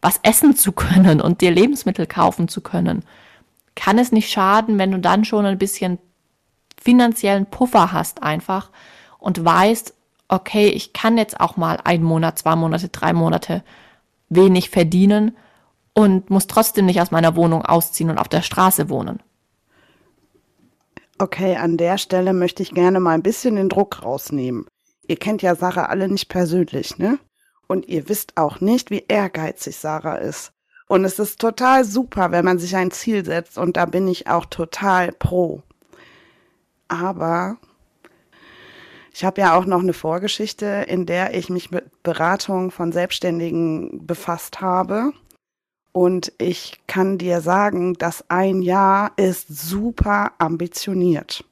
was 0.00 0.20
essen 0.22 0.56
zu 0.56 0.70
können 0.70 1.20
und 1.20 1.40
dir 1.40 1.50
Lebensmittel 1.50 2.06
kaufen 2.06 2.46
zu 2.46 2.60
können, 2.60 3.04
kann 3.74 3.98
es 3.98 4.12
nicht 4.12 4.30
schaden, 4.30 4.78
wenn 4.78 4.90
du 4.90 4.98
dann 4.98 5.24
schon 5.24 5.46
ein 5.46 5.58
bisschen 5.58 5.98
finanziellen 6.80 7.46
Puffer 7.46 7.92
hast 7.92 8.22
einfach 8.22 8.70
und 9.18 9.44
weißt, 9.44 9.94
okay, 10.28 10.68
ich 10.68 10.92
kann 10.92 11.16
jetzt 11.16 11.40
auch 11.40 11.56
mal 11.56 11.78
einen 11.84 12.04
Monat, 12.04 12.38
zwei 12.38 12.56
Monate, 12.56 12.88
drei 12.88 13.12
Monate 13.12 13.62
wenig 14.28 14.70
verdienen 14.70 15.36
und 15.94 16.30
muss 16.30 16.46
trotzdem 16.46 16.86
nicht 16.86 17.00
aus 17.00 17.10
meiner 17.10 17.36
Wohnung 17.36 17.64
ausziehen 17.64 18.10
und 18.10 18.18
auf 18.18 18.28
der 18.28 18.42
Straße 18.42 18.88
wohnen. 18.90 19.22
Okay, 21.18 21.56
an 21.56 21.76
der 21.76 21.98
Stelle 21.98 22.32
möchte 22.32 22.62
ich 22.62 22.74
gerne 22.74 22.98
mal 23.00 23.12
ein 23.12 23.22
bisschen 23.22 23.56
den 23.56 23.68
Druck 23.68 24.02
rausnehmen. 24.02 24.66
Ihr 25.06 25.16
kennt 25.16 25.42
ja 25.42 25.54
Sarah 25.54 25.86
alle 25.86 26.08
nicht 26.08 26.28
persönlich, 26.28 26.98
ne? 26.98 27.18
Und 27.66 27.88
ihr 27.88 28.08
wisst 28.08 28.36
auch 28.36 28.60
nicht, 28.60 28.90
wie 28.90 29.04
ehrgeizig 29.06 29.76
Sarah 29.76 30.16
ist. 30.16 30.52
Und 30.86 31.04
es 31.04 31.18
ist 31.18 31.40
total 31.40 31.84
super, 31.84 32.30
wenn 32.30 32.44
man 32.44 32.58
sich 32.58 32.76
ein 32.76 32.90
Ziel 32.90 33.24
setzt 33.24 33.58
und 33.58 33.76
da 33.76 33.86
bin 33.86 34.06
ich 34.06 34.28
auch 34.28 34.44
total 34.44 35.12
pro. 35.12 35.62
Aber 36.88 37.56
ich 39.12 39.24
habe 39.24 39.40
ja 39.40 39.56
auch 39.56 39.64
noch 39.64 39.80
eine 39.80 39.92
Vorgeschichte, 39.92 40.84
in 40.88 41.06
der 41.06 41.34
ich 41.34 41.48
mich 41.48 41.70
mit 41.70 42.02
Beratung 42.02 42.70
von 42.70 42.92
Selbstständigen 42.92 44.06
befasst 44.06 44.60
habe. 44.60 45.12
Und 45.92 46.32
ich 46.38 46.80
kann 46.88 47.18
dir 47.18 47.40
sagen, 47.40 47.94
dass 47.94 48.28
ein 48.28 48.60
Jahr 48.60 49.12
ist 49.16 49.46
super 49.48 50.32
ambitioniert. 50.38 51.44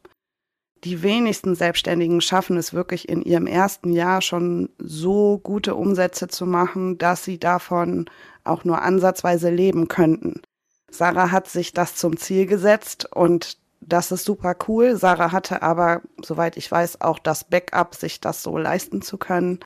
Die 0.84 1.02
wenigsten 1.02 1.54
Selbstständigen 1.54 2.20
schaffen 2.20 2.56
es 2.56 2.74
wirklich 2.74 3.08
in 3.08 3.22
ihrem 3.22 3.46
ersten 3.46 3.92
Jahr 3.92 4.20
schon 4.20 4.68
so 4.78 5.38
gute 5.38 5.76
Umsätze 5.76 6.26
zu 6.26 6.44
machen, 6.44 6.98
dass 6.98 7.24
sie 7.24 7.38
davon 7.38 8.06
auch 8.42 8.64
nur 8.64 8.82
ansatzweise 8.82 9.50
leben 9.50 9.86
könnten. 9.86 10.42
Sarah 10.90 11.30
hat 11.30 11.48
sich 11.48 11.72
das 11.72 11.94
zum 11.94 12.16
Ziel 12.16 12.46
gesetzt 12.46 13.08
und 13.14 13.58
das 13.80 14.10
ist 14.10 14.24
super 14.24 14.56
cool. 14.68 14.96
Sarah 14.96 15.30
hatte 15.30 15.62
aber, 15.62 16.02
soweit 16.20 16.56
ich 16.56 16.70
weiß, 16.70 17.00
auch 17.00 17.18
das 17.20 17.44
Backup, 17.44 17.94
sich 17.94 18.20
das 18.20 18.42
so 18.42 18.58
leisten 18.58 19.02
zu 19.02 19.18
können. 19.18 19.60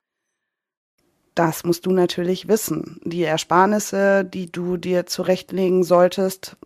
Das 1.35 1.65
musst 1.65 1.85
du 1.85 1.91
natürlich 1.91 2.49
wissen. 2.49 3.01
Die 3.05 3.23
Ersparnisse, 3.23 4.25
die 4.25 4.51
du 4.51 4.77
dir 4.77 5.07
zurechtlegen 5.07 5.83
solltest, 5.83 6.57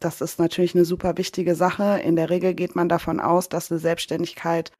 das 0.00 0.20
ist 0.20 0.38
natürlich 0.38 0.74
eine 0.74 0.84
super 0.84 1.16
wichtige 1.16 1.54
Sache. 1.54 2.00
In 2.00 2.16
der 2.16 2.30
Regel 2.30 2.54
geht 2.54 2.76
man 2.76 2.88
davon 2.88 3.20
aus, 3.20 3.48
dass 3.48 3.70
eine 3.70 3.80
Selbstständigkeit 3.80 4.72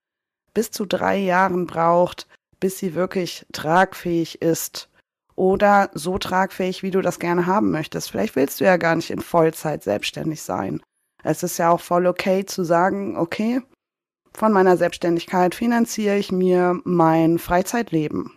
bis 0.54 0.70
zu 0.70 0.84
drei 0.86 1.16
Jahren 1.16 1.66
braucht, 1.66 2.26
bis 2.60 2.78
sie 2.78 2.94
wirklich 2.94 3.46
tragfähig 3.52 4.42
ist 4.42 4.88
oder 5.34 5.90
so 5.94 6.18
tragfähig, 6.18 6.82
wie 6.82 6.90
du 6.90 7.02
das 7.02 7.18
gerne 7.18 7.46
haben 7.46 7.70
möchtest. 7.70 8.10
Vielleicht 8.10 8.36
willst 8.36 8.60
du 8.60 8.64
ja 8.64 8.76
gar 8.76 8.96
nicht 8.96 9.10
in 9.10 9.20
Vollzeit 9.20 9.82
selbstständig 9.82 10.42
sein. 10.42 10.82
Es 11.22 11.42
ist 11.42 11.58
ja 11.58 11.70
auch 11.70 11.80
voll 11.80 12.06
okay 12.06 12.46
zu 12.46 12.64
sagen, 12.64 13.16
okay, 13.16 13.60
von 14.32 14.52
meiner 14.52 14.76
Selbstständigkeit 14.76 15.54
finanziere 15.54 16.16
ich 16.16 16.30
mir 16.30 16.80
mein 16.84 17.38
Freizeitleben. 17.38 18.32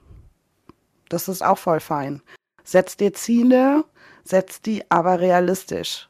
Das 1.10 1.28
ist 1.28 1.44
auch 1.44 1.58
voll 1.58 1.80
fein. 1.80 2.22
Setz 2.64 2.98
dir 2.98 3.14
Ziele, 3.14 3.86
setz 4.24 4.62
die 4.62 4.90
aber 4.90 5.20
realistisch. 5.20 6.09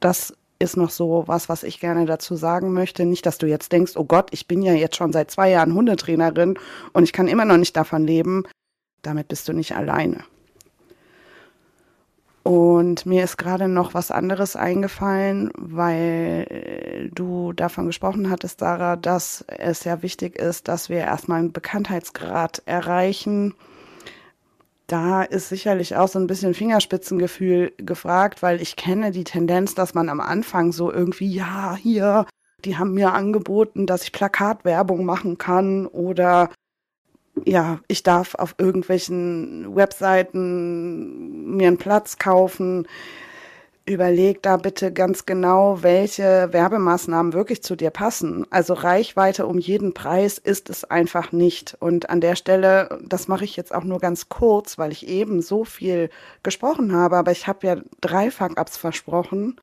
Das 0.00 0.34
ist 0.58 0.76
noch 0.76 0.90
so 0.90 1.24
was, 1.26 1.48
was 1.48 1.62
ich 1.62 1.80
gerne 1.80 2.06
dazu 2.06 2.36
sagen 2.36 2.72
möchte. 2.72 3.04
Nicht, 3.04 3.26
dass 3.26 3.38
du 3.38 3.46
jetzt 3.46 3.72
denkst, 3.72 3.92
oh 3.96 4.04
Gott, 4.04 4.28
ich 4.32 4.48
bin 4.48 4.62
ja 4.62 4.72
jetzt 4.72 4.96
schon 4.96 5.12
seit 5.12 5.30
zwei 5.30 5.50
Jahren 5.50 5.74
Hundetrainerin 5.74 6.58
und 6.92 7.02
ich 7.02 7.12
kann 7.12 7.28
immer 7.28 7.44
noch 7.44 7.56
nicht 7.56 7.76
davon 7.76 8.06
leben. 8.06 8.44
Damit 9.02 9.28
bist 9.28 9.48
du 9.48 9.52
nicht 9.52 9.76
alleine. 9.76 10.24
Und 12.44 13.06
mir 13.06 13.24
ist 13.24 13.38
gerade 13.38 13.68
noch 13.68 13.94
was 13.94 14.10
anderes 14.10 14.54
eingefallen, 14.54 15.50
weil 15.56 17.10
du 17.14 17.54
davon 17.54 17.86
gesprochen 17.86 18.28
hattest, 18.28 18.60
Sarah, 18.60 18.96
dass 18.96 19.46
es 19.48 19.84
ja 19.84 20.02
wichtig 20.02 20.36
ist, 20.36 20.68
dass 20.68 20.90
wir 20.90 20.98
erstmal 20.98 21.38
einen 21.38 21.52
Bekanntheitsgrad 21.52 22.62
erreichen. 22.66 23.54
Da 24.86 25.22
ist 25.22 25.48
sicherlich 25.48 25.96
auch 25.96 26.08
so 26.08 26.18
ein 26.18 26.26
bisschen 26.26 26.52
Fingerspitzengefühl 26.52 27.72
gefragt, 27.78 28.42
weil 28.42 28.60
ich 28.60 28.76
kenne 28.76 29.12
die 29.12 29.24
Tendenz, 29.24 29.74
dass 29.74 29.94
man 29.94 30.10
am 30.10 30.20
Anfang 30.20 30.72
so 30.72 30.92
irgendwie, 30.92 31.32
ja, 31.32 31.74
hier, 31.74 32.26
die 32.64 32.76
haben 32.76 32.92
mir 32.92 33.12
angeboten, 33.12 33.86
dass 33.86 34.02
ich 34.02 34.12
Plakatwerbung 34.12 35.04
machen 35.04 35.38
kann 35.38 35.86
oder 35.86 36.50
ja, 37.46 37.80
ich 37.88 38.02
darf 38.02 38.34
auf 38.34 38.54
irgendwelchen 38.58 39.74
Webseiten 39.74 41.56
mir 41.56 41.68
einen 41.68 41.78
Platz 41.78 42.18
kaufen. 42.18 42.86
Überleg 43.86 44.42
da 44.42 44.56
bitte 44.56 44.92
ganz 44.92 45.26
genau, 45.26 45.82
welche 45.82 46.48
Werbemaßnahmen 46.52 47.34
wirklich 47.34 47.62
zu 47.62 47.76
dir 47.76 47.90
passen. 47.90 48.46
Also 48.50 48.72
Reichweite 48.72 49.46
um 49.46 49.58
jeden 49.58 49.92
Preis 49.92 50.38
ist 50.38 50.70
es 50.70 50.84
einfach 50.84 51.32
nicht. 51.32 51.76
Und 51.80 52.08
an 52.08 52.20
der 52.20 52.34
Stelle, 52.34 52.98
das 53.06 53.28
mache 53.28 53.44
ich 53.44 53.56
jetzt 53.56 53.74
auch 53.74 53.84
nur 53.84 54.00
ganz 54.00 54.28
kurz, 54.30 54.78
weil 54.78 54.90
ich 54.92 55.06
eben 55.06 55.42
so 55.42 55.64
viel 55.64 56.08
gesprochen 56.42 56.92
habe, 56.92 57.16
aber 57.18 57.32
ich 57.32 57.46
habe 57.46 57.66
ja 57.66 57.76
drei 58.00 58.30
Fuck-ups 58.30 58.78
versprochen. 58.78 59.60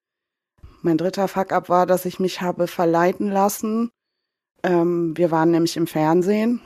Mein 0.84 0.97
dritter 0.97 1.28
Fuck-up 1.28 1.69
war, 1.69 1.86
dass 1.88 2.05
ich 2.05 2.19
mich 2.19 2.41
habe 2.41 2.67
verleiten 2.67 3.32
lassen. 3.32 3.89
Ähm, 4.63 5.17
wir 5.17 5.32
waren 5.32 5.49
nämlich 5.49 5.78
im 5.78 5.88
Fernsehen 5.88 6.61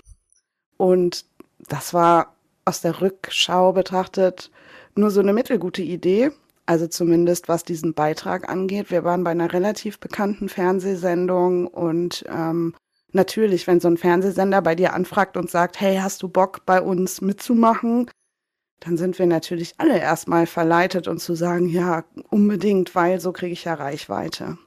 und 0.78 1.26
das 1.70 1.93
war 1.93 2.36
aus 2.66 2.82
der 2.82 2.99
Rückschau 2.99 3.72
betrachtet 3.72 4.51
nur 4.95 5.12
so 5.12 5.22
eine 5.22 5.34
mittelgute 5.34 5.82
Idee 5.82 6.32
also 6.66 6.88
zumindest 6.88 7.47
was 7.47 7.63
diesen 7.63 7.93
Beitrag 7.93 8.49
angeht. 8.49 8.91
Wir 8.91 9.03
waren 9.03 9.24
bei 9.24 9.32
einer 9.32 9.53
relativ 9.53 9.99
bekannten 9.99 10.49
Fernsehsendung 10.49 11.68
und 11.68 12.26
ähm, 12.28 12.74
natürlich, 13.11 13.68
wenn 13.68 13.80
so 13.80 13.88
ein 13.88 13.97
Fernsehsender 13.97 14.61
bei 14.61 14.76
dir 14.76 14.93
anfragt 14.93 15.38
und 15.38 15.49
sagt, 15.49 15.80
hey, 15.80 15.97
hast 15.97 16.24
du 16.24 16.28
Bock 16.28 16.66
bei 16.66 16.82
uns 16.82 17.22
mitzumachen? 17.22 18.09
Dann 18.80 18.97
sind 18.97 19.18
wir 19.18 19.26
natürlich 19.26 19.76
alle 19.78 19.99
erstmal 19.99 20.47
verleitet 20.47 21.07
und 21.07 21.20
zu 21.20 21.36
sagen, 21.36 21.68
ja, 21.68 22.03
unbedingt, 22.30 22.93
weil 22.93 23.20
so 23.20 23.32
kriege 23.32 23.53
ich 23.53 23.63
ja 23.63 23.74
Reichweite. 23.74 24.57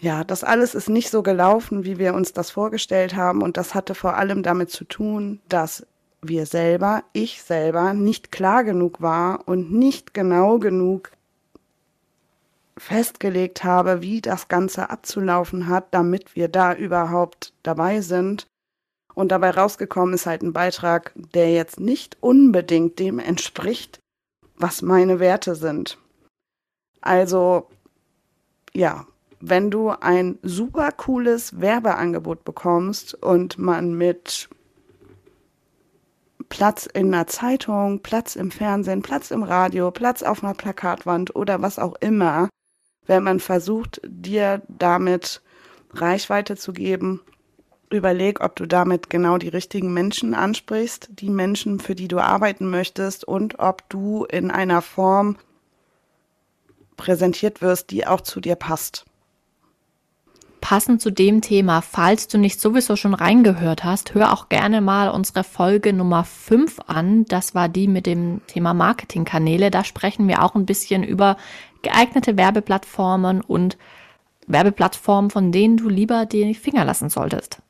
Ja, 0.00 0.22
das 0.22 0.44
alles 0.44 0.76
ist 0.76 0.88
nicht 0.88 1.10
so 1.10 1.22
gelaufen, 1.22 1.84
wie 1.84 1.98
wir 1.98 2.14
uns 2.14 2.32
das 2.32 2.50
vorgestellt 2.50 3.16
haben 3.16 3.42
und 3.42 3.56
das 3.56 3.74
hatte 3.74 3.96
vor 3.96 4.14
allem 4.14 4.44
damit 4.44 4.70
zu 4.70 4.84
tun, 4.84 5.40
dass 5.48 5.86
wir 6.22 6.46
selber, 6.46 7.04
ich 7.12 7.42
selber, 7.42 7.94
nicht 7.94 8.32
klar 8.32 8.64
genug 8.64 9.00
war 9.00 9.46
und 9.46 9.72
nicht 9.72 10.14
genau 10.14 10.58
genug 10.58 11.12
festgelegt 12.76 13.64
habe, 13.64 14.02
wie 14.02 14.20
das 14.20 14.48
Ganze 14.48 14.90
abzulaufen 14.90 15.68
hat, 15.68 15.92
damit 15.92 16.36
wir 16.36 16.48
da 16.48 16.74
überhaupt 16.74 17.52
dabei 17.62 18.00
sind. 18.00 18.46
Und 19.14 19.32
dabei 19.32 19.50
rausgekommen 19.50 20.14
ist 20.14 20.26
halt 20.26 20.42
ein 20.42 20.52
Beitrag, 20.52 21.12
der 21.16 21.52
jetzt 21.52 21.80
nicht 21.80 22.16
unbedingt 22.20 22.98
dem 22.98 23.18
entspricht, 23.18 23.98
was 24.56 24.82
meine 24.82 25.18
Werte 25.18 25.56
sind. 25.56 25.98
Also, 27.00 27.68
ja, 28.74 29.06
wenn 29.40 29.70
du 29.70 29.90
ein 29.90 30.38
super 30.42 30.92
cooles 30.92 31.60
Werbeangebot 31.60 32.44
bekommst 32.44 33.14
und 33.14 33.58
man 33.58 33.94
mit 33.94 34.48
Platz 36.48 36.86
in 36.86 37.12
einer 37.12 37.26
Zeitung, 37.26 38.00
Platz 38.00 38.36
im 38.36 38.50
Fernsehen, 38.50 39.02
Platz 39.02 39.30
im 39.30 39.42
Radio, 39.42 39.90
Platz 39.90 40.22
auf 40.22 40.42
einer 40.42 40.54
Plakatwand 40.54 41.36
oder 41.36 41.62
was 41.62 41.78
auch 41.78 41.94
immer, 42.00 42.48
wenn 43.06 43.22
man 43.22 43.40
versucht, 43.40 44.00
dir 44.04 44.62
damit 44.68 45.42
Reichweite 45.92 46.56
zu 46.56 46.72
geben, 46.72 47.20
überleg, 47.90 48.40
ob 48.40 48.56
du 48.56 48.66
damit 48.66 49.10
genau 49.10 49.38
die 49.38 49.48
richtigen 49.48 49.92
Menschen 49.92 50.34
ansprichst, 50.34 51.08
die 51.12 51.30
Menschen, 51.30 51.80
für 51.80 51.94
die 51.94 52.08
du 52.08 52.18
arbeiten 52.18 52.68
möchtest 52.70 53.24
und 53.24 53.58
ob 53.58 53.88
du 53.88 54.24
in 54.24 54.50
einer 54.50 54.82
Form 54.82 55.36
präsentiert 56.96 57.62
wirst, 57.62 57.90
die 57.90 58.06
auch 58.06 58.20
zu 58.20 58.40
dir 58.40 58.56
passt. 58.56 59.06
Passend 60.60 61.00
zu 61.00 61.10
dem 61.10 61.40
Thema, 61.40 61.82
falls 61.82 62.28
du 62.28 62.36
nicht 62.36 62.60
sowieso 62.60 62.96
schon 62.96 63.14
reingehört 63.14 63.84
hast, 63.84 64.14
hör 64.14 64.32
auch 64.32 64.48
gerne 64.48 64.80
mal 64.80 65.08
unsere 65.08 65.44
Folge 65.44 65.92
Nummer 65.92 66.24
5 66.24 66.80
an. 66.86 67.24
Das 67.26 67.54
war 67.54 67.68
die 67.68 67.86
mit 67.86 68.06
dem 68.06 68.40
Thema 68.46 68.74
Marketingkanäle. 68.74 69.70
Da 69.70 69.84
sprechen 69.84 70.26
wir 70.26 70.42
auch 70.42 70.54
ein 70.54 70.66
bisschen 70.66 71.04
über 71.04 71.36
geeignete 71.82 72.36
Werbeplattformen 72.36 73.40
und 73.40 73.78
Werbeplattformen, 74.46 75.30
von 75.30 75.52
denen 75.52 75.76
du 75.76 75.88
lieber 75.88 76.26
die 76.26 76.54
Finger 76.54 76.84
lassen 76.84 77.08
solltest. 77.08 77.62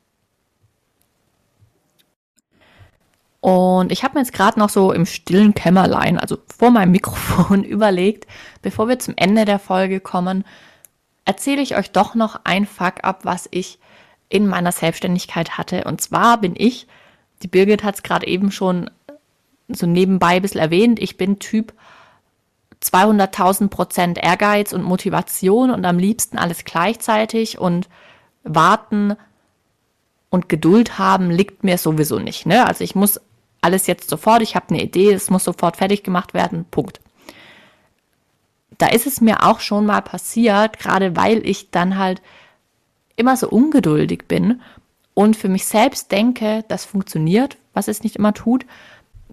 Und 3.41 3.91
ich 3.91 4.03
habe 4.03 4.15
mir 4.15 4.21
jetzt 4.21 4.33
gerade 4.33 4.59
noch 4.59 4.69
so 4.69 4.91
im 4.91 5.05
stillen 5.05 5.53
Kämmerlein, 5.53 6.19
also 6.19 6.37
vor 6.47 6.71
meinem 6.71 6.91
Mikrofon, 6.91 7.63
überlegt, 7.63 8.27
bevor 8.61 8.87
wir 8.87 8.99
zum 8.99 9.13
Ende 9.15 9.45
der 9.45 9.59
Folge 9.59 9.99
kommen, 9.99 10.43
erzähle 11.29 11.61
ich 11.61 11.77
euch 11.77 11.91
doch 11.91 12.15
noch 12.15 12.39
ein 12.43 12.65
Fuck-up, 12.65 13.23
was 13.23 13.47
ich 13.51 13.77
in 14.29 14.47
meiner 14.47 14.71
Selbstständigkeit 14.71 15.59
hatte. 15.59 15.83
Und 15.83 16.01
zwar 16.01 16.41
bin 16.41 16.55
ich, 16.57 16.87
die 17.43 17.47
Birgit 17.47 17.83
hat 17.83 17.93
es 17.93 18.01
gerade 18.01 18.25
eben 18.25 18.51
schon 18.51 18.89
so 19.67 19.85
nebenbei 19.85 20.37
ein 20.37 20.41
bisschen 20.41 20.59
erwähnt, 20.59 20.99
ich 20.99 21.17
bin 21.17 21.37
Typ 21.37 21.71
200.000 22.81 23.67
Prozent 23.67 24.17
Ehrgeiz 24.17 24.73
und 24.73 24.81
Motivation 24.81 25.69
und 25.69 25.85
am 25.85 25.99
liebsten 25.99 26.39
alles 26.39 26.65
gleichzeitig 26.65 27.59
und 27.59 27.89
warten 28.43 29.15
und 30.31 30.49
Geduld 30.49 30.97
haben 30.97 31.29
liegt 31.29 31.63
mir 31.63 31.77
sowieso 31.77 32.17
nicht. 32.17 32.47
Ne? 32.47 32.65
Also 32.65 32.83
ich 32.83 32.95
muss 32.95 33.21
alles 33.61 33.85
jetzt 33.85 34.09
sofort, 34.09 34.41
ich 34.41 34.55
habe 34.55 34.69
eine 34.69 34.81
Idee, 34.81 35.13
es 35.13 35.29
muss 35.29 35.43
sofort 35.43 35.77
fertig 35.77 36.01
gemacht 36.01 36.33
werden, 36.33 36.65
Punkt 36.71 36.99
da 38.79 38.87
ist 38.87 39.05
es 39.05 39.21
mir 39.21 39.43
auch 39.45 39.59
schon 39.59 39.85
mal 39.85 40.01
passiert, 40.01 40.79
gerade 40.79 41.15
weil 41.15 41.45
ich 41.45 41.69
dann 41.69 41.97
halt 41.97 42.21
immer 43.15 43.37
so 43.37 43.47
ungeduldig 43.49 44.23
bin 44.27 44.61
und 45.13 45.35
für 45.35 45.49
mich 45.49 45.65
selbst 45.65 46.11
denke, 46.11 46.63
das 46.69 46.85
funktioniert, 46.85 47.57
was 47.73 47.89
es 47.89 48.03
nicht 48.03 48.15
immer 48.15 48.33
tut, 48.33 48.65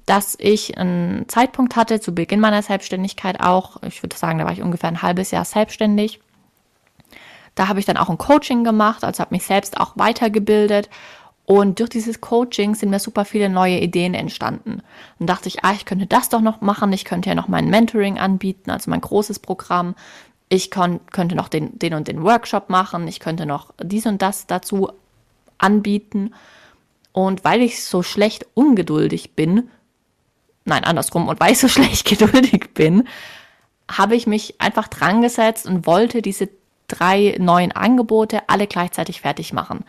dass 0.05 0.37
ich 0.39 0.77
einen 0.77 1.29
Zeitpunkt 1.29 1.77
hatte, 1.77 2.01
zu 2.01 2.15
Beginn 2.15 2.41
meiner 2.41 2.63
Selbstständigkeit 2.63 3.41
auch, 3.41 3.83
ich 3.85 4.03
würde 4.03 4.17
sagen, 4.17 4.39
da 4.39 4.45
war 4.45 4.53
ich 4.53 4.63
ungefähr 4.63 4.89
ein 4.89 5.03
halbes 5.03 5.31
Jahr 5.31 5.45
selbstständig. 5.45 6.21
Da 7.55 7.69
habe 7.69 7.79
ich 7.79 7.87
dann 7.87 7.97
auch 7.97 8.11
ein 8.11 8.19
Coaching 8.19 8.65
gemacht, 8.65 9.05
also 9.05 9.21
habe 9.21 9.35
mich 9.35 9.45
selbst 9.45 9.79
auch 9.81 9.93
weitergebildet 9.97 10.91
und 11.47 11.79
durch 11.79 11.91
dieses 11.91 12.21
Coaching 12.21 12.75
sind 12.75 12.91
mir 12.91 12.99
super 12.99 13.25
viele 13.25 13.49
neue 13.49 13.79
Ideen 13.79 14.15
entstanden. 14.15 14.83
Dann 15.21 15.29
dachte 15.29 15.49
ich, 15.49 15.65
ah, 15.65 15.73
ich 15.73 15.85
könnte 15.85 16.07
das 16.07 16.29
doch 16.29 16.41
noch 16.41 16.61
machen. 16.61 16.93
Ich 16.93 17.05
könnte 17.05 17.29
ja 17.29 17.37
noch 17.37 17.47
mein 17.47 17.71
Mentoring 17.71 18.19
anbieten, 18.19 18.69
also 18.69 18.91
mein 18.91 19.01
großes 19.01 19.39
Programm. 19.39 19.95
Ich 20.49 20.71
könnte 20.71 21.37
noch 21.37 21.49
den, 21.49 21.79
den 21.79 21.95
und 21.95 22.09
den 22.09 22.25
Workshop 22.25 22.69
machen. 22.69 23.07
Ich 23.07 23.21
könnte 23.21 23.47
noch 23.47 23.73
dies 23.81 24.07
und 24.07 24.23
das 24.23 24.49
dazu 24.49 24.91
anbieten. 25.59 26.35
Und 27.13 27.45
weil 27.45 27.63
ich 27.63 27.85
so 27.85 28.03
schlecht 28.03 28.45
ungeduldig 28.55 29.37
bin, 29.37 29.71
nein, 30.65 30.83
andersrum, 30.83 31.29
und 31.29 31.39
weil 31.39 31.53
ich 31.53 31.61
so 31.61 31.69
schlecht 31.69 32.09
geduldig 32.09 32.75
bin, 32.75 33.07
habe 33.89 34.17
ich 34.17 34.27
mich 34.27 34.61
einfach 34.61 34.89
dran 34.89 35.23
gesetzt 35.23 35.67
und 35.67 35.87
wollte 35.87 36.23
diese 36.23 36.49
drei 36.89 37.37
neuen 37.39 37.71
Angebote 37.71 38.49
alle 38.49 38.67
gleichzeitig 38.67 39.21
fertig 39.21 39.53
machen. 39.53 39.85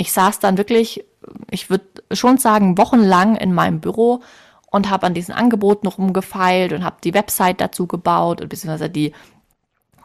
Ich 0.00 0.12
saß 0.12 0.38
dann 0.38 0.58
wirklich, 0.58 1.04
ich 1.50 1.70
würde 1.70 1.84
schon 2.12 2.38
sagen, 2.38 2.78
wochenlang 2.78 3.34
in 3.34 3.52
meinem 3.52 3.80
Büro 3.80 4.22
und 4.70 4.88
habe 4.88 5.06
an 5.06 5.12
diesen 5.12 5.34
Angeboten 5.34 5.88
rumgefeilt 5.88 6.72
und 6.72 6.84
habe 6.84 6.98
die 7.02 7.14
Website 7.14 7.60
dazu 7.60 7.88
gebaut, 7.88 8.48
beziehungsweise 8.48 8.88
die 8.88 9.12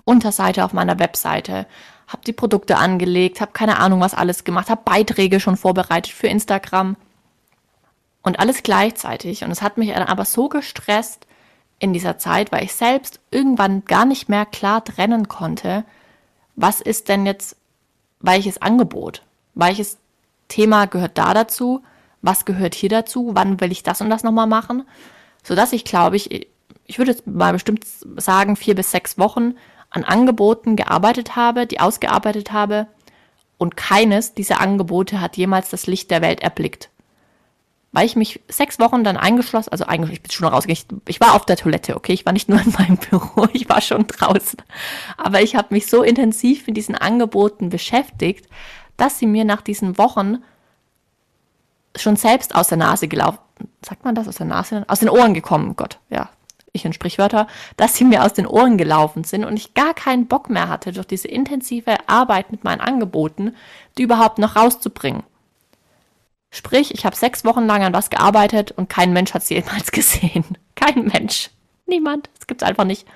Unterseite 0.03 0.65
auf 0.65 0.73
meiner 0.73 0.97
Webseite, 0.97 1.67
habe 2.07 2.23
die 2.25 2.33
Produkte 2.33 2.77
angelegt, 2.77 3.39
habe 3.39 3.51
keine 3.51 3.77
Ahnung 3.77 4.01
was 4.01 4.15
alles 4.15 4.43
gemacht, 4.43 4.71
habe 4.71 4.81
Beiträge 4.83 5.39
schon 5.39 5.57
vorbereitet 5.57 6.11
für 6.11 6.27
Instagram 6.27 6.97
und 8.23 8.39
alles 8.39 8.63
gleichzeitig. 8.63 9.43
Und 9.43 9.51
es 9.51 9.61
hat 9.61 9.77
mich 9.77 9.93
dann 9.93 10.07
aber 10.07 10.25
so 10.25 10.49
gestresst 10.49 11.27
in 11.77 11.93
dieser 11.93 12.17
Zeit, 12.17 12.51
weil 12.51 12.63
ich 12.63 12.73
selbst 12.73 13.19
irgendwann 13.29 13.85
gar 13.85 14.05
nicht 14.05 14.27
mehr 14.27 14.47
klar 14.47 14.83
trennen 14.83 15.27
konnte, 15.27 15.85
was 16.55 16.81
ist 16.81 17.09
denn 17.09 17.27
jetzt 17.27 17.57
welches 18.21 18.59
Angebot? 18.59 19.21
Welches 19.53 19.97
Thema 20.47 20.85
gehört 20.85 21.17
da 21.17 21.33
dazu? 21.33 21.83
Was 22.21 22.45
gehört 22.45 22.75
hier 22.75 22.89
dazu? 22.89 23.31
Wann 23.33 23.59
will 23.59 23.71
ich 23.71 23.83
das 23.83 24.01
und 24.01 24.09
das 24.09 24.23
nochmal 24.23 24.47
machen? 24.47 24.83
Sodass 25.43 25.73
ich, 25.73 25.83
glaube 25.83 26.15
ich, 26.15 26.47
ich 26.85 26.97
würde 26.97 27.11
jetzt 27.11 27.27
mal 27.27 27.53
bestimmt 27.53 27.85
sagen, 28.17 28.55
vier 28.55 28.75
bis 28.75 28.91
sechs 28.91 29.17
Wochen 29.17 29.55
an 29.89 30.03
Angeboten 30.03 30.75
gearbeitet 30.75 31.35
habe, 31.35 31.67
die 31.67 31.79
ausgearbeitet 31.79 32.51
habe 32.51 32.87
und 33.57 33.77
keines 33.77 34.33
dieser 34.33 34.59
Angebote 34.59 35.21
hat 35.21 35.37
jemals 35.37 35.69
das 35.69 35.87
Licht 35.87 36.11
der 36.11 36.21
Welt 36.21 36.41
erblickt. 36.41 36.89
Weil 37.91 38.07
ich 38.07 38.15
mich 38.15 38.41
sechs 38.47 38.79
Wochen 38.79 39.03
dann 39.03 39.17
eingeschlossen, 39.17 39.71
also 39.71 39.85
eigentlich, 39.85 40.13
ich 40.13 40.23
bin 40.23 40.31
schon 40.31 40.47
rausgegangen, 40.47 41.01
ich, 41.05 41.15
ich 41.15 41.21
war 41.21 41.35
auf 41.35 41.45
der 41.45 41.57
Toilette, 41.57 41.95
okay, 41.95 42.11
ich 42.11 42.25
war 42.25 42.33
nicht 42.33 42.49
nur 42.49 42.59
in 42.59 42.71
meinem 42.71 42.97
Büro, 43.09 43.47
ich 43.53 43.69
war 43.69 43.81
schon 43.81 44.07
draußen. 44.07 44.59
Aber 45.15 45.41
ich 45.41 45.55
habe 45.55 45.73
mich 45.73 45.87
so 45.87 46.01
intensiv 46.01 46.65
mit 46.65 46.75
diesen 46.75 46.95
Angeboten 46.95 47.69
beschäftigt, 47.69 48.49
dass 48.97 49.19
sie 49.19 49.27
mir 49.27 49.45
nach 49.45 49.61
diesen 49.61 49.97
Wochen 49.97 50.43
schon 51.95 52.15
selbst 52.15 52.55
aus 52.55 52.67
der 52.67 52.77
Nase 52.77 53.07
gelaufen, 53.07 53.39
sagt 53.81 54.03
man 54.05 54.15
das 54.15 54.27
aus 54.27 54.37
der 54.37 54.45
Nase? 54.45 54.83
Aus 54.87 54.99
den 54.99 55.09
Ohren 55.09 55.33
gekommen, 55.33 55.75
Gott, 55.75 55.99
ja, 56.09 56.29
ich 56.73 56.85
in 56.85 56.93
Sprichwörter, 56.93 57.47
dass 57.77 57.95
sie 57.95 58.03
mir 58.03 58.23
aus 58.23 58.33
den 58.33 58.47
Ohren 58.47 58.77
gelaufen 58.77 59.23
sind 59.23 59.45
und 59.45 59.55
ich 59.55 59.75
gar 59.75 59.93
keinen 59.93 60.27
Bock 60.27 60.49
mehr 60.49 60.67
hatte, 60.67 60.91
durch 60.91 61.05
diese 61.05 61.27
intensive 61.27 61.95
Arbeit 62.07 62.51
mit 62.51 62.63
meinen 62.63 62.81
Angeboten, 62.81 63.55
die 63.97 64.03
überhaupt 64.03 64.39
noch 64.39 64.55
rauszubringen. 64.55 65.23
Sprich, 66.49 66.93
ich 66.93 67.05
habe 67.05 67.15
sechs 67.15 67.45
Wochen 67.45 67.65
lang 67.65 67.83
an 67.83 67.93
was 67.93 68.09
gearbeitet 68.09 68.71
und 68.71 68.89
kein 68.89 69.13
Mensch 69.13 69.33
hat 69.33 69.43
sie 69.43 69.55
jemals 69.55 69.91
gesehen. 69.91 70.45
Kein 70.75 71.05
Mensch. 71.05 71.49
Niemand. 71.85 72.29
Das 72.37 72.47
gibt's 72.47 72.63
einfach 72.63 72.85
nicht. 72.85 73.07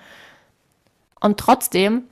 Und 1.20 1.40
trotzdem, 1.40 2.04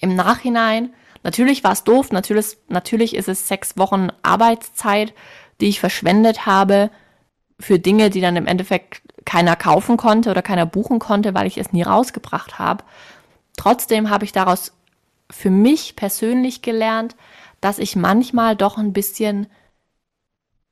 im 0.00 0.14
Nachhinein, 0.14 0.92
natürlich 1.24 1.64
war 1.64 1.72
es 1.72 1.82
doof, 1.82 2.12
natürlich, 2.12 2.56
natürlich 2.68 3.16
ist 3.16 3.28
es 3.28 3.48
sechs 3.48 3.76
Wochen 3.76 4.08
Arbeitszeit, 4.22 5.12
die 5.60 5.68
ich 5.68 5.80
verschwendet 5.80 6.46
habe 6.46 6.90
für 7.58 7.78
Dinge, 7.78 8.10
die 8.10 8.20
dann 8.20 8.36
im 8.36 8.46
Endeffekt 8.46 9.02
keiner 9.24 9.56
kaufen 9.56 9.96
konnte 9.96 10.30
oder 10.30 10.42
keiner 10.42 10.66
buchen 10.66 10.98
konnte, 10.98 11.34
weil 11.34 11.46
ich 11.46 11.58
es 11.58 11.72
nie 11.72 11.82
rausgebracht 11.82 12.58
habe. 12.58 12.84
Trotzdem 13.56 14.10
habe 14.10 14.24
ich 14.24 14.32
daraus 14.32 14.72
für 15.30 15.50
mich 15.50 15.96
persönlich 15.96 16.62
gelernt, 16.62 17.16
dass 17.60 17.78
ich 17.78 17.96
manchmal 17.96 18.56
doch 18.56 18.76
ein 18.76 18.92
bisschen 18.92 19.48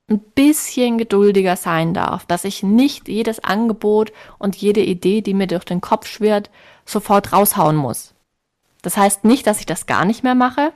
ein 0.09 0.19
bisschen 0.19 0.97
geduldiger 0.97 1.55
sein 1.55 1.93
darf, 1.93 2.25
dass 2.25 2.43
ich 2.43 2.61
nicht 2.61 3.07
jedes 3.07 3.39
Angebot 3.39 4.11
und 4.37 4.55
jede 4.55 4.83
Idee, 4.83 5.21
die 5.21 5.33
mir 5.33 5.47
durch 5.47 5.63
den 5.63 5.81
Kopf 5.81 6.07
schwirrt, 6.07 6.49
sofort 6.85 7.31
raushauen 7.31 7.77
muss. 7.77 8.12
Das 8.83 8.97
heißt 8.97 9.23
nicht, 9.23 9.47
dass 9.47 9.59
ich 9.59 9.65
das 9.65 9.87
gar 9.87 10.05
nicht 10.05 10.23
mehr 10.23 10.35
mache. 10.35 10.71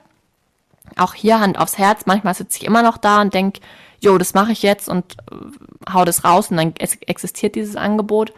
Auch 0.96 1.14
hier 1.14 1.40
Hand 1.40 1.60
aufs 1.60 1.78
Herz, 1.78 2.06
manchmal 2.08 2.34
sitze 2.34 2.58
ich 2.58 2.66
immer 2.66 2.82
noch 2.82 2.98
da 2.98 3.22
und 3.22 3.34
denke, 3.34 3.60
jo, 4.00 4.18
das 4.18 4.34
mache 4.34 4.54
ich 4.54 4.64
jetzt 4.64 4.90
und 4.90 5.18
äh, 5.32 5.94
hau 5.94 6.06
das 6.06 6.24
raus 6.24 6.50
und 6.50 6.58
dann 6.58 6.74
existiert 6.76 7.54
dieses 7.54 7.76
Angebot. 7.76 8.34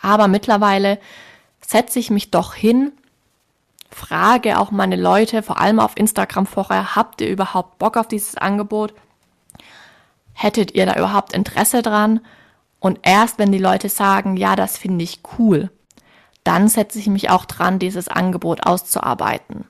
Aber 0.00 0.26
mittlerweile 0.26 0.98
setze 1.60 1.98
ich 1.98 2.10
mich 2.10 2.30
doch 2.30 2.54
hin, 2.54 2.92
frage 3.90 4.58
auch 4.58 4.70
meine 4.70 4.96
Leute, 4.96 5.42
vor 5.42 5.60
allem 5.60 5.78
auf 5.78 5.96
Instagram 5.96 6.46
vorher, 6.46 6.96
habt 6.96 7.20
ihr 7.20 7.28
überhaupt 7.28 7.78
Bock 7.78 7.96
auf 7.96 8.08
dieses 8.08 8.36
Angebot? 8.36 8.94
Hättet 10.32 10.74
ihr 10.74 10.86
da 10.86 10.94
überhaupt 10.94 11.34
Interesse 11.34 11.82
dran? 11.82 12.20
Und 12.80 13.00
erst 13.02 13.38
wenn 13.38 13.52
die 13.52 13.58
Leute 13.58 13.88
sagen, 13.90 14.36
ja, 14.36 14.56
das 14.56 14.78
finde 14.78 15.04
ich 15.04 15.20
cool, 15.38 15.70
dann 16.44 16.68
setze 16.68 16.98
ich 16.98 17.06
mich 17.06 17.30
auch 17.30 17.44
dran, 17.44 17.78
dieses 17.78 18.08
Angebot 18.08 18.66
auszuarbeiten. 18.66 19.64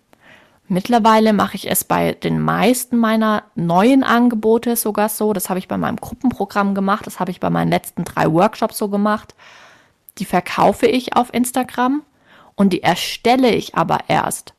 Mittlerweile 0.68 1.34
mache 1.34 1.56
ich 1.56 1.70
es 1.70 1.84
bei 1.84 2.12
den 2.12 2.40
meisten 2.40 2.96
meiner 2.96 3.42
neuen 3.54 4.02
Angebote 4.04 4.76
sogar 4.76 5.10
so. 5.10 5.34
Das 5.34 5.50
habe 5.50 5.58
ich 5.58 5.68
bei 5.68 5.76
meinem 5.76 5.96
Gruppenprogramm 5.96 6.74
gemacht. 6.74 7.06
Das 7.06 7.20
habe 7.20 7.30
ich 7.30 7.40
bei 7.40 7.50
meinen 7.50 7.70
letzten 7.70 8.04
drei 8.04 8.32
Workshops 8.32 8.78
so 8.78 8.88
gemacht. 8.88 9.34
Die 10.18 10.24
verkaufe 10.24 10.86
ich 10.86 11.14
auf 11.14 11.34
Instagram 11.34 12.02
und 12.54 12.72
die 12.72 12.82
erstelle 12.82 13.50
ich 13.50 13.74
aber 13.74 13.98
erst. 14.08 14.54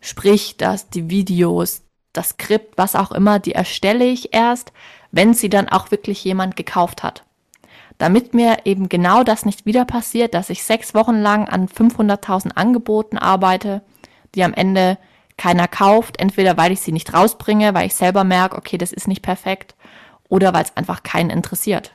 Sprich, 0.00 0.56
dass 0.56 0.88
die 0.88 1.10
Videos, 1.10 1.82
das 2.12 2.30
Skript, 2.30 2.78
was 2.78 2.94
auch 2.94 3.10
immer, 3.10 3.38
die 3.38 3.52
erstelle 3.52 4.04
ich 4.04 4.32
erst, 4.32 4.72
wenn 5.10 5.34
sie 5.34 5.48
dann 5.48 5.68
auch 5.68 5.90
wirklich 5.90 6.22
jemand 6.22 6.56
gekauft 6.56 7.02
hat. 7.02 7.24
Damit 8.00 8.32
mir 8.32 8.60
eben 8.64 8.88
genau 8.88 9.24
das 9.24 9.44
nicht 9.44 9.66
wieder 9.66 9.84
passiert, 9.84 10.32
dass 10.32 10.48
ich 10.48 10.64
sechs 10.64 10.94
Wochen 10.94 11.16
lang 11.16 11.46
an 11.46 11.68
500.000 11.68 12.52
Angeboten 12.52 13.18
arbeite, 13.18 13.82
die 14.34 14.42
am 14.42 14.54
Ende 14.54 14.96
keiner 15.36 15.68
kauft, 15.68 16.18
entweder 16.18 16.56
weil 16.56 16.72
ich 16.72 16.80
sie 16.80 16.92
nicht 16.92 17.12
rausbringe, 17.12 17.74
weil 17.74 17.88
ich 17.88 17.94
selber 17.94 18.24
merke, 18.24 18.56
okay, 18.56 18.78
das 18.78 18.94
ist 18.94 19.06
nicht 19.06 19.20
perfekt, 19.20 19.74
oder 20.30 20.54
weil 20.54 20.64
es 20.64 20.74
einfach 20.78 21.02
keinen 21.02 21.28
interessiert. 21.28 21.92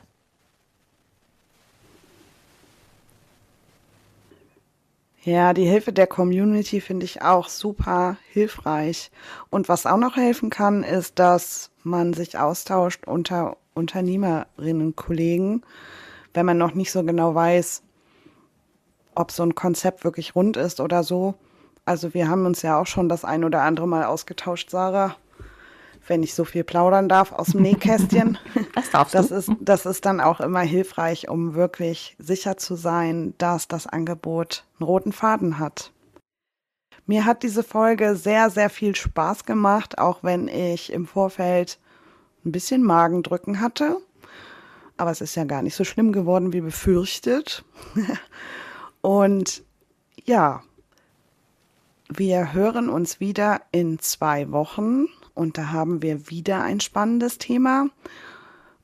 Ja, 5.24 5.54
die 5.54 5.66
Hilfe 5.66 5.92
der 5.92 6.06
Community 6.06 6.80
finde 6.80 7.04
ich 7.04 7.22
auch 7.22 7.48
super 7.48 8.16
hilfreich. 8.30 9.10
Und 9.50 9.68
was 9.68 9.86
auch 9.86 9.96
noch 9.96 10.14
helfen 10.14 10.50
kann, 10.50 10.84
ist, 10.84 11.18
dass 11.18 11.72
man 11.82 12.12
sich 12.14 12.38
austauscht 12.38 13.08
unter 13.08 13.56
Unternehmerinnen, 13.76 14.96
Kollegen, 14.96 15.62
wenn 16.34 16.46
man 16.46 16.58
noch 16.58 16.74
nicht 16.74 16.90
so 16.90 17.02
genau 17.04 17.34
weiß, 17.34 17.82
ob 19.14 19.30
so 19.32 19.42
ein 19.42 19.54
Konzept 19.54 20.04
wirklich 20.04 20.34
rund 20.34 20.56
ist 20.56 20.80
oder 20.80 21.02
so. 21.02 21.34
Also 21.84 22.14
wir 22.14 22.28
haben 22.28 22.46
uns 22.46 22.62
ja 22.62 22.78
auch 22.80 22.86
schon 22.86 23.08
das 23.08 23.24
ein 23.24 23.44
oder 23.44 23.62
andere 23.62 23.86
Mal 23.86 24.04
ausgetauscht, 24.04 24.70
Sarah. 24.70 25.16
Wenn 26.08 26.22
ich 26.22 26.34
so 26.34 26.44
viel 26.44 26.62
plaudern 26.62 27.08
darf 27.08 27.32
aus 27.32 27.48
dem 27.48 27.62
Nähkästchen. 27.62 28.38
Das 28.74 28.90
darfst 28.90 29.14
das 29.14 29.28
du. 29.28 29.34
Ist, 29.36 29.50
das 29.60 29.86
ist 29.86 30.04
dann 30.04 30.20
auch 30.20 30.40
immer 30.40 30.60
hilfreich, 30.60 31.28
um 31.28 31.54
wirklich 31.54 32.14
sicher 32.18 32.56
zu 32.58 32.74
sein, 32.74 33.34
dass 33.38 33.68
das 33.68 33.86
Angebot 33.86 34.64
einen 34.78 34.86
roten 34.86 35.12
Faden 35.12 35.58
hat. 35.58 35.92
Mir 37.06 37.24
hat 37.24 37.42
diese 37.42 37.62
Folge 37.62 38.16
sehr, 38.16 38.50
sehr 38.50 38.68
viel 38.68 38.94
Spaß 38.94 39.44
gemacht, 39.44 39.98
auch 39.98 40.22
wenn 40.22 40.48
ich 40.48 40.92
im 40.92 41.06
Vorfeld 41.06 41.78
ein 42.46 42.52
bisschen 42.52 42.82
Magendrücken 42.82 43.60
hatte. 43.60 43.98
Aber 44.96 45.10
es 45.10 45.20
ist 45.20 45.34
ja 45.34 45.44
gar 45.44 45.62
nicht 45.62 45.74
so 45.74 45.84
schlimm 45.84 46.12
geworden 46.12 46.52
wie 46.52 46.62
befürchtet. 46.62 47.64
Und 49.02 49.62
ja, 50.24 50.62
wir 52.08 52.52
hören 52.52 52.88
uns 52.88 53.20
wieder 53.20 53.62
in 53.72 53.98
zwei 53.98 54.50
Wochen 54.50 55.06
und 55.34 55.58
da 55.58 55.70
haben 55.70 56.02
wir 56.02 56.30
wieder 56.30 56.62
ein 56.62 56.80
spannendes 56.80 57.38
Thema. 57.38 57.88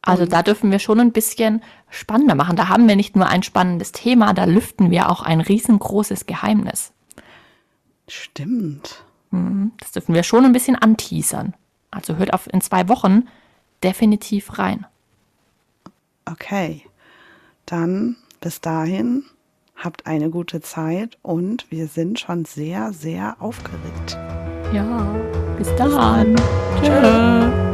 Also 0.03 0.27
da 0.27 0.43
dürfen 0.43 0.71
wir 0.73 0.81
schon 0.81 0.99
ein 0.99 1.13
bisschen 1.13 1.63
spannender 1.89 2.35
machen. 2.35 2.57
Da 2.57 2.69
haben 2.69 2.89
wir 2.89 2.97
nicht 2.97 3.15
nur 3.15 3.29
ein 3.29 3.45
spannendes 3.45 3.93
Thema, 3.93 4.35
da 4.35 4.45
lüften 4.45 4.91
wir 4.91 5.09
auch 5.09 5.23
ein 5.23 5.41
riesengroßes 5.41 6.27
Geheimnis. 6.27 6.93
Stimmt. 8.09 9.05
Mhm. 9.31 9.73
Das 9.79 9.93
dürfen 9.93 10.15
wir 10.15 10.25
schon 10.25 10.45
ein 10.45 10.53
bisschen 10.53 10.77
anteasern. 10.77 11.55
Also 11.91 12.17
hört 12.17 12.33
auf 12.35 12.53
in 12.53 12.61
zwei 12.61 12.89
Wochen 12.89 13.29
definitiv 13.83 14.59
rein. 14.59 14.87
Okay, 16.25 16.83
dann 17.67 18.17
bis 18.41 18.61
dahin 18.61 19.25
Habt 19.83 20.07
eine 20.07 20.31
gute 20.31 20.61
Zeit 20.61 21.19
und 21.23 21.69
wir 21.71 21.89
sind 21.89 22.21
schon 22.21 22.45
sehr, 22.45 22.93
sehr 22.93 23.35
aufgeregt. 23.41 24.17
Ja, 24.73 25.17
bis 25.59 25.75
dann. 25.75 26.37
Tschüss. 26.81 27.72